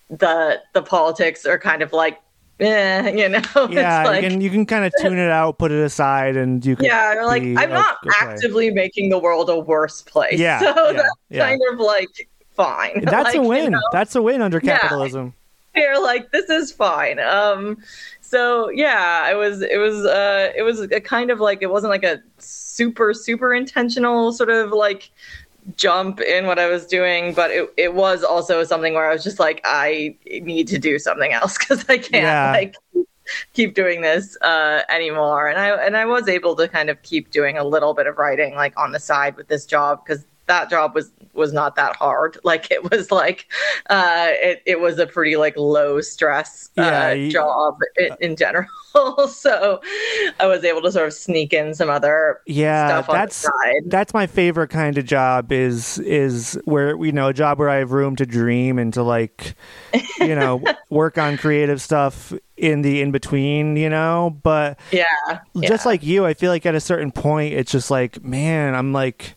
the 0.09 0.61
the 0.73 0.81
politics 0.81 1.45
are 1.45 1.59
kind 1.59 1.81
of 1.81 1.93
like 1.93 2.19
eh, 2.59 3.09
you 3.15 3.29
know. 3.29 3.41
Yeah, 3.69 4.03
like, 4.05 4.23
you 4.23 4.29
can 4.29 4.41
you 4.41 4.49
can 4.49 4.65
kind 4.65 4.85
of 4.85 4.93
tune 5.01 5.17
it 5.17 5.29
out, 5.29 5.57
put 5.57 5.71
it 5.71 5.83
aside, 5.83 6.37
and 6.37 6.65
you 6.65 6.75
can. 6.75 6.85
Yeah, 6.85 7.23
like 7.25 7.43
I'm 7.43 7.69
not 7.69 7.97
actively 8.19 8.71
making 8.71 9.09
the 9.09 9.19
world 9.19 9.49
a 9.49 9.59
worse 9.59 10.01
place. 10.01 10.39
Yeah, 10.39 10.59
so 10.61 10.67
yeah, 10.67 10.91
that's 10.93 11.09
yeah. 11.29 11.47
kind 11.47 11.61
of 11.71 11.79
like 11.79 12.29
fine. 12.55 13.01
That's 13.05 13.23
like, 13.23 13.35
a 13.35 13.41
win. 13.41 13.65
You 13.65 13.69
know? 13.69 13.81
That's 13.91 14.15
a 14.15 14.21
win 14.21 14.41
under 14.41 14.59
capitalism. 14.59 15.33
Yeah. 15.75 15.83
You're 15.83 16.03
like 16.03 16.31
this 16.31 16.49
is 16.49 16.71
fine. 16.71 17.19
Um, 17.19 17.77
so 18.21 18.71
yeah, 18.71 19.29
it 19.29 19.35
was 19.35 19.61
it 19.61 19.77
was 19.77 20.05
uh 20.05 20.51
it 20.55 20.63
was 20.63 20.79
a 20.79 20.99
kind 20.99 21.29
of 21.29 21.39
like 21.39 21.59
it 21.61 21.69
wasn't 21.69 21.91
like 21.91 22.03
a 22.03 22.19
super 22.39 23.13
super 23.13 23.53
intentional 23.53 24.33
sort 24.33 24.49
of 24.49 24.71
like 24.71 25.11
jump 25.75 26.21
in 26.21 26.45
what 26.45 26.59
I 26.59 26.67
was 26.67 26.85
doing, 26.85 27.33
but 27.33 27.51
it, 27.51 27.73
it 27.77 27.93
was 27.93 28.23
also 28.23 28.63
something 28.63 28.93
where 28.93 29.09
I 29.09 29.13
was 29.13 29.23
just 29.23 29.39
like, 29.39 29.61
I 29.65 30.15
need 30.25 30.67
to 30.69 30.79
do 30.79 30.97
something 30.99 31.33
else 31.33 31.57
because 31.59 31.85
I 31.89 31.97
can't 31.97 32.13
yeah. 32.13 32.51
like 32.51 32.75
keep 33.53 33.73
doing 33.75 34.01
this 34.01 34.37
uh, 34.41 34.81
anymore. 34.89 35.47
And 35.47 35.59
I 35.59 35.69
and 35.85 35.97
I 35.97 36.05
was 36.05 36.27
able 36.27 36.55
to 36.55 36.67
kind 36.67 36.89
of 36.89 37.01
keep 37.01 37.31
doing 37.31 37.57
a 37.57 37.63
little 37.63 37.93
bit 37.93 38.07
of 38.07 38.17
writing 38.17 38.55
like 38.55 38.77
on 38.79 38.91
the 38.91 38.99
side 38.99 39.35
with 39.35 39.47
this 39.47 39.65
job 39.65 40.03
because 40.05 40.25
that 40.47 40.69
job 40.69 40.95
was 40.95 41.11
was 41.33 41.53
not 41.53 41.75
that 41.75 41.95
hard. 41.95 42.37
Like 42.47 42.71
it 42.71 42.89
was 42.89 43.11
like 43.11 43.47
uh, 43.89 44.29
it 44.29 44.63
it 44.65 44.79
was 44.79 44.99
a 44.99 45.05
pretty 45.05 45.35
like 45.35 45.57
low 45.57 45.99
stress 45.99 46.69
uh, 46.77 46.81
yeah, 46.81 47.11
you, 47.11 47.29
job 47.29 47.77
in, 47.97 48.09
in, 48.21 48.35
general. 48.37 48.69
so 49.27 49.81
I 50.39 50.45
was 50.45 50.63
able 50.63 50.81
to 50.83 50.91
sort 50.93 51.07
of 51.07 51.13
sneak 51.13 51.51
in 51.51 51.73
some 51.73 51.89
other 51.89 52.39
yeah. 52.45 53.01
that's 53.01 53.45
that's 53.87 54.13
my 54.13 54.27
favorite 54.27 54.69
kind 54.69 54.97
of 54.97 55.05
job 55.05 55.51
is 55.51 55.99
is 55.99 56.57
where 56.63 56.95
you 57.03 57.11
know 57.11 57.27
a 57.27 57.33
job 57.33 57.59
where 57.59 57.69
I 57.69 57.77
have 57.77 57.91
room 57.91 58.15
to 58.15 58.25
dream 58.25 58.79
and 58.79 58.93
to 58.93 59.03
like 59.03 59.55
you 60.19 60.35
know 60.35 60.63
work 60.89 61.17
on 61.17 61.35
creative 61.35 61.81
stuff 61.81 62.31
in 62.55 62.81
the 62.81 63.01
in 63.01 63.11
between, 63.11 63.75
you 63.75 63.89
know. 63.89 64.37
But 64.41 64.79
yeah, 64.91 65.05
just 65.59 65.85
yeah. 65.85 65.89
like 65.89 66.03
you, 66.03 66.25
I 66.25 66.33
feel 66.33 66.51
like 66.51 66.65
at 66.65 66.75
a 66.75 66.79
certain 66.79 67.11
point, 67.11 67.53
it's 67.53 67.71
just 67.71 67.91
like 67.91 68.23
man, 68.23 68.73
I'm 68.73 68.93
like 68.93 69.35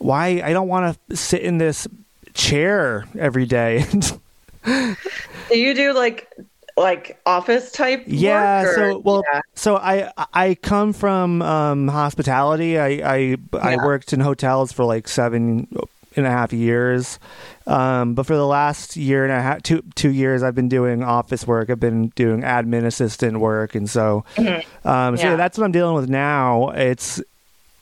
why 0.00 0.42
I 0.44 0.52
don't 0.52 0.68
want 0.68 0.98
to 1.08 1.16
sit 1.16 1.42
in 1.42 1.58
this 1.58 1.86
chair 2.34 3.06
every 3.18 3.46
day. 3.46 3.84
do 4.64 5.58
you 5.58 5.74
do 5.74 5.92
like 5.92 6.28
like 6.76 7.20
office 7.26 7.72
type 7.72 8.04
yeah 8.06 8.74
so 8.74 8.98
well 8.98 9.22
yeah. 9.32 9.40
so 9.54 9.76
i 9.76 10.10
i 10.32 10.54
come 10.54 10.92
from 10.92 11.42
um, 11.42 11.88
hospitality 11.88 12.78
i 12.78 12.86
I, 12.86 13.16
yeah. 13.16 13.36
I 13.52 13.76
worked 13.76 14.12
in 14.12 14.20
hotels 14.20 14.72
for 14.72 14.84
like 14.84 15.08
seven 15.08 15.68
and 16.16 16.26
a 16.26 16.30
half 16.30 16.52
years 16.52 17.18
um, 17.66 18.14
but 18.14 18.26
for 18.26 18.34
the 18.34 18.46
last 18.46 18.96
year 18.96 19.24
and 19.24 19.32
a 19.32 19.40
half 19.40 19.62
two 19.62 19.82
two 19.94 20.10
years 20.10 20.42
i've 20.42 20.54
been 20.54 20.68
doing 20.68 21.02
office 21.02 21.46
work 21.46 21.70
i've 21.70 21.80
been 21.80 22.08
doing 22.08 22.42
admin 22.42 22.84
assistant 22.84 23.40
work 23.40 23.74
and 23.74 23.88
so 23.88 24.24
mm-hmm. 24.36 24.88
um, 24.88 25.16
so 25.16 25.30
yeah. 25.30 25.36
that's 25.36 25.58
what 25.58 25.64
i'm 25.64 25.72
dealing 25.72 25.94
with 25.94 26.08
now 26.08 26.70
it's 26.70 27.20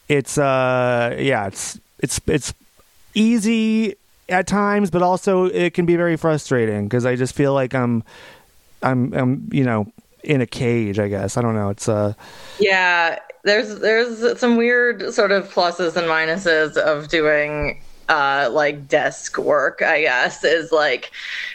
it's 0.09 0.39
uh 0.39 1.15
yeah 1.19 1.47
it's 1.47 1.79
it's 1.99 2.21
it's 2.27 2.55
easy 3.15 3.97
at 4.29 4.47
times, 4.47 4.91
but 4.91 5.03
also 5.03 5.45
it 5.45 5.75
can 5.75 5.87
be 5.87 5.97
very 5.97 6.17
frustrating 6.17 6.85
because 6.85 7.07
I 7.07 7.17
just 7.17 7.35
feel 7.35 7.55
like 7.55 7.75
I'm 7.75 8.03
I'm 8.83 9.13
I'm 9.15 9.49
you 9.53 9.65
know 9.65 9.91
in 10.23 10.41
a 10.41 10.47
cage. 10.47 10.99
I 10.99 11.09
guess 11.09 11.37
I 11.37 11.43
don't 11.43 11.55
know. 11.55 11.71
It's 11.71 11.89
uh 11.89 12.15
yeah. 12.59 13.19
There's 13.45 13.79
there's 13.79 14.39
some 14.39 14.57
weird 14.57 15.15
sort 15.15 15.33
of 15.33 15.49
pluses 15.53 15.97
and 15.97 16.07
minuses 16.07 16.77
of 16.77 17.09
doing 17.09 17.81
uh, 18.09 18.49
like 18.53 18.89
desk 18.89 19.37
work, 19.39 19.83
I 19.83 20.03
guess, 20.03 20.43
is 20.43 20.73
like, 20.73 21.11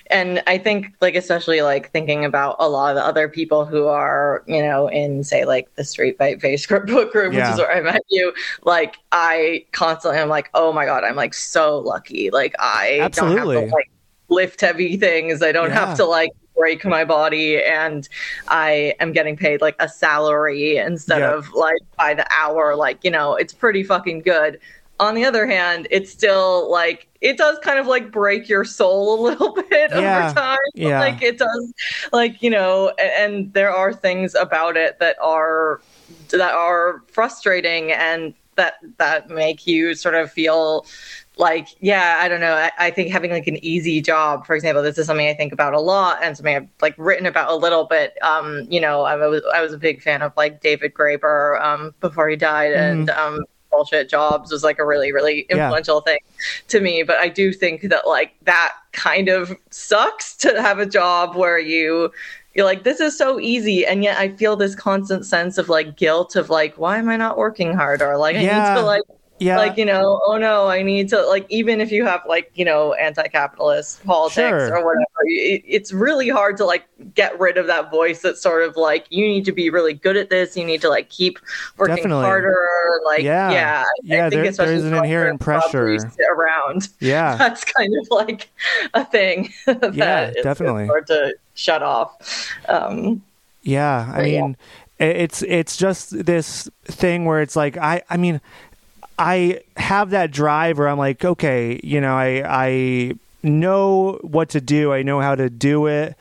and 0.08 0.44
I 0.46 0.58
think 0.58 0.94
like 1.02 1.16
especially 1.16 1.62
like 1.62 1.92
thinking 1.92 2.26
about 2.26 2.56
a 2.60 2.70
lot 2.70 2.92
of 2.92 2.96
the 2.96 3.04
other 3.04 3.28
people 3.28 3.66
who 3.66 3.88
are, 3.88 4.44
you 4.48 4.62
know, 4.62 4.88
in 4.88 5.24
say 5.24 5.46
like 5.46 5.74
the 5.76 5.84
Street 5.84 6.18
Fight 6.18 6.40
Facebook 6.40 6.88
book 6.88 7.12
group, 7.12 7.34
yeah. 7.34 7.50
which 7.50 7.54
is 7.54 7.60
where 7.60 7.76
I 7.76 7.82
met 7.82 8.02
you. 8.10 8.34
Like 8.64 8.98
I 9.12 9.66
constantly 9.72 10.20
am 10.20 10.30
like, 10.30 10.50
oh 10.54 10.72
my 10.72 10.86
god, 10.86 11.04
I'm 11.04 11.16
like 11.16 11.34
so 11.34 11.80
lucky. 11.80 12.30
Like 12.30 12.56
I 12.60 13.00
Absolutely. 13.02 13.56
don't 13.56 13.64
have 13.64 13.70
to 13.70 13.76
like 13.76 13.92
lift 14.30 14.62
heavy 14.62 14.98
things. 14.98 15.42
I 15.42 15.52
don't 15.52 15.70
yeah. 15.70 15.86
have 15.86 15.98
to 15.98 16.06
like 16.06 16.32
break 16.56 16.86
my 16.86 17.04
body 17.04 17.62
and 17.64 18.08
I 18.48 18.94
am 19.00 19.12
getting 19.12 19.36
paid 19.36 19.60
like 19.60 19.76
a 19.80 19.90
salary 19.90 20.78
instead 20.78 21.24
of 21.24 21.52
like 21.54 21.82
by 21.98 22.14
the 22.14 22.28
hour. 22.32 22.76
Like, 22.76 23.04
you 23.04 23.10
know, 23.10 23.36
it's 23.36 23.54
pretty 23.54 23.84
fucking 23.84 24.22
good 24.22 24.60
on 25.04 25.16
the 25.16 25.26
other 25.26 25.46
hand, 25.46 25.88
it's 25.92 26.12
still 26.12 26.70
like 26.72 27.08
it 27.22 27.38
does 27.38 27.58
kind 27.60 27.80
of 27.80 27.88
like 27.88 28.12
break 28.12 28.50
your 28.50 28.66
soul 28.66 29.20
a 29.20 29.22
little 29.30 29.54
bit 29.54 29.92
yeah. 29.92 30.26
over 30.26 30.36
time. 30.36 30.58
Yeah. 30.74 31.00
Like 31.00 31.22
it 31.22 31.38
does 31.38 31.74
like, 32.12 32.42
you 32.42 32.50
know, 32.50 32.94
and, 33.00 33.34
and 33.34 33.54
there 33.54 33.72
are 33.72 33.94
things 33.94 34.36
about 34.36 34.78
it 34.78 35.00
that 35.00 35.18
are 35.22 35.82
that 36.30 36.54
are 36.54 37.04
frustrating 37.08 37.92
and 37.92 38.34
that 38.56 38.76
that 38.98 39.30
make 39.30 39.66
you 39.66 39.96
sort 39.96 40.16
of 40.16 40.32
feel 40.32 40.86
like 41.38 41.68
yeah 41.80 42.20
i 42.20 42.28
don't 42.28 42.42
know 42.42 42.54
I, 42.54 42.72
I, 42.78 42.92
think 42.92 43.12
having 43.12 43.32
like 43.32 43.48
an 43.48 43.58
easy 43.66 44.02
job 44.02 44.46
for 44.46 44.56
example 44.56 44.84
this 44.84 45.00
is 45.00 45.08
something 45.08 45.28
i 45.28 45.34
think 45.34 45.52
about 45.52 45.74
a 45.74 45.80
lot 45.80 46.20
and 46.22 46.38
something 46.38 46.56
i've 46.56 46.68
like 46.80 46.94
written 46.98 47.26
about 47.26 47.50
a 47.50 47.56
little 47.56 47.86
bit 47.86 48.16
um 48.22 48.68
you 48.70 48.80
know 48.80 49.02
i 49.02 49.16
was 49.16 49.42
i 49.54 49.60
was 49.60 49.74
a 49.74 49.78
big 49.78 50.02
fan 50.02 50.22
of 50.22 50.32
like 50.38 50.62
david 50.62 50.94
graeber 50.94 51.60
um 51.64 51.94
before 52.02 52.30
he 52.30 52.36
died 52.36 52.72
mm-hmm. 52.72 53.00
and 53.00 53.10
um 53.10 53.44
bullshit 53.74 54.10
jobs 54.10 54.52
was 54.52 54.64
like 54.64 54.80
a 54.80 54.86
really 54.86 55.12
really 55.12 55.42
influential 55.50 56.04
yeah. 56.06 56.14
thing 56.14 56.20
to 56.68 56.80
me 56.80 57.04
but 57.04 57.18
i 57.18 57.28
do 57.28 57.52
think 57.52 57.82
that 57.84 58.08
like 58.08 58.34
that 58.44 58.74
kind 58.92 59.30
of 59.30 59.56
sucks 59.72 60.36
to 60.36 60.62
have 60.62 60.80
a 60.80 60.86
job 60.86 61.36
where 61.36 61.60
you 61.60 62.12
you're 62.54 62.66
like 62.66 62.84
this 62.84 63.00
is 63.00 63.18
so 63.18 63.40
easy 63.40 63.86
and 63.86 64.04
yet 64.04 64.18
i 64.18 64.30
feel 64.30 64.56
this 64.56 64.76
constant 64.76 65.26
sense 65.26 65.58
of 65.58 65.70
like 65.70 65.98
guilt 65.98 66.36
of 66.36 66.50
like 66.50 66.76
why 66.78 66.98
am 66.98 67.10
i 67.10 67.18
not 67.18 67.38
working 67.38 67.74
harder 67.74 68.18
like 68.18 68.36
i 68.36 68.42
yeah. 68.42 68.74
need 68.74 68.80
to 68.80 68.86
like 68.86 69.02
yeah. 69.40 69.58
like 69.58 69.78
you 69.78 69.86
know 69.86 70.22
oh 70.26 70.38
no 70.38 70.68
i 70.68 70.82
need 70.82 71.10
to 71.10 71.22
like 71.26 71.46
even 71.50 71.82
if 71.82 71.92
you 71.92 72.06
have 72.06 72.22
like 72.28 72.52
you 72.56 72.64
know 72.64 72.94
anti-capitalist 72.94 74.04
politics 74.06 74.36
sure. 74.36 74.78
or 74.78 74.86
whatever 74.86 75.06
it, 75.26 75.64
it's 75.66 75.92
really 75.92 76.30
hard 76.30 76.56
to 76.58 76.66
like 76.66 76.86
get 77.14 77.38
rid 77.40 77.58
of 77.58 77.68
that 77.68 77.90
voice 77.92 78.22
that's 78.22 78.42
sort 78.42 78.64
of 78.64 78.78
like 78.78 79.06
you 79.10 79.28
need 79.28 79.44
to 79.44 79.52
be 79.52 79.70
really 79.70 79.94
good 79.94 80.16
at 80.16 80.30
this 80.30 80.56
you 80.56 80.64
need 80.64 80.82
to 80.82 80.90
like 80.90 81.10
keep 81.10 81.40
working 81.78 81.96
Definitely. 81.96 82.26
harder 82.26 82.56
like 83.06 83.24
yeah 83.24 83.52
yeah 83.52 83.84
yeah 84.04 84.30
there, 84.30 84.52
there's 84.52 84.84
an 84.84 84.94
inherent 84.94 85.42
pressure 85.42 85.98
around 86.32 86.90
yeah 87.00 87.36
that's 87.38 87.64
kind 87.64 87.94
of 88.00 88.08
like 88.12 88.50
a 88.94 89.04
thing 89.04 89.52
yeah 89.94 90.32
definitely 90.44 90.88
hard 90.88 91.08
to 91.08 91.36
shut 91.56 91.84
off 91.84 92.52
um 92.70 93.22
yeah 93.64 94.12
i 94.14 94.24
mean 94.24 94.58
yeah. 95.00 95.08
it's 95.08 95.42
it's 95.44 95.78
just 95.78 96.26
this 96.26 96.70
thing 96.86 97.26
where 97.26 97.42
it's 97.42 97.56
like 97.56 97.78
i 97.78 98.02
i 98.10 98.18
mean 98.18 98.40
I 99.18 99.62
have 99.78 100.12
that 100.12 100.32
drive 100.32 100.78
where 100.78 100.88
I'm 100.88 100.98
like, 100.98 101.24
okay, 101.24 101.80
you 101.84 102.02
know, 102.02 102.16
I 102.16 102.44
I 102.46 103.14
know 103.44 104.20
what 104.22 104.50
to 104.50 104.62
do. 104.62 104.94
I 104.94 105.04
know 105.04 105.20
how 105.20 105.36
to 105.36 105.50
do 105.50 105.88
it. 105.88 106.16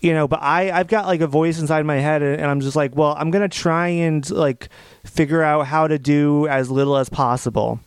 You 0.00 0.14
know, 0.14 0.26
but 0.26 0.40
I 0.42 0.70
I've 0.70 0.88
got 0.88 1.06
like 1.06 1.20
a 1.20 1.26
voice 1.26 1.58
inside 1.60 1.84
my 1.84 1.96
head, 1.96 2.22
and, 2.22 2.42
I'm 2.44 2.60
just 2.60 2.74
like, 2.74 2.96
well, 2.96 3.14
I'm 3.18 3.30
gonna 3.30 3.48
try 3.48 3.88
and 3.88 4.28
like 4.30 4.70
figure 5.04 5.42
out 5.42 5.66
how 5.66 5.86
to 5.86 5.98
do 5.98 6.48
as 6.48 6.70
little 6.70 6.96
as 6.96 7.08
possible. 7.08 7.80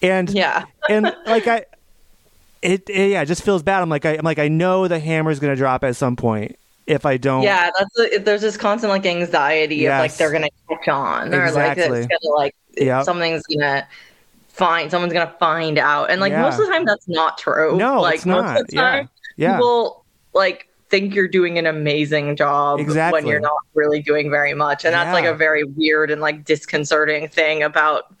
And 0.00 0.30
yeah, 0.30 0.64
and 0.88 1.12
like 1.26 1.48
I, 1.48 1.64
it, 2.62 2.88
it 2.88 3.10
yeah, 3.10 3.22
it 3.22 3.26
just 3.26 3.42
feels 3.42 3.64
bad. 3.64 3.82
I'm 3.82 3.88
like 3.88 4.06
I, 4.06 4.12
I'm 4.16 4.24
like 4.24 4.38
I 4.38 4.46
know 4.46 4.86
the 4.86 5.00
hammer's 5.00 5.40
gonna 5.40 5.56
drop 5.56 5.82
at 5.82 5.96
some 5.96 6.14
point, 6.14 6.56
if 6.90 7.06
I 7.06 7.16
don't. 7.16 7.42
Yeah, 7.42 7.70
that's 7.78 8.24
there's 8.24 8.40
this 8.40 8.56
constant 8.56 8.90
like 8.90 9.06
anxiety 9.06 9.76
yes. 9.76 9.92
of 9.92 10.00
like 10.00 10.16
they're 10.18 10.32
gonna 10.32 10.48
catch 10.68 10.88
on 10.88 11.32
or 11.32 11.44
exactly. 11.44 11.88
like 11.88 11.98
it's 11.98 12.06
gonna 12.06 12.36
like 12.36 12.56
yep. 12.76 13.04
something's 13.04 13.42
gonna 13.46 13.86
find 14.48 14.90
someone's 14.90 15.12
gonna 15.12 15.34
find 15.38 15.78
out, 15.78 16.10
and 16.10 16.20
like 16.20 16.32
yeah. 16.32 16.42
most 16.42 16.58
of 16.58 16.66
the 16.66 16.72
time 16.72 16.84
that's 16.84 17.08
not 17.08 17.38
true. 17.38 17.76
No, 17.76 18.00
like 18.00 18.16
it's 18.16 18.26
not. 18.26 18.44
most 18.44 18.60
of 18.60 18.66
the 18.66 18.76
time, 18.76 19.08
yeah. 19.36 19.50
yeah. 19.50 19.56
people 19.56 20.04
like 20.34 20.68
think 20.88 21.14
you're 21.14 21.28
doing 21.28 21.58
an 21.58 21.66
amazing 21.66 22.34
job 22.34 22.80
exactly. 22.80 23.20
when 23.20 23.28
you're 23.28 23.40
not 23.40 23.62
really 23.74 24.02
doing 24.02 24.28
very 24.28 24.54
much, 24.54 24.84
and 24.84 24.92
that's 24.92 25.08
yeah. 25.08 25.12
like 25.12 25.24
a 25.24 25.34
very 25.34 25.62
weird 25.62 26.10
and 26.10 26.20
like 26.20 26.44
disconcerting 26.44 27.28
thing 27.28 27.62
about 27.62 28.12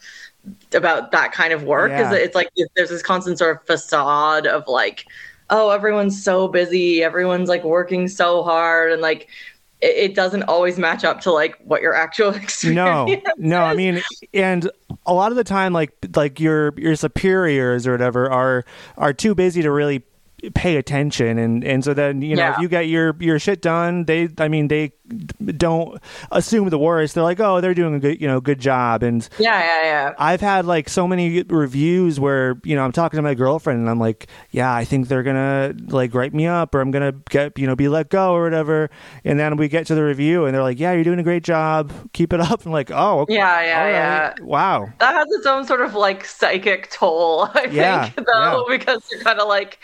about 0.72 1.10
that 1.10 1.32
kind 1.32 1.52
of 1.52 1.64
work 1.64 1.92
is 1.92 2.10
it's 2.12 2.34
like 2.34 2.48
there's 2.74 2.88
this 2.88 3.02
constant 3.02 3.36
sort 3.36 3.56
of 3.56 3.66
facade 3.66 4.46
of 4.46 4.66
like 4.66 5.06
oh, 5.50 5.70
everyone's 5.70 6.22
so 6.22 6.48
busy, 6.48 7.02
everyone's 7.02 7.48
like 7.48 7.64
working 7.64 8.08
so 8.08 8.42
hard, 8.42 8.92
and 8.92 9.02
like 9.02 9.28
it, 9.80 10.10
it 10.10 10.14
doesn't 10.14 10.44
always 10.44 10.78
match 10.78 11.04
up 11.04 11.20
to 11.22 11.32
like 11.32 11.56
what 11.64 11.82
your 11.82 11.94
actual 11.94 12.30
experience. 12.34 12.76
No, 12.76 13.06
no, 13.36 13.62
I 13.62 13.74
mean, 13.74 14.02
and 14.32 14.70
a 15.06 15.14
lot 15.14 15.32
of 15.32 15.36
the 15.36 15.44
time, 15.44 15.72
like 15.72 15.92
like 16.14 16.40
your 16.40 16.72
your 16.78 16.96
superiors 16.96 17.86
or 17.86 17.92
whatever 17.92 18.30
are 18.30 18.64
are 18.96 19.12
too 19.12 19.34
busy 19.34 19.62
to 19.62 19.70
really 19.70 20.02
pay 20.54 20.76
attention. 20.76 21.38
And 21.38 21.64
and 21.64 21.84
so 21.84 21.94
then 21.94 22.22
you 22.22 22.36
know 22.36 22.42
yeah. 22.42 22.54
if 22.54 22.58
you 22.60 22.68
get 22.68 22.88
your 22.88 23.16
your 23.20 23.38
shit 23.38 23.62
done 23.62 24.04
they 24.04 24.28
i 24.38 24.48
mean 24.48 24.68
they 24.68 24.92
don't 25.56 26.00
assume 26.30 26.68
the 26.68 26.78
worst. 26.78 27.14
They're 27.14 27.24
like 27.24 27.40
oh 27.40 27.60
they're 27.60 27.74
doing 27.74 27.94
a 27.94 28.00
good 28.00 28.20
you 28.20 28.26
know 28.26 28.40
good 28.40 28.60
job. 28.60 29.02
And 29.02 29.28
yeah 29.38 29.60
yeah 29.60 29.82
yeah. 29.82 30.14
I've 30.18 30.40
had 30.40 30.66
like 30.66 30.88
so 30.88 31.06
many 31.06 31.42
reviews 31.42 32.20
where 32.20 32.60
you 32.64 32.76
know 32.76 32.84
i'm 32.84 32.92
talking 32.92 33.18
to 33.18 33.22
my 33.22 33.34
girlfriend 33.34 33.80
and 33.80 33.90
i'm 33.90 33.98
like 33.98 34.28
yeah 34.50 34.72
i 34.72 34.84
think 34.84 35.08
they're 35.08 35.22
gonna 35.22 35.74
like 35.88 36.14
write 36.14 36.34
me 36.34 36.46
up 36.46 36.74
or 36.74 36.80
i'm 36.80 36.90
gonna 36.90 37.12
get 37.28 37.58
you 37.58 37.66
know 37.66 37.76
be 37.76 37.88
let 37.88 38.10
go 38.10 38.32
or 38.32 38.42
whatever. 38.44 38.90
And 39.24 39.38
then 39.38 39.56
we 39.56 39.68
get 39.68 39.86
to 39.88 39.94
the 39.94 40.04
review 40.04 40.44
and 40.44 40.54
they're 40.54 40.62
like 40.62 40.78
yeah 40.78 40.92
you're 40.92 41.04
doing 41.04 41.18
a 41.18 41.24
great 41.24 41.44
job. 41.44 41.92
Keep 42.12 42.32
it 42.32 42.40
up. 42.50 42.62
And 42.62 42.72
like 42.72 42.90
oh 42.90 43.20
okay. 43.20 43.34
yeah 43.34 43.62
yeah 43.62 43.82
right. 43.82 43.90
yeah. 43.90 44.44
Wow. 44.44 44.88
That 44.98 45.14
has 45.14 45.26
its 45.30 45.46
own 45.46 45.66
sort 45.66 45.80
of 45.80 45.94
like 45.94 46.24
psychic 46.24 46.90
toll 46.90 47.48
i 47.54 47.64
yeah, 47.70 48.08
think 48.08 48.26
though 48.26 48.66
yeah. 48.68 48.78
because 48.78 49.02
you're 49.10 49.22
kind 49.22 49.40
of 49.40 49.48
like 49.48 49.78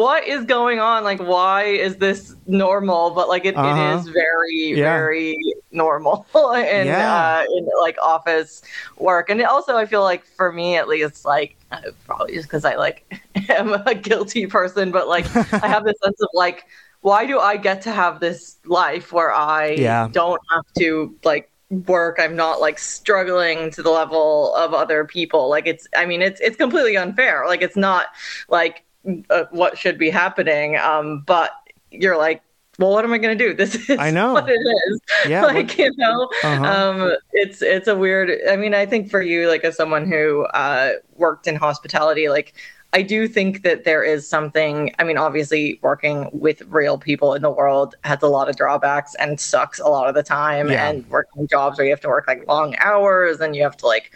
what 0.00 0.26
is 0.26 0.44
going 0.46 0.78
on? 0.78 1.04
Like, 1.04 1.20
why 1.20 1.64
is 1.64 1.96
this 1.96 2.34
normal? 2.46 3.10
But 3.10 3.28
like, 3.28 3.44
it, 3.44 3.54
uh-huh. 3.54 3.68
it 3.68 3.98
is 3.98 4.08
very, 4.08 4.78
yeah. 4.78 4.84
very 4.84 5.36
normal 5.72 6.26
in, 6.34 6.86
yeah. 6.86 7.44
uh, 7.44 7.44
in 7.54 7.68
like 7.80 7.98
office 8.00 8.62
work. 8.96 9.28
And 9.28 9.42
also, 9.42 9.76
I 9.76 9.84
feel 9.84 10.02
like 10.02 10.24
for 10.24 10.52
me, 10.52 10.76
at 10.76 10.88
least, 10.88 11.26
like, 11.26 11.56
uh, 11.70 11.82
probably 12.06 12.34
just 12.34 12.48
because 12.48 12.64
I 12.64 12.76
like 12.76 13.20
am 13.50 13.74
a 13.74 13.94
guilty 13.94 14.46
person, 14.46 14.90
but 14.90 15.06
like, 15.06 15.26
I 15.36 15.68
have 15.68 15.84
this 15.84 15.96
sense 16.02 16.20
of 16.22 16.30
like, 16.32 16.64
why 17.02 17.26
do 17.26 17.38
I 17.38 17.58
get 17.58 17.82
to 17.82 17.92
have 17.92 18.20
this 18.20 18.56
life 18.64 19.12
where 19.12 19.32
I 19.32 19.72
yeah. 19.72 20.08
don't 20.10 20.40
have 20.50 20.64
to 20.78 21.14
like 21.24 21.50
work 21.86 22.16
i'm 22.18 22.34
not 22.34 22.60
like 22.60 22.80
struggling 22.80 23.70
to 23.70 23.80
the 23.80 23.90
level 23.90 24.52
of 24.56 24.74
other 24.74 25.04
people 25.04 25.48
like 25.48 25.68
it's 25.68 25.86
i 25.96 26.04
mean 26.04 26.20
it's 26.20 26.40
it's 26.40 26.56
completely 26.56 26.96
unfair 26.96 27.44
like 27.46 27.62
it's 27.62 27.76
not 27.76 28.06
like 28.48 28.82
uh, 29.30 29.44
what 29.50 29.78
should 29.78 29.98
be 29.98 30.10
happening. 30.10 30.76
Um, 30.76 31.20
but 31.20 31.52
you're 31.90 32.18
like, 32.18 32.42
well, 32.78 32.92
what 32.92 33.04
am 33.04 33.12
I 33.12 33.18
going 33.18 33.36
to 33.36 33.44
do? 33.44 33.54
This 33.60 33.74
is 33.90 33.98
I 33.98 34.10
know 34.10 34.32
what 34.32 34.48
it 34.48 34.54
is. 34.54 35.00
Yeah, 35.28 35.44
like 35.46 35.76
you 35.76 35.92
know, 35.96 36.30
uh-huh. 36.42 36.64
um, 36.64 37.16
it's 37.32 37.62
it's 37.62 37.88
a 37.88 37.96
weird. 37.96 38.30
I 38.48 38.56
mean, 38.56 38.74
I 38.74 38.86
think 38.86 39.10
for 39.10 39.20
you, 39.20 39.48
like 39.48 39.64
as 39.64 39.76
someone 39.76 40.06
who 40.06 40.44
uh, 40.46 40.92
worked 41.16 41.46
in 41.46 41.56
hospitality, 41.56 42.28
like 42.28 42.54
I 42.92 43.02
do 43.02 43.28
think 43.28 43.62
that 43.62 43.84
there 43.84 44.02
is 44.02 44.28
something. 44.28 44.92
I 44.98 45.04
mean, 45.04 45.16
obviously, 45.16 45.78
working 45.80 46.28
with 46.32 46.62
real 46.62 46.98
people 46.98 47.34
in 47.34 47.42
the 47.42 47.50
world 47.50 47.94
has 48.02 48.20
a 48.22 48.26
lot 48.26 48.48
of 48.48 48.56
drawbacks 48.56 49.14
and 49.16 49.38
sucks 49.38 49.78
a 49.78 49.86
lot 49.86 50.08
of 50.08 50.16
the 50.16 50.24
time. 50.24 50.70
Yeah. 50.70 50.88
And 50.88 51.08
working 51.08 51.46
jobs 51.46 51.78
where 51.78 51.84
you 51.84 51.92
have 51.92 52.00
to 52.00 52.08
work 52.08 52.26
like 52.26 52.46
long 52.48 52.74
hours 52.78 53.40
and 53.40 53.54
you 53.54 53.62
have 53.62 53.76
to 53.78 53.86
like, 53.86 54.12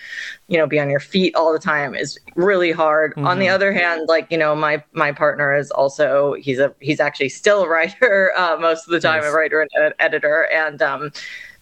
you 0.49 0.59
know, 0.59 0.67
be 0.67 0.81
on 0.81 0.91
your 0.91 0.99
feet 0.99 1.37
all 1.37 1.53
the 1.53 1.59
time 1.61 1.95
is 1.95 2.19
really 2.35 2.73
hard. 2.73 3.13
Mm-hmm. 3.13 3.29
On 3.29 3.39
the 3.39 3.47
mm-hmm. 3.47 3.55
other 3.55 3.73
hand, 3.73 4.09
like 4.09 4.27
you 4.31 4.39
know, 4.39 4.57
my 4.57 4.83
my 4.93 5.13
partner 5.13 5.55
is 5.55 5.71
also 5.71 6.35
he's 6.35 6.59
a 6.59 6.75
he's 6.81 6.99
actually 6.99 7.29
still 7.29 7.63
a 7.63 7.69
writer 7.69 8.33
uh, 8.37 8.57
most 8.59 8.89
of 8.89 8.93
the 8.93 9.01
time, 9.01 9.23
a 9.23 9.31
writer 9.31 9.61
and 9.61 9.71
ed- 9.79 9.95
editor, 10.01 10.49
and 10.53 10.83
um, 10.83 11.13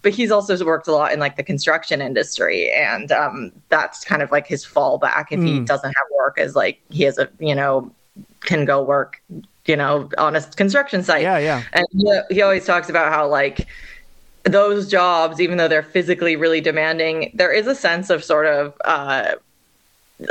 but 0.03 0.13
he's 0.13 0.31
also 0.31 0.63
worked 0.65 0.89
a 0.89 0.93
lot 0.93 1.13
in 1.13 1.21
like 1.21 1.37
the 1.37 1.43
construction 1.43 2.03
industry 2.03 2.71
and 2.73 3.11
um, 3.13 3.53
that's 3.69 4.05
kind 4.05 4.21
of 4.21 4.31
like 4.31 4.47
his 4.47 4.65
fallback 4.65 5.27
if 5.31 5.41
mm. 5.41 5.47
he 5.47 5.59
hmm. 5.59 5.65
doesn't 5.65 5.91
have 5.91 6.07
work 6.19 6.39
Is 6.39 6.55
like 6.55 6.81
he 6.91 7.05
has 7.05 7.19
a 7.19 7.29
you 7.39 7.55
know 7.55 7.91
can 8.41 8.65
go 8.65 8.83
work 8.83 9.23
you 9.67 9.77
know 9.77 10.11
on 10.19 10.37
a 10.37 10.43
construction 10.43 11.03
site 11.03 11.23
yeah 11.23 11.39
yeah 11.39 11.63
and 11.73 11.87
he, 11.93 12.21
he 12.31 12.43
always 12.43 12.67
talks 12.67 12.89
about 12.89 13.13
how 13.13 13.27
like 13.29 13.67
those 14.45 14.91
jobs 14.91 15.41
even 15.41 15.57
though 15.57 15.69
they're 15.69 15.85
physically 15.85 16.35
really 16.35 16.61
demanding 16.61 17.31
there 17.35 17.53
is 17.53 17.67
a 17.69 17.75
sense 17.75 18.11
of 18.11 18.25
sort 18.25 18.47
of 18.47 18.75
uh, 18.85 19.35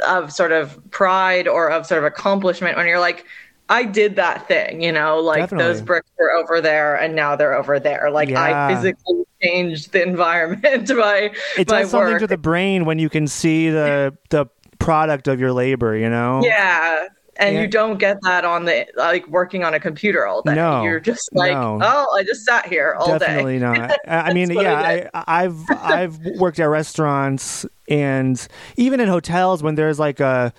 of 0.05 0.31
sort 0.31 0.51
of 0.51 0.79
pride 0.91 1.47
or 1.47 1.71
of 1.71 1.85
sort 1.85 1.97
of 1.97 2.03
accomplishment 2.03 2.75
when 2.75 2.85
you're 2.85 2.99
like 2.99 3.25
I 3.69 3.85
did 3.85 4.17
that 4.17 4.49
thing, 4.49 4.83
you 4.83 4.91
know, 4.91 5.21
like 5.21 5.43
Definitely. 5.43 5.71
those 5.71 5.81
bricks 5.81 6.09
were 6.19 6.33
over 6.33 6.59
there 6.59 6.95
and 6.95 7.15
now 7.15 7.37
they're 7.37 7.53
over 7.53 7.79
there. 7.79 8.11
Like 8.11 8.27
yeah. 8.27 8.67
I 8.67 8.75
physically 8.75 9.23
changed 9.41 9.91
the 9.91 10.03
environment 10.03 10.87
by 10.97 11.31
it 11.57 11.67
does 11.67 11.91
something 11.91 12.19
to 12.19 12.27
the 12.27 12.37
brain 12.37 12.85
when 12.85 12.99
you 12.99 13.09
can 13.09 13.27
see 13.27 13.69
the 13.69 14.15
the 14.29 14.45
product 14.79 15.27
of 15.27 15.39
your 15.39 15.53
labor. 15.53 15.95
You 15.95 16.09
know? 16.09 16.41
Yeah. 16.43 17.07
And 17.37 17.55
yeah. 17.55 17.61
you 17.61 17.67
don't 17.67 17.97
get 17.97 18.17
that 18.23 18.45
on 18.45 18.65
the 18.65 18.85
like 18.97 19.25
working 19.27 19.63
on 19.63 19.73
a 19.73 19.79
computer 19.79 20.27
all 20.27 20.41
day. 20.41 20.53
No, 20.53 20.83
you're 20.83 20.99
just 20.99 21.29
like, 21.33 21.53
no. 21.53 21.79
oh, 21.81 22.15
I 22.15 22.23
just 22.23 22.45
sat 22.45 22.67
here 22.67 22.95
all 22.99 23.17
Definitely 23.17 23.57
day. 23.57 23.59
Definitely 23.59 23.87
not. 23.87 23.99
I 24.07 24.33
mean, 24.33 24.51
yeah, 24.51 25.09
I, 25.13 25.43
I've 25.45 25.57
I've 25.71 26.19
worked 26.37 26.59
at 26.59 26.65
restaurants 26.65 27.65
and 27.87 28.47
even 28.75 28.99
in 28.99 29.07
hotels 29.07 29.63
when 29.63 29.75
there's 29.75 29.97
like 29.97 30.19
a 30.19 30.53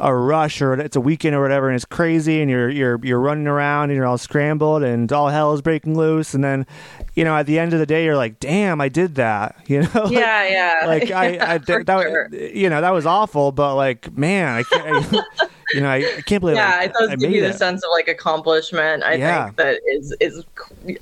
a 0.00 0.14
rush 0.14 0.62
or 0.62 0.72
it's 0.74 0.96
a 0.96 1.00
weekend 1.00 1.36
or 1.36 1.42
whatever 1.42 1.68
and 1.68 1.76
it's 1.76 1.84
crazy 1.84 2.40
and 2.40 2.50
you're 2.50 2.70
you're 2.70 2.98
you're 3.04 3.20
running 3.20 3.46
around 3.46 3.90
and 3.90 3.96
you're 3.96 4.06
all 4.06 4.16
scrambled 4.16 4.82
and 4.82 5.12
all 5.12 5.28
hell 5.28 5.52
is 5.52 5.60
breaking 5.60 5.96
loose 5.96 6.32
and 6.32 6.42
then 6.42 6.66
you 7.14 7.22
know 7.22 7.36
at 7.36 7.46
the 7.46 7.58
end 7.58 7.74
of 7.74 7.78
the 7.78 7.86
day 7.86 8.04
you're 8.04 8.16
like 8.16 8.40
damn 8.40 8.80
I 8.80 8.88
did 8.88 9.16
that 9.16 9.56
you 9.66 9.82
know 9.82 9.90
like, 9.94 10.12
yeah 10.12 10.48
yeah 10.48 10.86
like 10.86 11.10
I, 11.10 11.28
yeah, 11.28 11.52
I 11.52 11.58
that, 11.58 11.86
sure. 11.86 12.28
you 12.34 12.70
know 12.70 12.80
that 12.80 12.90
was 12.90 13.04
awful 13.04 13.52
but 13.52 13.76
like 13.76 14.16
man 14.16 14.56
I 14.56 14.62
can't 14.62 15.14
I, 15.14 15.46
you 15.74 15.80
know 15.80 15.90
I, 15.90 15.96
I, 15.96 16.22
can't 16.22 16.40
believe 16.40 16.56
yeah 16.56 16.78
I, 16.80 16.84
it 16.84 16.92
does 16.98 17.16
give 17.16 17.30
you 17.30 17.42
the 17.42 17.52
sense 17.52 17.84
of 17.84 17.90
like 17.92 18.08
accomplishment 18.08 19.04
I 19.04 19.14
yeah. 19.14 19.44
think 19.44 19.56
that 19.56 19.80
is 19.86 20.16
is 20.18 20.44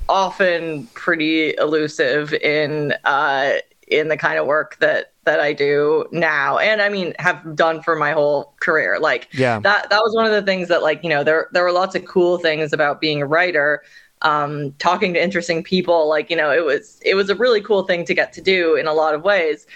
often 0.09 0.87
pretty 0.87 1.55
elusive 1.57 2.33
in 2.33 2.93
uh 3.05 3.53
in 3.87 4.09
the 4.09 4.17
kind 4.17 4.37
of 4.37 4.45
work 4.45 4.77
that 4.81 5.08
that 5.25 5.39
I 5.39 5.53
do 5.53 6.07
now 6.11 6.57
and 6.57 6.81
I 6.81 6.89
mean 6.89 7.13
have 7.19 7.55
done 7.55 7.81
for 7.81 7.95
my 7.95 8.11
whole 8.11 8.53
career. 8.59 8.99
Like 8.99 9.27
yeah. 9.33 9.59
that 9.59 9.89
that 9.89 9.99
was 9.99 10.15
one 10.15 10.25
of 10.25 10.31
the 10.31 10.41
things 10.41 10.67
that 10.69 10.81
like, 10.81 11.03
you 11.03 11.09
know, 11.09 11.23
there 11.23 11.49
there 11.51 11.63
were 11.63 11.71
lots 11.71 11.95
of 11.95 12.05
cool 12.05 12.37
things 12.37 12.73
about 12.73 13.01
being 13.01 13.21
a 13.21 13.25
writer. 13.25 13.83
Um, 14.21 14.73
talking 14.79 15.13
to 15.13 15.23
interesting 15.23 15.63
people, 15.63 16.09
like, 16.09 16.29
you 16.29 16.35
know, 16.35 16.51
it 16.51 16.65
was 16.65 16.99
it 17.05 17.15
was 17.15 17.29
a 17.29 17.35
really 17.35 17.61
cool 17.61 17.83
thing 17.83 18.05
to 18.05 18.13
get 18.13 18.33
to 18.33 18.41
do 18.41 18.75
in 18.75 18.87
a 18.87 18.93
lot 18.93 19.13
of 19.13 19.23
ways. 19.23 19.67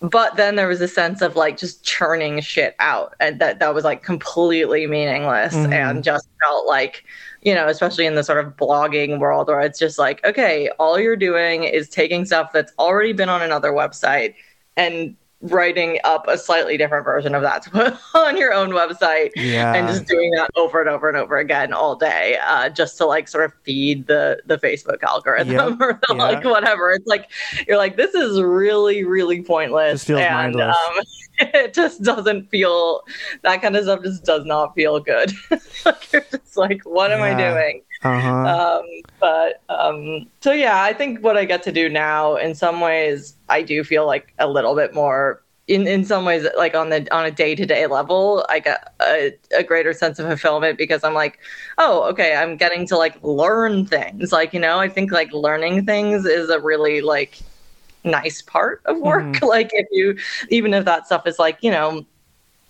But 0.00 0.36
then 0.36 0.54
there 0.54 0.68
was 0.68 0.80
a 0.80 0.86
sense 0.86 1.22
of 1.22 1.34
like 1.34 1.56
just 1.56 1.82
churning 1.82 2.40
shit 2.40 2.76
out 2.78 3.16
and 3.18 3.40
that 3.40 3.58
that 3.58 3.74
was 3.74 3.82
like 3.82 4.04
completely 4.04 4.86
meaningless 4.86 5.54
mm-hmm. 5.54 5.72
and 5.72 6.04
just 6.04 6.28
felt 6.40 6.66
like 6.66 7.04
you 7.42 7.54
know, 7.54 7.68
especially 7.68 8.04
in 8.04 8.16
the 8.16 8.24
sort 8.24 8.44
of 8.44 8.56
blogging 8.56 9.20
world 9.20 9.46
where 9.46 9.60
it's 9.60 9.78
just 9.78 9.98
like, 9.98 10.24
okay, 10.24 10.68
all 10.78 10.98
you're 10.98 11.16
doing 11.16 11.64
is 11.64 11.88
taking 11.88 12.24
stuff 12.24 12.52
that's 12.52 12.72
already 12.78 13.12
been 13.12 13.28
on 13.28 13.42
another 13.42 13.72
website 13.72 14.34
and 14.78 15.16
writing 15.40 15.98
up 16.02 16.26
a 16.26 16.36
slightly 16.36 16.76
different 16.76 17.04
version 17.04 17.32
of 17.32 17.42
that 17.42 17.62
to 17.62 17.70
put 17.70 17.96
on 18.14 18.36
your 18.36 18.52
own 18.52 18.70
website 18.70 19.30
yeah. 19.36 19.72
and 19.74 19.86
just 19.86 20.04
doing 20.06 20.30
that 20.32 20.50
over 20.56 20.80
and 20.80 20.90
over 20.90 21.08
and 21.08 21.16
over 21.16 21.36
again 21.36 21.72
all 21.72 21.94
day 21.94 22.36
uh, 22.44 22.68
just 22.68 22.96
to 22.98 23.06
like 23.06 23.28
sort 23.28 23.44
of 23.44 23.52
feed 23.62 24.04
the 24.08 24.40
the 24.46 24.58
facebook 24.58 25.00
algorithm 25.04 25.52
yep. 25.52 25.76
or 25.80 26.00
the, 26.08 26.14
yeah. 26.16 26.22
like 26.22 26.44
whatever 26.44 26.90
it's 26.90 27.06
like 27.06 27.30
you're 27.68 27.76
like 27.76 27.96
this 27.96 28.14
is 28.14 28.40
really 28.40 29.04
really 29.04 29.40
pointless 29.40 30.10
and 30.10 30.60
um, 30.60 30.74
it 31.38 31.72
just 31.72 32.02
doesn't 32.02 32.50
feel 32.50 33.02
that 33.42 33.62
kind 33.62 33.76
of 33.76 33.84
stuff 33.84 34.02
just 34.02 34.24
does 34.24 34.44
not 34.44 34.74
feel 34.74 34.98
good 34.98 35.30
like 35.84 36.12
you're 36.12 36.26
just 36.32 36.56
like 36.56 36.82
what 36.82 37.12
am 37.12 37.22
i 37.22 37.32
doing 37.32 37.80
uh-huh. 38.02 38.80
Um, 38.80 38.84
but 39.18 39.62
um, 39.68 40.26
so 40.40 40.52
yeah, 40.52 40.82
I 40.82 40.92
think 40.92 41.22
what 41.22 41.36
I 41.36 41.44
get 41.44 41.62
to 41.64 41.72
do 41.72 41.88
now, 41.88 42.36
in 42.36 42.54
some 42.54 42.80
ways, 42.80 43.34
I 43.48 43.62
do 43.62 43.82
feel 43.82 44.06
like 44.06 44.32
a 44.38 44.48
little 44.48 44.74
bit 44.74 44.94
more. 44.94 45.42
In, 45.66 45.86
in 45.86 46.02
some 46.04 46.24
ways, 46.24 46.46
like 46.56 46.74
on 46.74 46.88
the 46.88 47.06
on 47.14 47.26
a 47.26 47.30
day 47.30 47.54
to 47.54 47.66
day 47.66 47.86
level, 47.86 48.46
I 48.48 48.60
get 48.60 48.94
a, 49.02 49.36
a 49.54 49.62
greater 49.62 49.92
sense 49.92 50.18
of 50.18 50.26
fulfillment 50.26 50.78
because 50.78 51.04
I'm 51.04 51.12
like, 51.12 51.40
oh, 51.76 52.04
okay, 52.04 52.36
I'm 52.36 52.56
getting 52.56 52.86
to 52.86 52.96
like 52.96 53.22
learn 53.22 53.84
things. 53.84 54.32
Like 54.32 54.54
you 54.54 54.60
know, 54.60 54.78
I 54.78 54.88
think 54.88 55.12
like 55.12 55.30
learning 55.32 55.84
things 55.84 56.24
is 56.24 56.48
a 56.48 56.58
really 56.58 57.02
like 57.02 57.38
nice 58.04 58.40
part 58.40 58.80
of 58.86 58.98
work. 58.98 59.24
Mm-hmm. 59.24 59.44
Like 59.46 59.70
if 59.72 59.86
you, 59.90 60.16
even 60.50 60.72
if 60.72 60.84
that 60.86 61.04
stuff 61.06 61.26
is 61.26 61.38
like 61.38 61.58
you 61.60 61.70
know, 61.70 62.06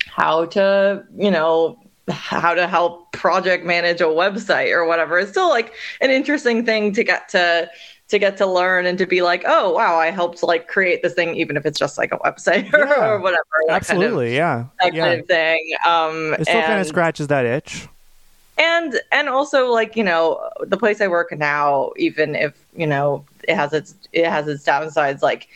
how 0.07 0.47
to 0.47 1.05
you 1.17 1.31
know 1.31 1.79
how 2.11 2.55
to 2.55 2.67
help 2.67 3.13
project 3.13 3.65
manage 3.65 4.01
a 4.01 4.05
website 4.05 4.73
or 4.73 4.85
whatever. 4.85 5.19
It's 5.19 5.31
still 5.31 5.49
like 5.49 5.73
an 6.01 6.11
interesting 6.11 6.65
thing 6.65 6.93
to 6.93 7.05
get 7.05 7.29
to 7.31 7.71
to 8.09 8.19
get 8.19 8.39
to 8.39 8.47
learn 8.47 8.87
and 8.87 8.97
to 8.99 9.07
be 9.07 9.21
like, 9.23 9.45
oh 9.47 9.73
wow, 9.73 9.97
I 9.97 10.11
helped 10.11 10.43
like 10.43 10.67
create 10.67 11.03
this 11.03 11.15
thing, 11.15 11.37
even 11.37 11.57
if 11.57 11.67
it's 11.67 11.79
just 11.79 11.99
like 11.99 12.13
a 12.13 12.19
website 12.19 12.73
or, 12.73 12.87
yeah, 12.87 13.07
or 13.07 13.21
whatever. 13.21 13.43
Absolutely, 13.69 14.09
kind 14.09 14.29
of, 14.29 14.33
yeah, 14.33 14.65
that 14.81 14.95
yeah. 14.95 15.07
kind 15.07 15.21
of 15.21 15.27
thing. 15.27 15.73
Um, 15.87 16.35
it 16.35 16.45
still 16.45 16.63
kind 16.63 16.81
of 16.81 16.87
scratches 16.87 17.29
that 17.29 17.45
itch. 17.45 17.87
And 18.57 19.01
and 19.13 19.29
also 19.29 19.71
like 19.71 19.95
you 19.95 20.03
know 20.03 20.51
the 20.63 20.77
place 20.77 21.01
I 21.01 21.07
work 21.07 21.37
now, 21.37 21.93
even 21.97 22.35
if 22.35 22.55
you 22.77 22.87
know 22.87 23.25
it 23.47 23.55
has 23.55 23.73
its 23.73 23.95
it 24.13 24.27
has 24.27 24.49
its 24.49 24.65
downsides, 24.65 25.23
like 25.23 25.49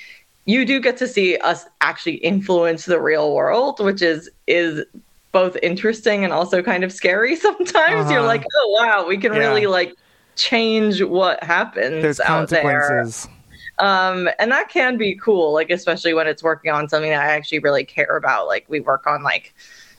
you 0.44 0.64
do 0.64 0.80
get 0.80 0.96
to 0.98 1.08
see 1.08 1.36
us 1.38 1.66
actually 1.80 2.16
influence 2.16 2.84
the 2.84 3.00
real 3.00 3.34
world, 3.34 3.80
which 3.80 4.02
is 4.02 4.30
is 4.46 4.84
both 5.32 5.56
interesting 5.62 6.24
and 6.24 6.32
also 6.32 6.62
kind 6.62 6.84
of 6.84 6.92
scary 6.92 7.36
sometimes. 7.48 7.72
Uh-huh. 7.74 8.12
You're 8.12 8.22
like, 8.22 8.44
oh 8.54 8.78
wow, 8.78 9.06
we 9.06 9.16
can 9.16 9.32
yeah. 9.32 9.40
really 9.40 9.66
like 9.66 9.94
change 10.36 11.02
what 11.02 11.42
happens 11.42 12.02
There's 12.02 12.20
out 12.20 12.48
there. 12.48 13.06
Um, 13.78 14.28
and 14.38 14.52
that 14.52 14.68
can 14.68 14.96
be 14.96 15.16
cool, 15.16 15.52
like 15.52 15.70
especially 15.70 16.14
when 16.14 16.26
it's 16.26 16.42
working 16.42 16.70
on 16.70 16.88
something 16.88 17.10
that 17.10 17.22
I 17.22 17.34
actually 17.34 17.58
really 17.58 17.84
care 17.84 18.16
about. 18.16 18.46
Like 18.46 18.66
we 18.68 18.80
work 18.80 19.06
on 19.06 19.22
like 19.22 19.54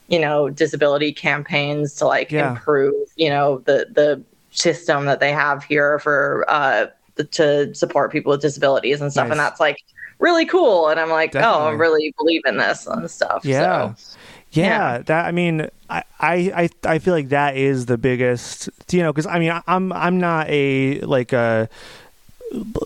you 0.08 0.20
know 0.20 0.50
disability 0.50 1.12
campaigns 1.12 1.96
to 1.96 2.06
like 2.06 2.32
yeah. 2.32 2.52
improve 2.52 2.94
you 3.16 3.30
know 3.30 3.60
the 3.60 3.88
the 3.92 4.22
system 4.52 5.06
that 5.06 5.20
they 5.20 5.32
have 5.32 5.64
here 5.64 5.98
for 6.00 6.46
uh 6.48 6.88
to 7.32 7.74
support 7.74 8.12
people 8.12 8.32
with 8.32 8.42
disabilities 8.42 9.02
and 9.02 9.12
stuff 9.12 9.26
nice. 9.26 9.32
and 9.32 9.40
that's 9.40 9.60
like 9.60 9.78
really 10.20 10.46
cool 10.46 10.90
and 10.90 11.00
i'm 11.00 11.10
like 11.10 11.32
Definitely. 11.32 11.58
oh 11.58 11.68
i 11.68 11.72
really 11.72 12.14
believe 12.18 12.42
in 12.46 12.58
this 12.58 12.86
and 12.86 13.10
stuff 13.10 13.44
yeah 13.44 13.94
so, 13.94 14.18
yeah, 14.54 14.66
yeah, 14.66 14.98
that 15.04 15.26
I 15.26 15.32
mean, 15.32 15.68
I, 15.90 16.04
I 16.20 16.70
I 16.84 17.00
feel 17.00 17.14
like 17.14 17.30
that 17.30 17.58
is 17.58 17.86
the 17.88 17.98
biggest, 17.98 18.70
you 18.92 19.02
know, 19.02 19.12
because 19.12 19.26
I 19.26 19.40
mean, 19.40 19.60
I'm 19.68 19.92
I'm 19.92 20.20
not 20.20 20.48
a 20.50 21.02
like 21.02 21.34
a, 21.34 21.70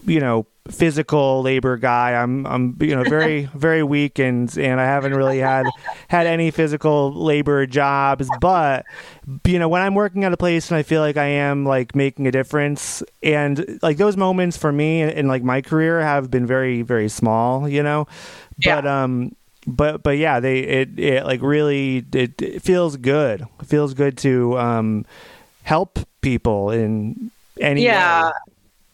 you 0.05 0.19
know, 0.19 0.45
physical 0.71 1.41
labor 1.41 1.77
guy. 1.77 2.13
I'm 2.13 2.45
I'm 2.45 2.77
you 2.79 2.95
know 2.95 3.03
very 3.03 3.49
very 3.55 3.83
weak 3.83 4.19
and 4.19 4.55
and 4.57 4.79
I 4.79 4.85
haven't 4.85 5.13
really 5.13 5.39
had 5.39 5.65
had 6.07 6.27
any 6.27 6.51
physical 6.51 7.13
labor 7.13 7.65
jobs. 7.65 8.29
But 8.39 8.85
you 9.45 9.59
know 9.59 9.67
when 9.67 9.81
I'm 9.81 9.95
working 9.95 10.23
at 10.23 10.33
a 10.33 10.37
place 10.37 10.69
and 10.69 10.77
I 10.77 10.83
feel 10.83 11.01
like 11.01 11.17
I 11.17 11.25
am 11.25 11.65
like 11.65 11.95
making 11.95 12.27
a 12.27 12.31
difference, 12.31 13.03
and 13.21 13.79
like 13.81 13.97
those 13.97 14.17
moments 14.17 14.57
for 14.57 14.71
me 14.71 15.01
in, 15.01 15.09
in 15.09 15.27
like 15.27 15.43
my 15.43 15.61
career 15.61 16.01
have 16.01 16.31
been 16.31 16.45
very 16.45 16.81
very 16.81 17.09
small. 17.09 17.67
You 17.67 17.83
know, 17.83 18.07
but 18.63 18.83
yeah. 18.83 19.03
um. 19.03 19.35
But 19.67 20.01
but 20.01 20.17
yeah, 20.17 20.39
they 20.39 20.59
it, 20.59 20.97
it 20.97 21.25
like 21.25 21.41
really 21.41 22.05
it, 22.13 22.41
it 22.41 22.61
feels 22.61 22.95
good. 22.95 23.45
It 23.59 23.65
feels 23.65 23.93
good 23.93 24.17
to 24.19 24.57
um 24.57 25.05
help 25.63 25.99
people 26.21 26.71
in 26.71 27.29
any 27.59 27.83
yeah 27.83 28.27
way. 28.27 28.33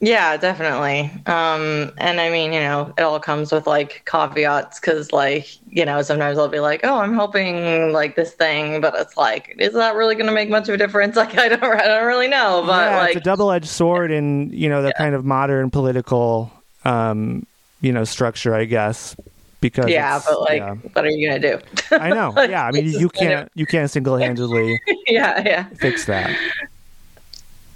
Yeah, 0.04 0.36
definitely. 0.36 1.10
Um, 1.28 1.94
and 1.98 2.20
I 2.20 2.30
mean, 2.30 2.52
you 2.52 2.60
know, 2.60 2.94
it 2.98 3.04
all 3.04 3.22
comes 3.22 3.54
with 3.54 3.66
like 3.66 4.04
caveats 4.06 4.82
because, 4.82 5.14
like, 5.14 5.48
you 5.70 5.86
know, 5.86 6.02
sometimes 6.02 6.38
I'll 6.38 6.50
be 6.50 6.60
like, 6.60 6.82
"Oh, 6.84 6.98
I'm 6.98 7.14
helping 7.14 7.94
like 7.94 8.18
this 8.18 8.34
thing," 8.34 8.82
but 8.82 8.94
it's 8.96 9.16
like, 9.16 9.56
is 9.60 9.72
that 9.76 9.96
really 9.96 10.16
going 10.16 10.26
to 10.26 10.34
make 10.34 10.50
much 10.50 10.68
of 10.68 10.76
a 10.76 10.78
difference? 10.78 11.16
Like, 11.24 11.38
I 11.38 11.48
don't, 11.48 11.64
I 11.64 11.88
don't 11.88 12.06
really 12.06 12.28
know. 12.28 12.64
But 12.68 12.92
yeah, 12.92 12.98
like, 12.98 13.16
it's 13.16 13.22
a 13.22 13.30
double-edged 13.30 13.68
sword 13.68 14.12
in 14.12 14.52
you 14.52 14.68
know 14.68 14.82
the 14.82 14.90
yeah. 14.90 14.98
kind 14.98 15.16
of 15.16 15.24
modern 15.24 15.70
political, 15.70 16.52
um, 16.84 17.46
you 17.80 17.94
know, 17.94 18.04
structure, 18.04 18.54
I 18.54 18.66
guess. 18.66 19.16
Because 19.64 19.90
yeah, 19.90 20.20
but 20.26 20.42
like, 20.42 20.60
yeah. 20.60 20.76
what 20.76 21.06
are 21.06 21.10
you 21.10 21.26
gonna 21.26 21.40
do? 21.40 21.58
I 21.90 22.10
know. 22.10 22.34
Yeah, 22.54 22.66
I 22.66 22.72
mean, 22.72 22.88
you 22.88 23.08
can't, 23.08 23.50
you 23.56 23.66
can't 23.66 23.90
single-handedly, 23.90 24.82
yeah, 25.08 25.42
yeah, 25.46 25.64
fix 25.78 26.04
that. 26.06 26.38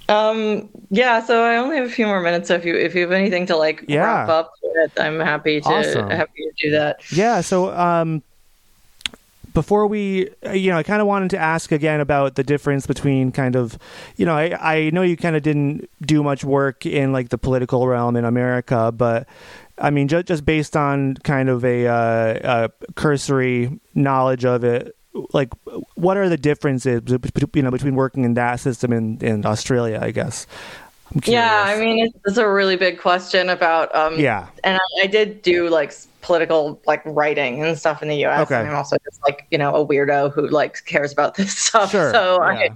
Um, 0.10 0.68
yeah, 0.90 1.24
so 1.24 1.44
I 1.44 1.56
only 1.56 1.78
have 1.78 1.86
a 1.86 1.90
few 1.90 2.06
more 2.06 2.20
minutes. 2.20 2.50
So 2.50 2.56
if 2.56 2.66
you 2.66 2.76
if 2.76 2.94
you 2.94 3.04
have 3.04 3.14
anything 3.14 3.46
to 3.46 3.56
like 3.56 3.86
yeah. 3.88 4.04
wrap 4.04 4.28
up 4.28 4.54
with, 4.62 5.00
I'm 5.00 5.22
happy 5.22 5.62
to 5.62 5.70
awesome. 5.70 6.10
happy 6.10 6.44
to 6.44 6.52
do 6.66 6.72
that. 6.72 7.00
Yeah. 7.10 7.40
So 7.40 7.74
um, 7.74 8.22
before 9.54 9.88
we, 9.88 10.30
you 10.54 10.70
know, 10.70 10.78
I 10.78 10.84
kind 10.84 11.02
of 11.02 11.08
wanted 11.08 11.30
to 11.32 11.38
ask 11.38 11.72
again 11.72 12.02
about 12.02 12.36
the 12.36 12.44
difference 12.44 12.86
between 12.86 13.32
kind 13.32 13.56
of, 13.56 13.78
you 14.18 14.26
know, 14.26 14.36
I 14.36 14.76
I 14.76 14.90
know 14.90 15.04
you 15.04 15.16
kind 15.16 15.38
of 15.38 15.42
didn't 15.42 15.90
do 16.02 16.22
much 16.22 16.44
work 16.44 16.86
in 16.86 17.14
like 17.14 17.30
the 17.30 17.38
political 17.38 17.88
realm 17.88 18.18
in 18.18 18.26
America, 18.26 18.92
but 18.92 19.26
I 19.80 19.90
mean, 19.90 20.08
just 20.08 20.28
just 20.28 20.46
based 20.46 20.76
on 20.76 21.16
kind 21.24 21.50
of 21.50 21.64
a, 21.64 21.88
uh, 21.88 22.70
a 22.70 22.94
cursory 22.94 23.80
knowledge 23.94 24.46
of 24.46 24.64
it, 24.64 24.98
like 25.34 25.50
what 25.96 26.18
are 26.18 26.30
the 26.30 26.38
differences 26.38 27.02
you 27.54 27.62
know 27.62 27.72
between 27.72 27.96
working 27.96 28.24
in 28.24 28.34
that 28.36 28.60
system 28.60 28.94
in 28.94 29.18
in 29.20 29.46
Australia 29.46 30.00
I 30.02 30.12
guess? 30.12 30.48
Yeah 31.24 31.64
I 31.66 31.80
mean 31.80 32.06
it's, 32.06 32.18
it's, 32.26 32.38
a 32.38 32.48
really 32.48 32.76
big 32.76 33.00
question 33.00 33.50
about 33.50 33.94
um 33.96 34.20
yeah. 34.20 34.48
and 34.64 34.78
I, 34.78 35.04
I, 35.04 35.08
did 35.08 35.42
do 35.42 35.70
like 35.70 35.94
political 36.22 36.82
like 36.86 37.02
writing 37.06 37.64
and 37.64 37.78
stuff 37.78 38.02
in 38.02 38.10
the 38.10 38.26
US 38.26 38.42
okay. 38.42 38.60
and 38.60 38.70
I'm 38.70 38.76
also 38.76 38.98
just 39.06 39.22
like 39.24 39.48
you 39.50 39.58
know 39.58 39.74
a 39.74 39.88
weirdo 39.88 40.34
who 40.34 40.50
like 40.50 40.84
cares 40.86 41.14
about 41.14 41.36
this 41.36 41.58
stuff. 41.58 41.92
Sure, 41.92 42.12
so 42.12 42.38
yeah. 42.44 42.68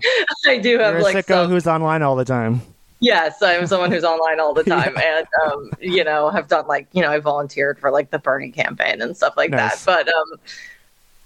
I 0.45 0.52
I 0.52 0.58
do 0.58 0.80
have 0.80 0.93
You're 0.93 1.04
like 1.04 1.16
a 1.16 1.24
sicko 1.24 1.43
some... 1.43 1.49
who's 1.49 1.68
online 1.68 2.02
all 2.02 2.16
the 2.16 2.26
time 2.26 2.62
Yes, 3.02 3.41
I'm 3.41 3.66
someone 3.68 3.91
who's 3.91 4.04
online 4.04 4.39
all 4.39 4.54
the 4.54 4.64
time, 4.78 4.93
yeah. 4.95 5.18
and 5.18 5.28
um, 5.43 5.72
you 5.82 6.04
know, 6.04 6.30
have 6.30 6.47
done 6.47 6.68
like 6.68 6.88
you 6.93 7.02
know, 7.02 7.10
I 7.10 7.20
volunteered 7.20 7.80
for 7.80 7.91
like 7.91 8.12
the 8.12 8.20
Bernie 8.20 8.52
campaign 8.52 9.02
and 9.02 9.18
stuff 9.18 9.36
like 9.36 9.49
nice. 9.49 9.84
that. 9.84 10.06
But 10.06 10.14
um, 10.14 10.39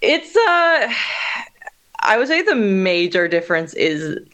it's 0.00 0.36
uh 0.36 0.92
I 2.00 2.18
would 2.18 2.28
say 2.28 2.42
the 2.42 2.54
major 2.54 3.28
difference 3.28 3.74
is 3.74 4.16
it 4.16 4.28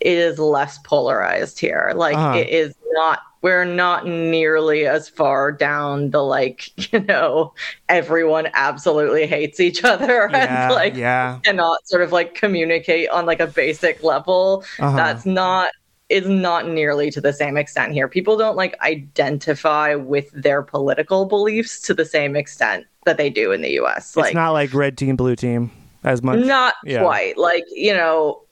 is 0.00 0.38
less 0.38 0.78
polarized 0.78 1.60
here. 1.60 1.92
Like 1.94 2.16
uh-huh. 2.16 2.38
it 2.38 2.48
is 2.48 2.74
not 2.92 3.20
we're 3.42 3.64
not 3.64 4.06
nearly 4.06 4.86
as 4.86 5.08
far 5.08 5.52
down 5.52 6.10
the 6.10 6.22
like, 6.22 6.92
you 6.92 7.00
know, 7.00 7.52
everyone 7.88 8.48
absolutely 8.54 9.26
hates 9.26 9.60
each 9.60 9.84
other 9.84 10.28
yeah, 10.32 10.66
and 10.66 10.74
like 10.74 10.96
yeah. 10.96 11.38
cannot 11.44 11.86
sort 11.86 12.02
of 12.02 12.10
like 12.10 12.34
communicate 12.34 13.08
on 13.10 13.26
like 13.26 13.40
a 13.40 13.46
basic 13.46 14.02
level. 14.02 14.64
Uh-huh. 14.78 14.96
That's 14.96 15.26
not 15.26 15.70
is 16.08 16.28
not 16.28 16.68
nearly 16.68 17.10
to 17.10 17.20
the 17.20 17.32
same 17.32 17.56
extent 17.56 17.92
here. 17.92 18.08
People 18.08 18.36
don't 18.36 18.56
like 18.56 18.80
identify 18.80 19.94
with 19.94 20.30
their 20.30 20.62
political 20.62 21.26
beliefs 21.26 21.80
to 21.82 21.94
the 21.94 22.04
same 22.04 22.36
extent 22.36 22.86
that 23.04 23.16
they 23.16 23.30
do 23.30 23.52
in 23.52 23.60
the 23.60 23.70
US. 23.80 24.08
It's 24.08 24.16
like, 24.16 24.34
not 24.34 24.50
like 24.50 24.72
red 24.72 24.96
team, 24.96 25.16
blue 25.16 25.34
team 25.34 25.70
as 26.04 26.22
much. 26.22 26.40
Not 26.40 26.74
yeah. 26.84 27.02
quite. 27.02 27.36
Like, 27.36 27.64
you 27.72 27.92
know, 27.92 28.42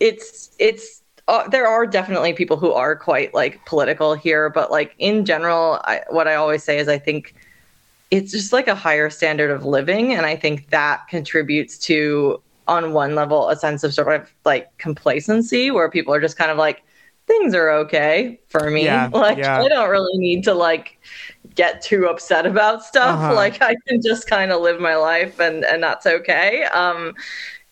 it's 0.00 0.50
it's 0.58 1.02
uh, 1.28 1.48
there 1.48 1.66
are 1.66 1.86
definitely 1.86 2.32
people 2.32 2.56
who 2.56 2.72
are 2.72 2.96
quite 2.96 3.34
like 3.34 3.64
political 3.66 4.14
here, 4.14 4.48
but 4.48 4.70
like 4.70 4.94
in 4.98 5.24
general, 5.24 5.80
I, 5.84 6.02
what 6.10 6.26
I 6.26 6.34
always 6.34 6.62
say 6.62 6.78
is 6.78 6.88
I 6.88 6.98
think 6.98 7.34
it's 8.10 8.32
just 8.32 8.52
like 8.52 8.68
a 8.68 8.74
higher 8.74 9.10
standard 9.10 9.50
of 9.50 9.64
living 9.64 10.12
and 10.12 10.24
I 10.26 10.36
think 10.36 10.70
that 10.70 11.06
contributes 11.08 11.78
to 11.78 12.40
on 12.66 12.92
one 12.92 13.14
level 13.14 13.48
a 13.48 13.56
sense 13.56 13.84
of 13.84 13.92
sort 13.92 14.20
of 14.20 14.32
like 14.44 14.76
complacency 14.78 15.70
where 15.70 15.90
people 15.90 16.14
are 16.14 16.20
just 16.20 16.36
kind 16.36 16.50
of 16.50 16.56
like 16.56 16.82
things 17.26 17.54
are 17.54 17.70
okay 17.70 18.40
for 18.48 18.70
me. 18.70 18.84
Yeah, 18.84 19.10
like 19.12 19.38
yeah. 19.38 19.60
I 19.60 19.68
don't 19.68 19.90
really 19.90 20.18
need 20.18 20.44
to 20.44 20.54
like 20.54 20.98
get 21.54 21.82
too 21.82 22.06
upset 22.06 22.46
about 22.46 22.84
stuff. 22.84 23.18
Uh-huh. 23.18 23.34
Like 23.34 23.62
I 23.62 23.76
can 23.86 24.00
just 24.02 24.26
kind 24.26 24.52
of 24.52 24.60
live 24.60 24.80
my 24.80 24.96
life 24.96 25.40
and 25.40 25.64
and 25.64 25.82
that's 25.82 26.06
okay. 26.06 26.64
Um 26.64 27.14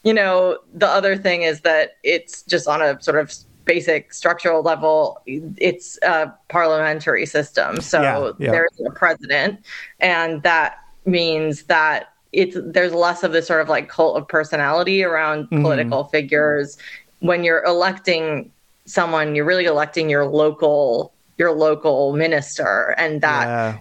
you 0.05 0.13
know, 0.13 0.59
the 0.75 0.89
other 0.89 1.17
thing 1.17 1.43
is 1.43 1.61
that 1.61 1.99
it's 2.03 2.43
just 2.43 2.67
on 2.67 2.83
a 2.83 3.01
sort 3.01 3.19
of 3.19 3.33
basic 3.65 4.13
structural 4.13 4.63
level, 4.63 5.23
it's 5.27 5.99
a 6.03 6.33
parliamentary 6.49 7.27
system. 7.27 7.81
So 7.81 8.35
yeah, 8.39 8.51
there's 8.51 8.81
a 8.85 8.91
president, 8.91 9.65
and 10.01 10.43
that 10.43 10.79
means 11.05 11.65
that 11.65 12.13
it's 12.33 12.57
there's 12.65 12.93
less 12.93 13.23
of 13.23 13.33
this 13.33 13.47
sort 13.47 13.61
of 13.61 13.69
like 13.69 13.89
cult 13.89 14.17
of 14.17 14.27
personality 14.27 15.05
around 15.05 15.45
mm-hmm. 15.45 15.63
political 15.63 16.05
figures. 16.05 16.79
When 17.21 17.45
you're 17.45 17.63
electing 17.65 18.51
someone 18.85 19.35
you're 19.35 19.45
really 19.45 19.65
electing 19.65 20.11
your 20.11 20.27
local 20.27 21.13
your 21.39 21.53
local 21.53 22.13
minister 22.13 22.95
and 22.99 23.21
that 23.21 23.47
yeah. 23.47 23.79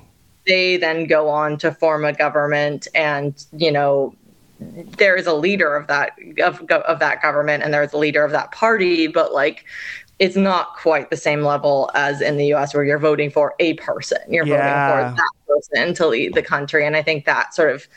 they 0.48 0.78
then 0.78 1.06
go 1.06 1.30
on 1.30 1.58
to 1.58 1.72
form 1.72 2.06
a 2.06 2.14
government 2.14 2.88
and 2.94 3.46
you 3.52 3.72
know 3.72 4.14
there 4.60 5.16
is 5.16 5.26
a 5.26 5.34
leader 5.34 5.76
of 5.76 5.88
that 5.88 6.12
of, 6.44 6.62
of 6.70 7.00
that 7.00 7.22
government 7.22 7.64
and 7.64 7.74
there's 7.74 7.94
a 7.94 7.98
leader 7.98 8.24
of 8.24 8.32
that 8.32 8.52
party 8.52 9.08
but 9.08 9.34
like 9.34 9.66
it's 10.20 10.36
not 10.36 10.76
quite 10.76 11.10
the 11.10 11.18
same 11.18 11.42
level 11.42 11.90
as 11.96 12.22
in 12.22 12.38
the 12.38 12.54
US 12.54 12.76
where 12.76 12.84
you're 12.84 13.00
voting 13.00 13.32
for 13.32 13.56
a 13.60 13.74
person 13.76 14.20
you're 14.30 14.46
yeah. 14.46 15.12
voting 15.12 15.16
for 15.16 15.22
that 15.22 15.32
person 15.48 15.96
to 15.96 16.08
lead 16.08 16.34
the 16.36 16.44
country 16.44 16.86
and 16.86 16.96
i 16.96 17.02
think 17.02 17.26
that 17.26 17.54
sort 17.56 17.74
of 17.74 17.88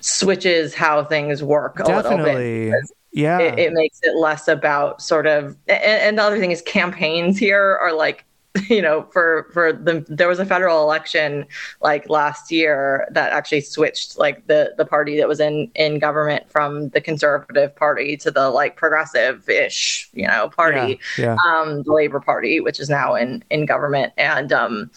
switches 0.00 0.74
how 0.74 1.04
things 1.04 1.42
work 1.42 1.78
a 1.78 1.84
Definitely. 1.84 2.70
little 2.70 2.80
bit 2.80 2.90
yeah. 3.12 3.38
It, 3.38 3.58
it, 3.58 3.72
makes 3.72 4.00
it 4.02 4.16
less 4.16 4.48
about 4.48 5.02
sort 5.02 5.26
of 5.26 5.56
and, 5.68 5.82
and, 5.82 6.18
the 6.18 6.22
other 6.22 6.38
thing 6.38 6.52
is 6.52 6.62
campaigns 6.62 7.38
here 7.38 7.78
are 7.80 7.92
like 7.92 8.24
you 8.68 8.82
know 8.82 9.02
for 9.12 9.48
for 9.52 9.72
the 9.72 10.04
there 10.08 10.28
was 10.28 10.40
a 10.40 10.44
federal 10.44 10.82
election 10.82 11.46
like 11.80 12.08
last 12.08 12.50
year 12.50 13.06
that 13.12 13.32
actually 13.32 13.60
switched 13.60 14.18
like 14.18 14.46
the 14.48 14.74
the 14.76 14.84
party 14.84 15.16
that 15.16 15.28
was 15.28 15.38
in 15.38 15.70
in 15.76 15.98
government 15.98 16.50
from 16.50 16.88
the 16.90 17.00
conservative 17.00 17.74
party 17.76 18.16
to 18.16 18.30
the 18.30 18.50
like 18.50 18.76
progressive 18.76 19.48
ish 19.48 20.08
you 20.12 20.26
know 20.26 20.48
party. 20.48 20.98
Yeah, 21.16 21.36
yeah. 21.36 21.36
um 21.46 21.82
the 21.84 21.92
labor 21.92 22.20
party 22.20 22.60
which 22.60 22.80
is 22.80 22.90
now 22.90 23.14
in 23.14 23.44
in 23.50 23.66
government. 23.66 24.12
And 24.16 24.52
um 24.52 24.90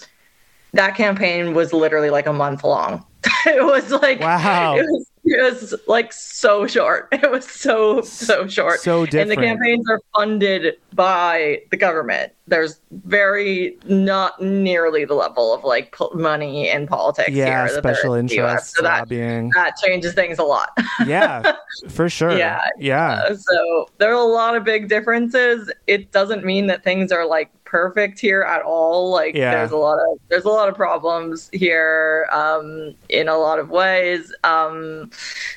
that 0.74 0.96
campaign 0.96 1.54
was 1.54 1.74
literally 1.74 2.10
like 2.10 2.26
a 2.26 2.34
month 2.34 2.64
long. 2.64 3.06
It 3.46 3.64
was 3.64 3.92
like 3.92 4.22
wow. 4.22 4.78
it 4.78 4.86
was 4.86 5.12
it 5.26 5.42
was 5.42 5.74
like 5.88 6.12
so 6.14 6.68
short. 6.68 7.10
It 7.24 7.32
was 7.32 7.46
so 7.46 8.02
so 8.02 8.48
short. 8.48 8.82
So 8.82 9.06
different. 9.06 9.32
And 9.32 9.32
the 9.32 9.36
campaigns 9.36 9.90
are 9.90 10.02
funded 10.14 10.76
by 10.94 11.62
the 11.72 11.78
government. 11.78 12.34
There's 12.46 12.82
very 12.92 13.78
not 13.86 14.42
nearly 14.42 15.06
the 15.06 15.14
level 15.14 15.54
of 15.54 15.64
like 15.64 15.96
money 16.14 16.70
in 16.70 16.88
politics 16.88 17.32
yeah, 17.32 17.68
here. 17.68 17.78
special 17.78 18.14
interests, 18.14 18.76
so 18.76 18.84
lobbying. 18.84 19.50
That, 19.50 19.76
that 19.76 19.88
changes 19.88 20.14
things 20.14 20.40
a 20.40 20.44
lot. 20.44 20.78
yeah, 21.08 21.54
for 21.90 22.10
sure. 22.10 22.38
Yeah, 22.38 22.62
yeah. 22.78 23.24
Uh, 23.30 23.36
so 23.36 23.90
there 23.98 24.12
are 24.12 24.22
a 24.22 24.24
lot 24.24 24.56
of 24.56 24.64
big 24.64 24.90
differences. 24.90 25.72
It 25.88 26.12
doesn't 26.12 26.44
mean 26.44 26.68
that 26.68 26.84
things 26.84 27.12
are 27.12 27.26
like 27.26 27.50
perfect 27.74 28.20
here 28.20 28.44
at 28.44 28.62
all. 28.62 29.10
Like 29.10 29.34
yeah. 29.34 29.50
there's 29.56 29.72
a 29.72 29.78
lot 29.78 29.96
of 29.96 30.20
there's 30.30 30.46
a 30.46 30.50
lot 30.50 30.70
of 30.70 30.76
problems 30.76 31.50
here 31.54 32.28
um, 32.32 32.94
in 33.10 33.28
a 33.28 33.36
lot 33.36 33.58
of 33.58 33.72
ways, 33.72 34.32
um, 34.44 35.10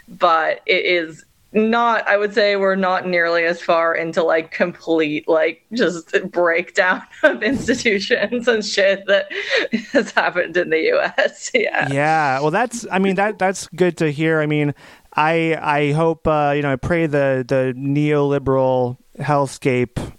but 0.09 0.62
it 0.64 0.87
is 0.87 1.26
not 1.53 2.07
i 2.09 2.16
would 2.16 2.34
say 2.34 2.57
we're 2.57 2.74
not 2.74 3.07
nearly 3.07 3.44
as 3.44 3.61
far 3.61 3.94
into 3.94 4.22
like 4.22 4.51
complete 4.51 5.26
like 5.28 5.64
just 5.72 6.14
breakdown 6.30 7.03
of 7.22 7.42
institutions 7.42 8.49
and 8.49 8.64
shit 8.64 9.07
that 9.07 9.26
has 9.92 10.11
happened 10.11 10.57
in 10.57 10.70
the 10.70 10.90
us 10.90 11.51
yeah. 11.55 11.88
Yeah. 11.90 12.40
Well 12.40 12.51
that's 12.51 12.86
i 12.90 12.99
mean 12.99 13.16
that 13.16 13.38
that's 13.38 13.68
good 13.68 13.97
to 13.99 14.11
hear. 14.11 14.40
I 14.40 14.47
mean 14.47 14.74
i 15.14 15.57
i 15.61 15.92
hope 15.92 16.26
uh 16.26 16.53
you 16.55 16.62
know 16.62 16.72
i 16.72 16.76
pray 16.76 17.07
the 17.07 17.44
the 17.47 17.72
neoliberal 17.76 18.99
hellscape 19.18 20.12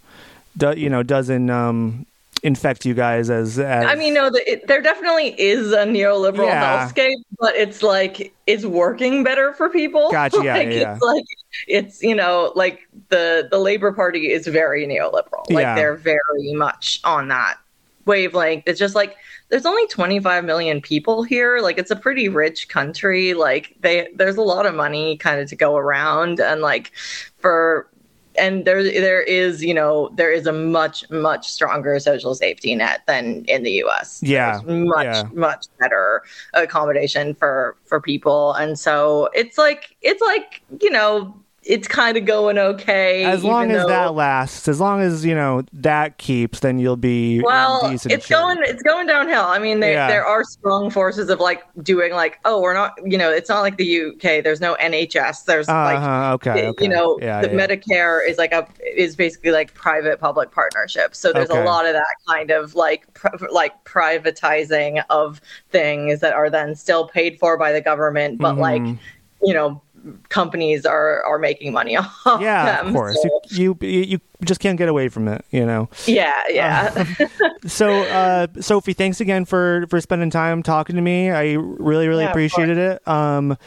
do, 0.57 0.73
you 0.75 0.89
know 0.89 1.03
doesn't 1.03 1.49
um 1.49 2.05
infect 2.47 2.85
you 2.85 2.93
guys 2.93 3.29
as, 3.29 3.59
as... 3.59 3.85
I 3.85 3.95
mean, 3.95 4.13
no, 4.13 4.29
the, 4.29 4.41
it, 4.49 4.67
there 4.67 4.81
definitely 4.81 5.39
is 5.39 5.71
a 5.73 5.85
neoliberal 5.85 6.47
yeah. 6.47 6.87
hellscape, 6.87 7.21
but 7.37 7.55
it's 7.55 7.83
like 7.83 8.33
it's 8.47 8.65
working 8.65 9.23
better 9.23 9.53
for 9.53 9.69
people. 9.69 10.09
Gotcha. 10.11 10.41
Yeah, 10.43 10.55
like, 10.55 10.69
yeah. 10.69 10.93
It's 10.93 11.01
like 11.01 11.25
it's 11.67 12.01
you 12.01 12.15
know 12.15 12.53
like 12.55 12.87
the 13.09 13.47
the 13.51 13.59
Labor 13.59 13.91
Party 13.91 14.31
is 14.31 14.47
very 14.47 14.87
neoliberal. 14.87 15.49
Like 15.49 15.63
yeah. 15.63 15.75
they're 15.75 15.95
very 15.95 16.53
much 16.53 17.01
on 17.03 17.27
that 17.27 17.57
wavelength. 18.05 18.63
It's 18.65 18.79
just 18.79 18.95
like 18.95 19.17
there's 19.49 19.65
only 19.65 19.85
25 19.87 20.45
million 20.45 20.81
people 20.81 21.23
here. 21.23 21.59
Like 21.59 21.77
it's 21.77 21.91
a 21.91 21.95
pretty 21.95 22.29
rich 22.29 22.69
country. 22.69 23.33
Like 23.33 23.75
they 23.81 24.09
there's 24.15 24.37
a 24.37 24.41
lot 24.41 24.65
of 24.65 24.73
money 24.73 25.17
kind 25.17 25.39
of 25.41 25.49
to 25.49 25.55
go 25.55 25.75
around 25.75 26.39
and 26.39 26.61
like 26.61 26.91
for 27.37 27.89
and 28.38 28.65
there 28.65 28.83
there 28.83 29.21
is 29.21 29.63
you 29.63 29.73
know 29.73 30.09
there 30.15 30.31
is 30.31 30.45
a 30.47 30.51
much 30.51 31.09
much 31.09 31.47
stronger 31.49 31.99
social 31.99 32.35
safety 32.35 32.75
net 32.75 33.01
than 33.07 33.43
in 33.45 33.63
the 33.63 33.71
U.S. 33.83 34.21
Yeah, 34.23 34.59
There's 34.59 34.88
much 34.88 35.05
yeah. 35.05 35.23
much 35.33 35.65
better 35.79 36.23
accommodation 36.53 37.33
for 37.35 37.75
for 37.85 37.99
people, 37.99 38.53
and 38.53 38.77
so 38.77 39.29
it's 39.33 39.57
like 39.57 39.95
it's 40.01 40.21
like 40.21 40.61
you 40.81 40.89
know 40.89 41.35
it's 41.68 41.88
kind 41.88 42.18
of 42.18 42.26
going 42.26 42.57
okay. 42.57 43.26
As 43.26 43.43
long 43.43 43.72
as 43.72 43.84
though, 43.84 43.89
that 43.89 44.13
lasts, 44.13 44.68
as 44.68 44.80
long 44.80 45.01
as 45.01 45.26
you 45.26 45.36
know 45.36 45.63
that 45.74 46.18
keeps, 46.18 46.61
then 46.61 46.80
you'll 46.80 46.95
be 46.95 47.41
well. 47.41 47.82
it's 47.84 48.03
shape. 48.03 48.28
going, 48.30 48.57
it's 48.61 48.82
going 48.82 49.05
downhill. 49.05 49.43
I 49.43 49.59
mean, 49.59 49.82
there 49.82 49.93
yeah. 49.93 50.07
there 50.07 50.26
are 50.26 50.43
strong 50.45 50.89
forces 50.89 51.30
of 51.30 51.39
like 51.39 51.63
doing 51.84 52.13
like, 52.13 52.39
oh, 52.45 52.61
we're 52.61 52.74
not, 52.74 52.97
you 53.05 53.18
know, 53.18 53.30
it's 53.30 53.49
not 53.49 53.61
like 53.61 53.78
the 53.78 54.05
UK. 54.05 54.43
There's 54.43 54.61
no 54.61 54.76
NHS. 54.76 55.45
There's 55.45 55.68
uh-huh, 55.68 55.84
like, 55.84 56.34
okay, 56.36 56.68
okay, 56.68 56.84
you 56.84 56.89
know, 56.89 57.20
yeah, 57.22 57.41
the 57.41 57.49
yeah. 57.49 57.68
Medicare 57.68 58.28
is 58.28 58.38
like 58.38 58.53
a 58.53 58.65
is 58.95 59.15
basically 59.15 59.51
like 59.51 59.74
private 59.74 60.20
public 60.20 60.51
partnership. 60.51 61.15
So 61.15 61.34
there's 61.34 61.49
okay. 61.49 61.61
a 61.61 61.65
lot 61.65 61.86
of 61.86 61.93
that 61.93 62.15
kind 62.28 62.49
of 62.49 62.76
like 62.76 63.05
like 63.51 63.84
privatizing 63.84 65.03
of 65.09 65.41
things 65.70 66.22
that 66.22 66.34
are 66.34 66.49
then 66.49 66.76
still 66.76 67.07
paid 67.09 67.38
for 67.39 67.57
by 67.57 67.74
the 67.74 67.82
government, 67.82 68.39
but 68.39 68.53
mm-hmm. 68.53 68.61
like 68.61 68.99
you 69.43 69.53
know 69.53 69.82
companies 70.30 70.86
are 70.86 71.24
are 71.24 71.39
making 71.39 71.72
money 71.74 71.97
off 72.26 72.41
yeah 72.41 72.78
them, 72.78 72.88
of 72.88 72.93
course. 72.93 73.22
so. 73.22 73.41
you, 73.49 73.78
you 73.82 74.01
you 74.01 74.20
just 74.43 74.60
can't 74.60 74.78
get 74.78 74.89
away 74.89 75.10
from 75.10 75.28
it 75.28 75.43
you 75.51 75.66
know? 75.66 75.89
Yeah 76.05 76.41
yeah. 76.49 77.05
Uh, 77.20 77.47
so 77.68 77.89
uh, 78.03 78.47
sophie 78.60 78.93
thanks 78.93 79.20
again 79.20 79.45
for 79.45 79.86
for 79.89 79.99
spending 80.01 80.30
time 80.30 80.64
talking 80.64 80.95
to 80.95 81.01
me. 81.01 81.32
I 81.32 81.53
really 81.53 82.08
really 82.08 82.24
yeah, 82.24 82.30
appreciated 82.30 82.78
it. 82.78 83.08
Um 83.08 83.58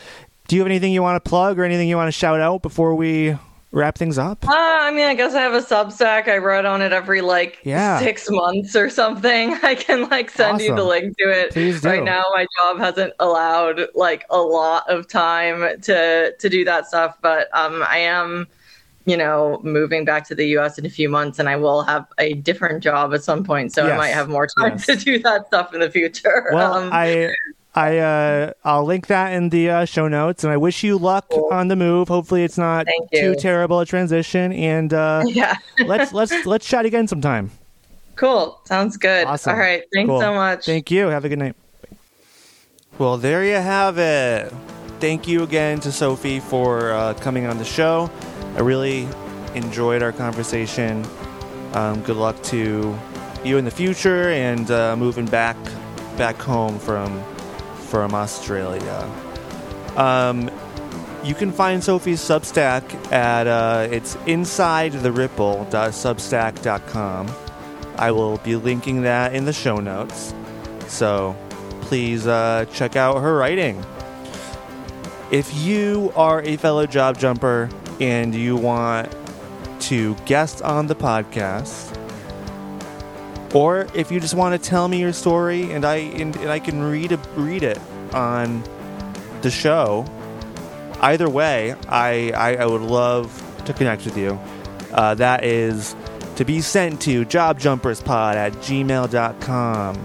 do 0.49 0.57
you 0.57 0.63
have 0.63 0.67
anything 0.67 0.93
you 0.93 1.03
want 1.03 1.23
to 1.23 1.29
plug 1.29 1.59
or 1.59 1.65
anything 1.65 1.89
you 1.89 1.97
want 1.97 2.09
to 2.09 2.13
shout 2.19 2.41
out 2.41 2.63
before 2.63 2.95
we 2.95 3.37
wrap 3.73 3.97
things 3.97 4.19
up? 4.19 4.47
Uh, 4.47 4.53
I 4.53 4.91
mean, 4.91 5.07
I 5.07 5.15
guess 5.15 5.35
I 5.35 5.41
have 5.43 5.55
a 5.55 5.61
Substack. 5.61 6.29
I 6.29 6.39
write 6.39 6.65
on 6.65 6.83
it 6.83 6.93
every 6.93 7.21
like 7.21 7.61
yeah. 7.65 7.99
six 8.01 8.29
months 8.31 8.75
or 8.75 8.91
something. 8.91 9.55
I 9.63 9.75
can 9.75 10.09
like 10.09 10.31
send 10.31 10.57
awesome. 10.57 10.67
you 10.67 10.75
the 10.75 10.85
link 10.85 11.17
to 11.19 11.31
it. 11.31 11.53
Please 11.53 11.81
do. 11.81 11.89
Right 11.89 12.05
now, 12.05 12.25
my 12.33 12.47
job 12.59 12.79
hasn't 12.79 13.13
allowed 13.21 13.83
like 13.95 14.25
a 14.31 14.41
lot 14.41 14.89
of 14.89 15.09
time 15.09 15.81
to 15.83 16.35
to 16.37 16.49
do 16.49 16.65
that 16.65 16.87
stuff, 16.87 17.17
but 17.23 17.49
um, 17.57 17.85
I 17.89 17.99
am. 17.99 18.47
You 19.07 19.17
know, 19.17 19.59
moving 19.65 20.05
back 20.05 20.29
to 20.29 20.35
the 20.35 20.47
US 20.59 20.79
in 20.79 20.85
a 20.85 20.91
few 20.91 21.09
months, 21.09 21.39
and 21.39 21.49
I 21.49 21.57
will 21.57 21.83
have 21.83 22.07
a 22.19 22.35
different 22.35 22.85
job 22.85 23.15
at 23.15 23.25
some 23.25 23.43
point. 23.43 23.73
So 23.73 23.85
yes. 23.85 23.95
I 23.95 23.97
might 23.97 24.09
have 24.09 24.29
more 24.29 24.47
time 24.47 24.73
yes. 24.73 24.87
to 24.87 24.97
do 25.05 25.19
that 25.21 25.47
stuff 25.47 25.73
in 25.73 25.81
the 25.81 25.91
future. 25.91 26.51
Well, 26.53 26.75
um, 26.75 26.91
I 26.93 27.33
I 27.75 27.99
uh, 27.99 28.53
I'll 28.65 28.85
link 28.85 29.07
that 29.07 29.33
in 29.33 29.51
the 29.51 29.71
uh, 29.71 29.85
show 29.85 30.09
notes, 30.09 30.43
and 30.43 30.53
I 30.53 30.57
wish 30.57 30.83
you 30.83 30.99
luck 30.99 31.27
cool. 31.31 31.49
on 31.53 31.69
the 31.69 31.77
move. 31.77 32.09
Hopefully, 32.09 32.43
it's 32.43 32.59
not 32.59 32.87
too 33.15 33.37
terrible 33.37 33.79
a 33.79 33.87
transition, 33.87 34.53
and 34.53 34.93
uh, 34.93 35.23
yeah, 35.27 35.57
let's 35.87 36.13
let's 36.13 36.47
let's 36.47 36.67
chat 36.67 36.85
again 36.85 37.07
sometime. 37.07 37.51
Cool, 38.17 38.61
sounds 38.65 38.97
good. 38.97 39.27
Awesome. 39.27 39.53
All 39.53 39.59
right, 39.59 39.85
thanks 39.95 40.09
cool. 40.09 40.21
so 40.21 40.35
much. 40.35 40.67
Thank 40.67 40.91
you. 40.91 41.07
Have 41.07 41.25
a 41.25 41.29
good 41.29 41.39
night. 41.39 41.55
Well, 42.99 43.17
there 43.17 43.45
you 43.45 43.55
have 43.55 43.99
it. 43.99 44.53
Thank 44.99 45.29
you 45.29 45.45
again 45.45 45.81
to 45.81 45.93
Sophie 45.93 46.41
for 46.41 46.93
uh, 46.93 47.15
coming 47.15 47.47
on 47.47 47.57
the 47.57 47.65
show. 47.65 48.11
I 48.57 48.61
really 48.61 49.09
enjoyed 49.55 50.03
our 50.03 50.13
conversation. 50.13 51.07
Um, 51.73 52.03
good 52.03 52.17
luck 52.17 52.43
to 52.45 52.99
you 53.45 53.57
in 53.57 53.65
the 53.65 53.71
future 53.71 54.31
and 54.31 54.71
uh, 54.71 54.97
moving 54.97 55.25
back 55.25 55.57
back 56.19 56.37
home 56.37 56.79
from 56.79 57.23
from 57.91 58.15
Australia. 58.15 59.11
Um, 59.97 60.51
you 61.23 61.35
can 61.35 61.53
find 61.53 61.85
Sophie's 61.85 62.21
Substack 62.21 63.13
at 63.13 63.47
uh, 63.47 63.87
it's 63.91 64.17
inside 64.27 64.93
the 64.93 65.13
ripple.substack.com. 65.13 67.31
I 67.97 68.11
will 68.13 68.39
be 68.39 68.57
linking 68.57 69.03
that 69.03 69.35
in 69.35 69.45
the 69.45 69.53
show 69.53 69.77
notes. 69.77 70.33
So 70.87 71.37
please 71.83 72.27
uh, 72.27 72.65
check 72.73 72.97
out 72.97 73.21
her 73.21 73.37
writing. 73.37 73.85
If 75.31 75.55
you 75.55 76.11
are 76.17 76.41
a 76.43 76.57
fellow 76.57 76.87
job 76.87 77.19
jumper 77.19 77.69
and 78.01 78.35
you 78.35 78.57
want 78.57 79.15
to 79.81 80.15
guest 80.27 80.63
on 80.63 80.87
the 80.87 80.95
podcast, 80.95 81.95
or 83.55 83.87
if 83.95 84.11
you 84.13 84.21
just 84.21 84.35
want 84.35 84.61
to 84.61 84.69
tell 84.69 84.87
me 84.89 85.01
your 85.01 85.13
story 85.13 85.73
and 85.73 85.85
I 85.85 85.97
and, 85.97 86.37
and 86.37 86.51
I 86.51 86.59
can 86.59 86.83
read 86.83 87.13
a, 87.13 87.17
read 87.37 87.63
it 87.63 87.79
on 88.13 88.63
the 89.43 89.51
show. 89.51 90.07
Either 91.01 91.29
way, 91.29 91.75
I, 91.89 92.31
I, 92.33 92.57
I 92.57 92.67
would 92.67 92.83
love 92.83 93.63
to 93.65 93.73
connect 93.73 94.05
with 94.05 94.17
you. 94.17 94.39
Uh, 94.93 95.15
that 95.15 95.45
is 95.45 95.97
to 96.37 96.45
be 96.45 96.61
sent 96.61 97.03
to 97.03 97.25
jobjumperspod 97.25 98.35
at 98.35 98.53
gmail.com. 98.55 99.97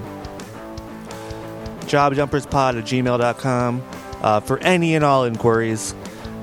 Jobjumperspod 1.81 2.79
at 2.79 2.83
gmail.com 2.85 3.83
uh, 4.21 4.39
for 4.39 4.57
any 4.59 4.95
and 4.95 5.03
all 5.03 5.25
inquiries. 5.25 5.93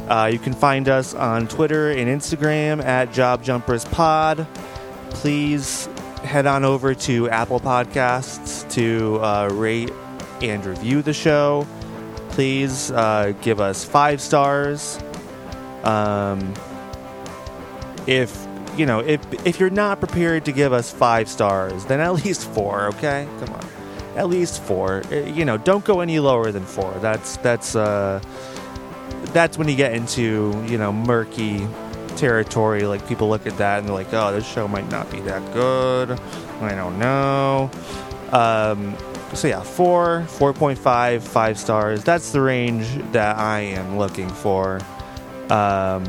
Uh, 0.09 0.30
you 0.32 0.38
can 0.38 0.53
find 0.53 0.88
us 0.88 1.14
on 1.14 1.48
Twitter 1.48 1.90
and 1.90 2.09
Instagram 2.09 2.84
at 2.84 3.11
jobjumperspod. 3.11 4.46
Please 5.11 5.88
head 6.24 6.46
on 6.46 6.64
over 6.64 6.94
to 6.94 7.28
Apple 7.28 7.60
Podcasts 7.60 8.68
to 8.72 9.18
uh, 9.22 9.48
rate 9.52 9.92
and 10.40 10.64
review 10.64 11.02
the 11.02 11.12
show. 11.12 11.66
Please 12.30 12.90
uh, 12.90 13.32
give 13.42 13.60
us 13.60 13.84
five 13.84 14.20
stars. 14.20 14.98
Um, 15.84 16.54
if 18.06 18.46
you 18.76 18.86
know, 18.86 19.00
if 19.00 19.20
if 19.46 19.60
you're 19.60 19.70
not 19.70 20.00
prepared 20.00 20.44
to 20.46 20.52
give 20.52 20.72
us 20.72 20.90
five 20.90 21.28
stars, 21.28 21.84
then 21.86 22.00
at 22.00 22.14
least 22.24 22.48
four. 22.48 22.86
Okay, 22.88 23.28
come 23.40 23.54
on, 23.54 23.66
at 24.16 24.28
least 24.28 24.62
four. 24.62 25.02
Uh, 25.10 25.16
you 25.16 25.44
know, 25.44 25.58
don't 25.58 25.84
go 25.84 26.00
any 26.00 26.18
lower 26.20 26.50
than 26.52 26.64
four. 26.64 26.92
That's 27.00 27.36
that's 27.38 27.76
uh, 27.76 28.20
that's 29.26 29.58
when 29.58 29.68
you 29.68 29.76
get 29.76 29.92
into 29.94 30.64
you 30.66 30.78
know 30.78 30.92
murky 30.92 31.66
territory. 32.16 32.82
Like 32.82 33.06
people 33.06 33.28
look 33.28 33.46
at 33.46 33.56
that 33.58 33.78
and 33.78 33.88
they're 33.88 33.94
like, 33.94 34.12
"Oh, 34.12 34.32
this 34.32 34.46
show 34.46 34.68
might 34.68 34.90
not 34.90 35.10
be 35.10 35.20
that 35.20 35.52
good." 35.52 36.18
I 36.60 36.74
don't 36.74 36.98
know. 36.98 37.70
Um, 38.32 38.96
so 39.34 39.48
yeah, 39.48 39.62
four, 39.62 40.24
four 40.28 40.52
point 40.52 40.78
five, 40.78 41.24
five 41.24 41.58
stars. 41.58 42.04
That's 42.04 42.32
the 42.32 42.40
range 42.40 42.86
that 43.12 43.36
I 43.36 43.60
am 43.60 43.98
looking 43.98 44.28
for. 44.28 44.80
Um, 45.50 46.04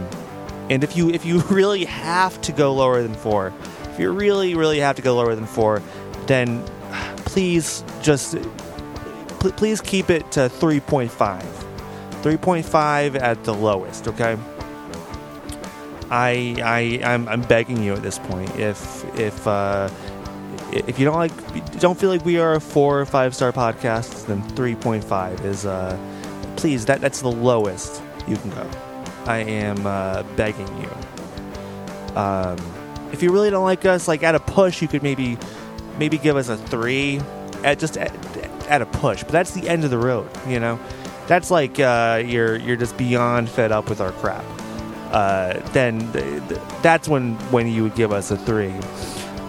and 0.70 0.84
if 0.84 0.95
you 0.95 1.10
if 1.10 1.26
you 1.26 1.39
really 1.49 1.86
have 1.86 2.39
to 2.41 2.51
go 2.51 2.74
lower 2.74 3.01
than 3.01 3.14
four, 3.14 3.54
if 3.86 3.99
you 3.99 4.12
really 4.12 4.56
really 4.56 4.80
have 4.80 4.95
to 4.97 5.01
go 5.01 5.16
lower 5.16 5.36
than 5.36 5.45
four, 5.45 5.82
then 6.28 6.64
please 7.18 7.84
just 8.01 8.38
pl- 9.39 9.51
please 9.51 9.82
keep 9.82 10.10
it 10.10 10.32
to 10.34 10.49
three 10.49 10.80
point 10.80 11.12
five. 11.12 11.64
3.5 12.24 13.22
at 13.22 13.43
the 13.43 13.54
lowest, 13.54 14.08
okay? 14.08 14.38
I 16.14 16.55
I 16.64 17.11
I'm, 17.11 17.28
I'm 17.28 17.41
begging 17.41 17.82
you 17.82 17.93
at 17.93 18.03
this 18.03 18.20
point. 18.20 18.55
If 18.55 19.03
if 19.20 19.47
uh, 19.47 19.89
if 20.72 20.99
you 20.99 21.05
don't 21.05 21.16
like 21.16 21.80
don't 21.80 21.99
feel 21.99 22.11
like 22.11 22.24
we 22.24 22.38
are 22.38 22.53
a 22.53 22.61
four 22.61 23.01
or 23.01 23.05
five 23.07 23.36
star 23.36 23.51
podcast, 23.51 24.28
then 24.28 24.43
three 24.49 24.76
point 24.76 25.03
five 25.03 25.43
is 25.43 25.66
uh, 25.66 25.97
please 26.55 26.86
that 26.86 27.01
that's 27.01 27.22
the 27.22 27.32
lowest 27.32 27.99
you 28.28 28.38
can 28.38 28.51
go. 28.51 28.70
I 29.26 29.38
am 29.38 29.88
uh, 29.88 30.22
begging 30.36 30.68
you. 30.80 32.16
Um, 32.16 32.57
if 33.11 33.24
you 33.24 33.32
really 33.32 33.49
don't 33.49 33.66
like 33.66 33.84
us, 33.86 34.07
like 34.07 34.22
at 34.22 34.36
a 34.36 34.39
push, 34.39 34.84
you 34.84 34.88
could 34.88 35.01
maybe 35.01 35.36
maybe 35.97 36.20
give 36.20 36.36
us 36.36 36.47
a 36.47 36.57
three 36.57 37.22
at 37.64 37.80
just 37.80 37.97
at, 37.97 38.14
at 38.68 38.84
a 38.84 38.86
push. 38.86 39.24
But 39.24 39.32
that's 39.32 39.51
the 39.51 39.68
end 39.68 39.84
of 39.84 39.89
the 39.89 39.97
road, 39.97 40.30
you 40.47 40.59
know. 40.59 40.80
That's 41.26 41.49
like 41.49 41.80
uh, 41.80 42.22
you're 42.24 42.55
you're 42.57 42.76
just 42.76 42.97
beyond 42.97 43.49
fed 43.49 43.72
up 43.72 43.89
with 43.89 43.99
our 43.99 44.11
crap. 44.11 44.45
Uh, 45.14 45.59
then 45.72 46.11
th- 46.11 46.47
th- 46.49 46.61
that's 46.82 47.07
when 47.07 47.36
when 47.51 47.68
you 47.68 47.84
would 47.84 47.95
give 47.95 48.11
us 48.11 48.32
a 48.32 48.38
three. 48.38 48.74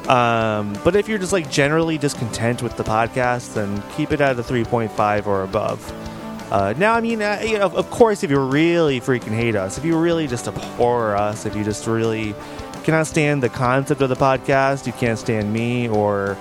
Um, 0.09 0.79
but 0.85 0.95
if 0.95 1.09
you're 1.09 1.19
just 1.19 1.33
like 1.33 1.51
generally 1.51 1.97
discontent 1.97 2.63
with 2.63 2.77
the 2.77 2.85
podcast, 2.85 3.55
then 3.55 3.83
keep 3.97 4.13
it 4.13 4.21
at 4.21 4.39
a 4.39 4.43
3.5 4.43 5.27
or 5.27 5.43
above. 5.43 5.81
Uh, 6.53 6.75
now, 6.77 6.93
I 6.93 7.01
mean, 7.01 7.23
uh, 7.23 7.43
you 7.43 7.59
know, 7.59 7.71
of 7.71 7.91
course, 7.91 8.23
if 8.23 8.31
you 8.31 8.39
really 8.39 9.01
freaking 9.01 9.35
hate 9.35 9.57
us, 9.57 9.79
if 9.79 9.85
you 9.85 9.99
really 9.99 10.27
just 10.27 10.47
abhor 10.47 11.17
us, 11.17 11.47
if 11.47 11.57
you 11.57 11.65
just 11.65 11.87
really 11.87 12.35
cannot 12.85 13.07
stand 13.07 13.43
the 13.43 13.49
concept 13.49 14.03
of 14.03 14.11
the 14.11 14.15
podcast, 14.15 14.87
you 14.87 14.93
can't 14.93 15.19
stand 15.19 15.51
me 15.51 15.89
or 15.89 16.37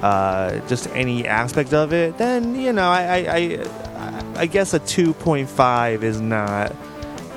uh, 0.00 0.60
just 0.68 0.86
any 0.90 1.26
aspect 1.26 1.74
of 1.74 1.92
it, 1.92 2.16
then 2.18 2.54
you 2.54 2.72
know, 2.72 2.88
I, 2.88 3.02
I, 3.02 3.26
I, 3.26 4.24
I 4.36 4.46
guess 4.46 4.74
a 4.74 4.80
2.5 4.80 6.02
is 6.04 6.20
not 6.20 6.74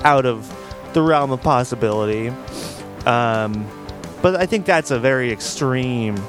out 0.03 0.27
of 0.27 0.47
the 0.93 1.01
realm 1.01 1.31
of 1.31 1.41
possibility. 1.41 2.29
Um, 3.05 3.67
but 4.21 4.35
I 4.35 4.45
think 4.45 4.65
that's 4.65 4.91
a 4.91 4.99
very 4.99 5.31
extreme. 5.31 6.21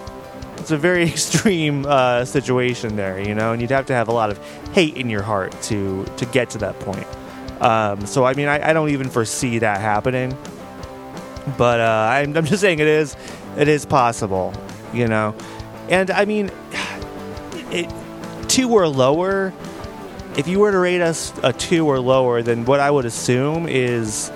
It's 0.56 0.70
a 0.70 0.78
very 0.78 1.04
extreme 1.08 1.84
uh, 1.86 2.24
situation 2.24 2.96
there, 2.96 3.20
you 3.20 3.34
know, 3.34 3.52
and 3.52 3.60
you'd 3.60 3.70
have 3.70 3.86
to 3.86 3.94
have 3.94 4.08
a 4.08 4.12
lot 4.12 4.30
of 4.30 4.38
hate 4.72 4.96
in 4.96 5.10
your 5.10 5.22
heart 5.22 5.52
to 5.62 6.04
to 6.16 6.26
get 6.26 6.50
to 6.50 6.58
that 6.58 6.78
point. 6.80 7.06
Um, 7.60 8.06
so 8.06 8.24
I 8.24 8.34
mean, 8.34 8.48
I, 8.48 8.70
I, 8.70 8.72
don't 8.72 8.90
even 8.90 9.08
foresee 9.08 9.60
that 9.60 9.80
happening. 9.80 10.36
But 11.56 11.78
uh, 11.78 12.08
I'm, 12.10 12.36
I'm 12.36 12.44
just 12.44 12.60
saying 12.60 12.80
it 12.80 12.88
is 12.88 13.16
it 13.56 13.68
is 13.68 13.86
possible, 13.86 14.52
you 14.92 15.06
know, 15.06 15.34
and 15.88 16.10
I 16.10 16.24
mean, 16.24 16.50
it 17.70 17.92
two 18.48 18.70
or 18.72 18.88
lower. 18.88 19.52
If 20.36 20.48
you 20.48 20.60
were 20.60 20.72
to 20.72 20.78
rate 20.78 21.02
us 21.02 21.32
a 21.42 21.52
two 21.52 21.86
or 21.86 22.00
lower, 22.00 22.42
then 22.42 22.64
what 22.64 22.80
I 22.80 22.90
would 22.90 23.04
assume 23.04 23.68
is 23.68 24.30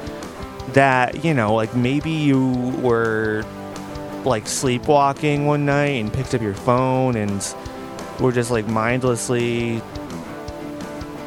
that 0.76 1.24
you 1.24 1.32
know 1.32 1.54
like 1.54 1.74
maybe 1.74 2.10
you 2.10 2.50
were 2.82 3.42
like 4.26 4.46
sleepwalking 4.46 5.46
one 5.46 5.64
night 5.64 5.98
and 6.02 6.12
picked 6.12 6.34
up 6.34 6.42
your 6.42 6.52
phone 6.52 7.16
and 7.16 7.54
were 8.20 8.30
just 8.30 8.50
like 8.50 8.66
mindlessly 8.68 9.80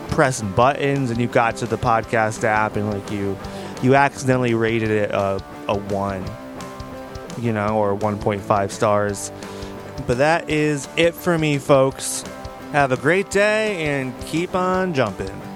pressing 0.10 0.52
buttons 0.52 1.10
and 1.10 1.20
you 1.20 1.28
got 1.28 1.56
to 1.56 1.66
the 1.66 1.80
podcast 1.80 2.43
app 2.43 2.76
and 2.76 2.91
like 2.91 3.12
you 3.12 3.36
you 3.82 3.95
accidentally 3.95 4.54
rated 4.54 4.91
it 4.91 5.10
a, 5.10 5.43
a 5.68 5.76
1 5.76 6.24
you 7.39 7.52
know 7.52 7.78
or 7.78 7.97
1.5 7.97 8.72
stars. 8.72 9.32
But 10.06 10.20
that 10.20 10.47
is 10.47 10.88
it 10.95 11.16
for 11.16 11.39
me 11.39 11.58
folks. 11.58 12.24
Have 12.72 12.91
a 12.91 12.97
great 12.97 13.32
day 13.32 13.84
and 13.84 14.14
keep 14.28 14.54
on 14.54 14.93
jumping 14.93 15.49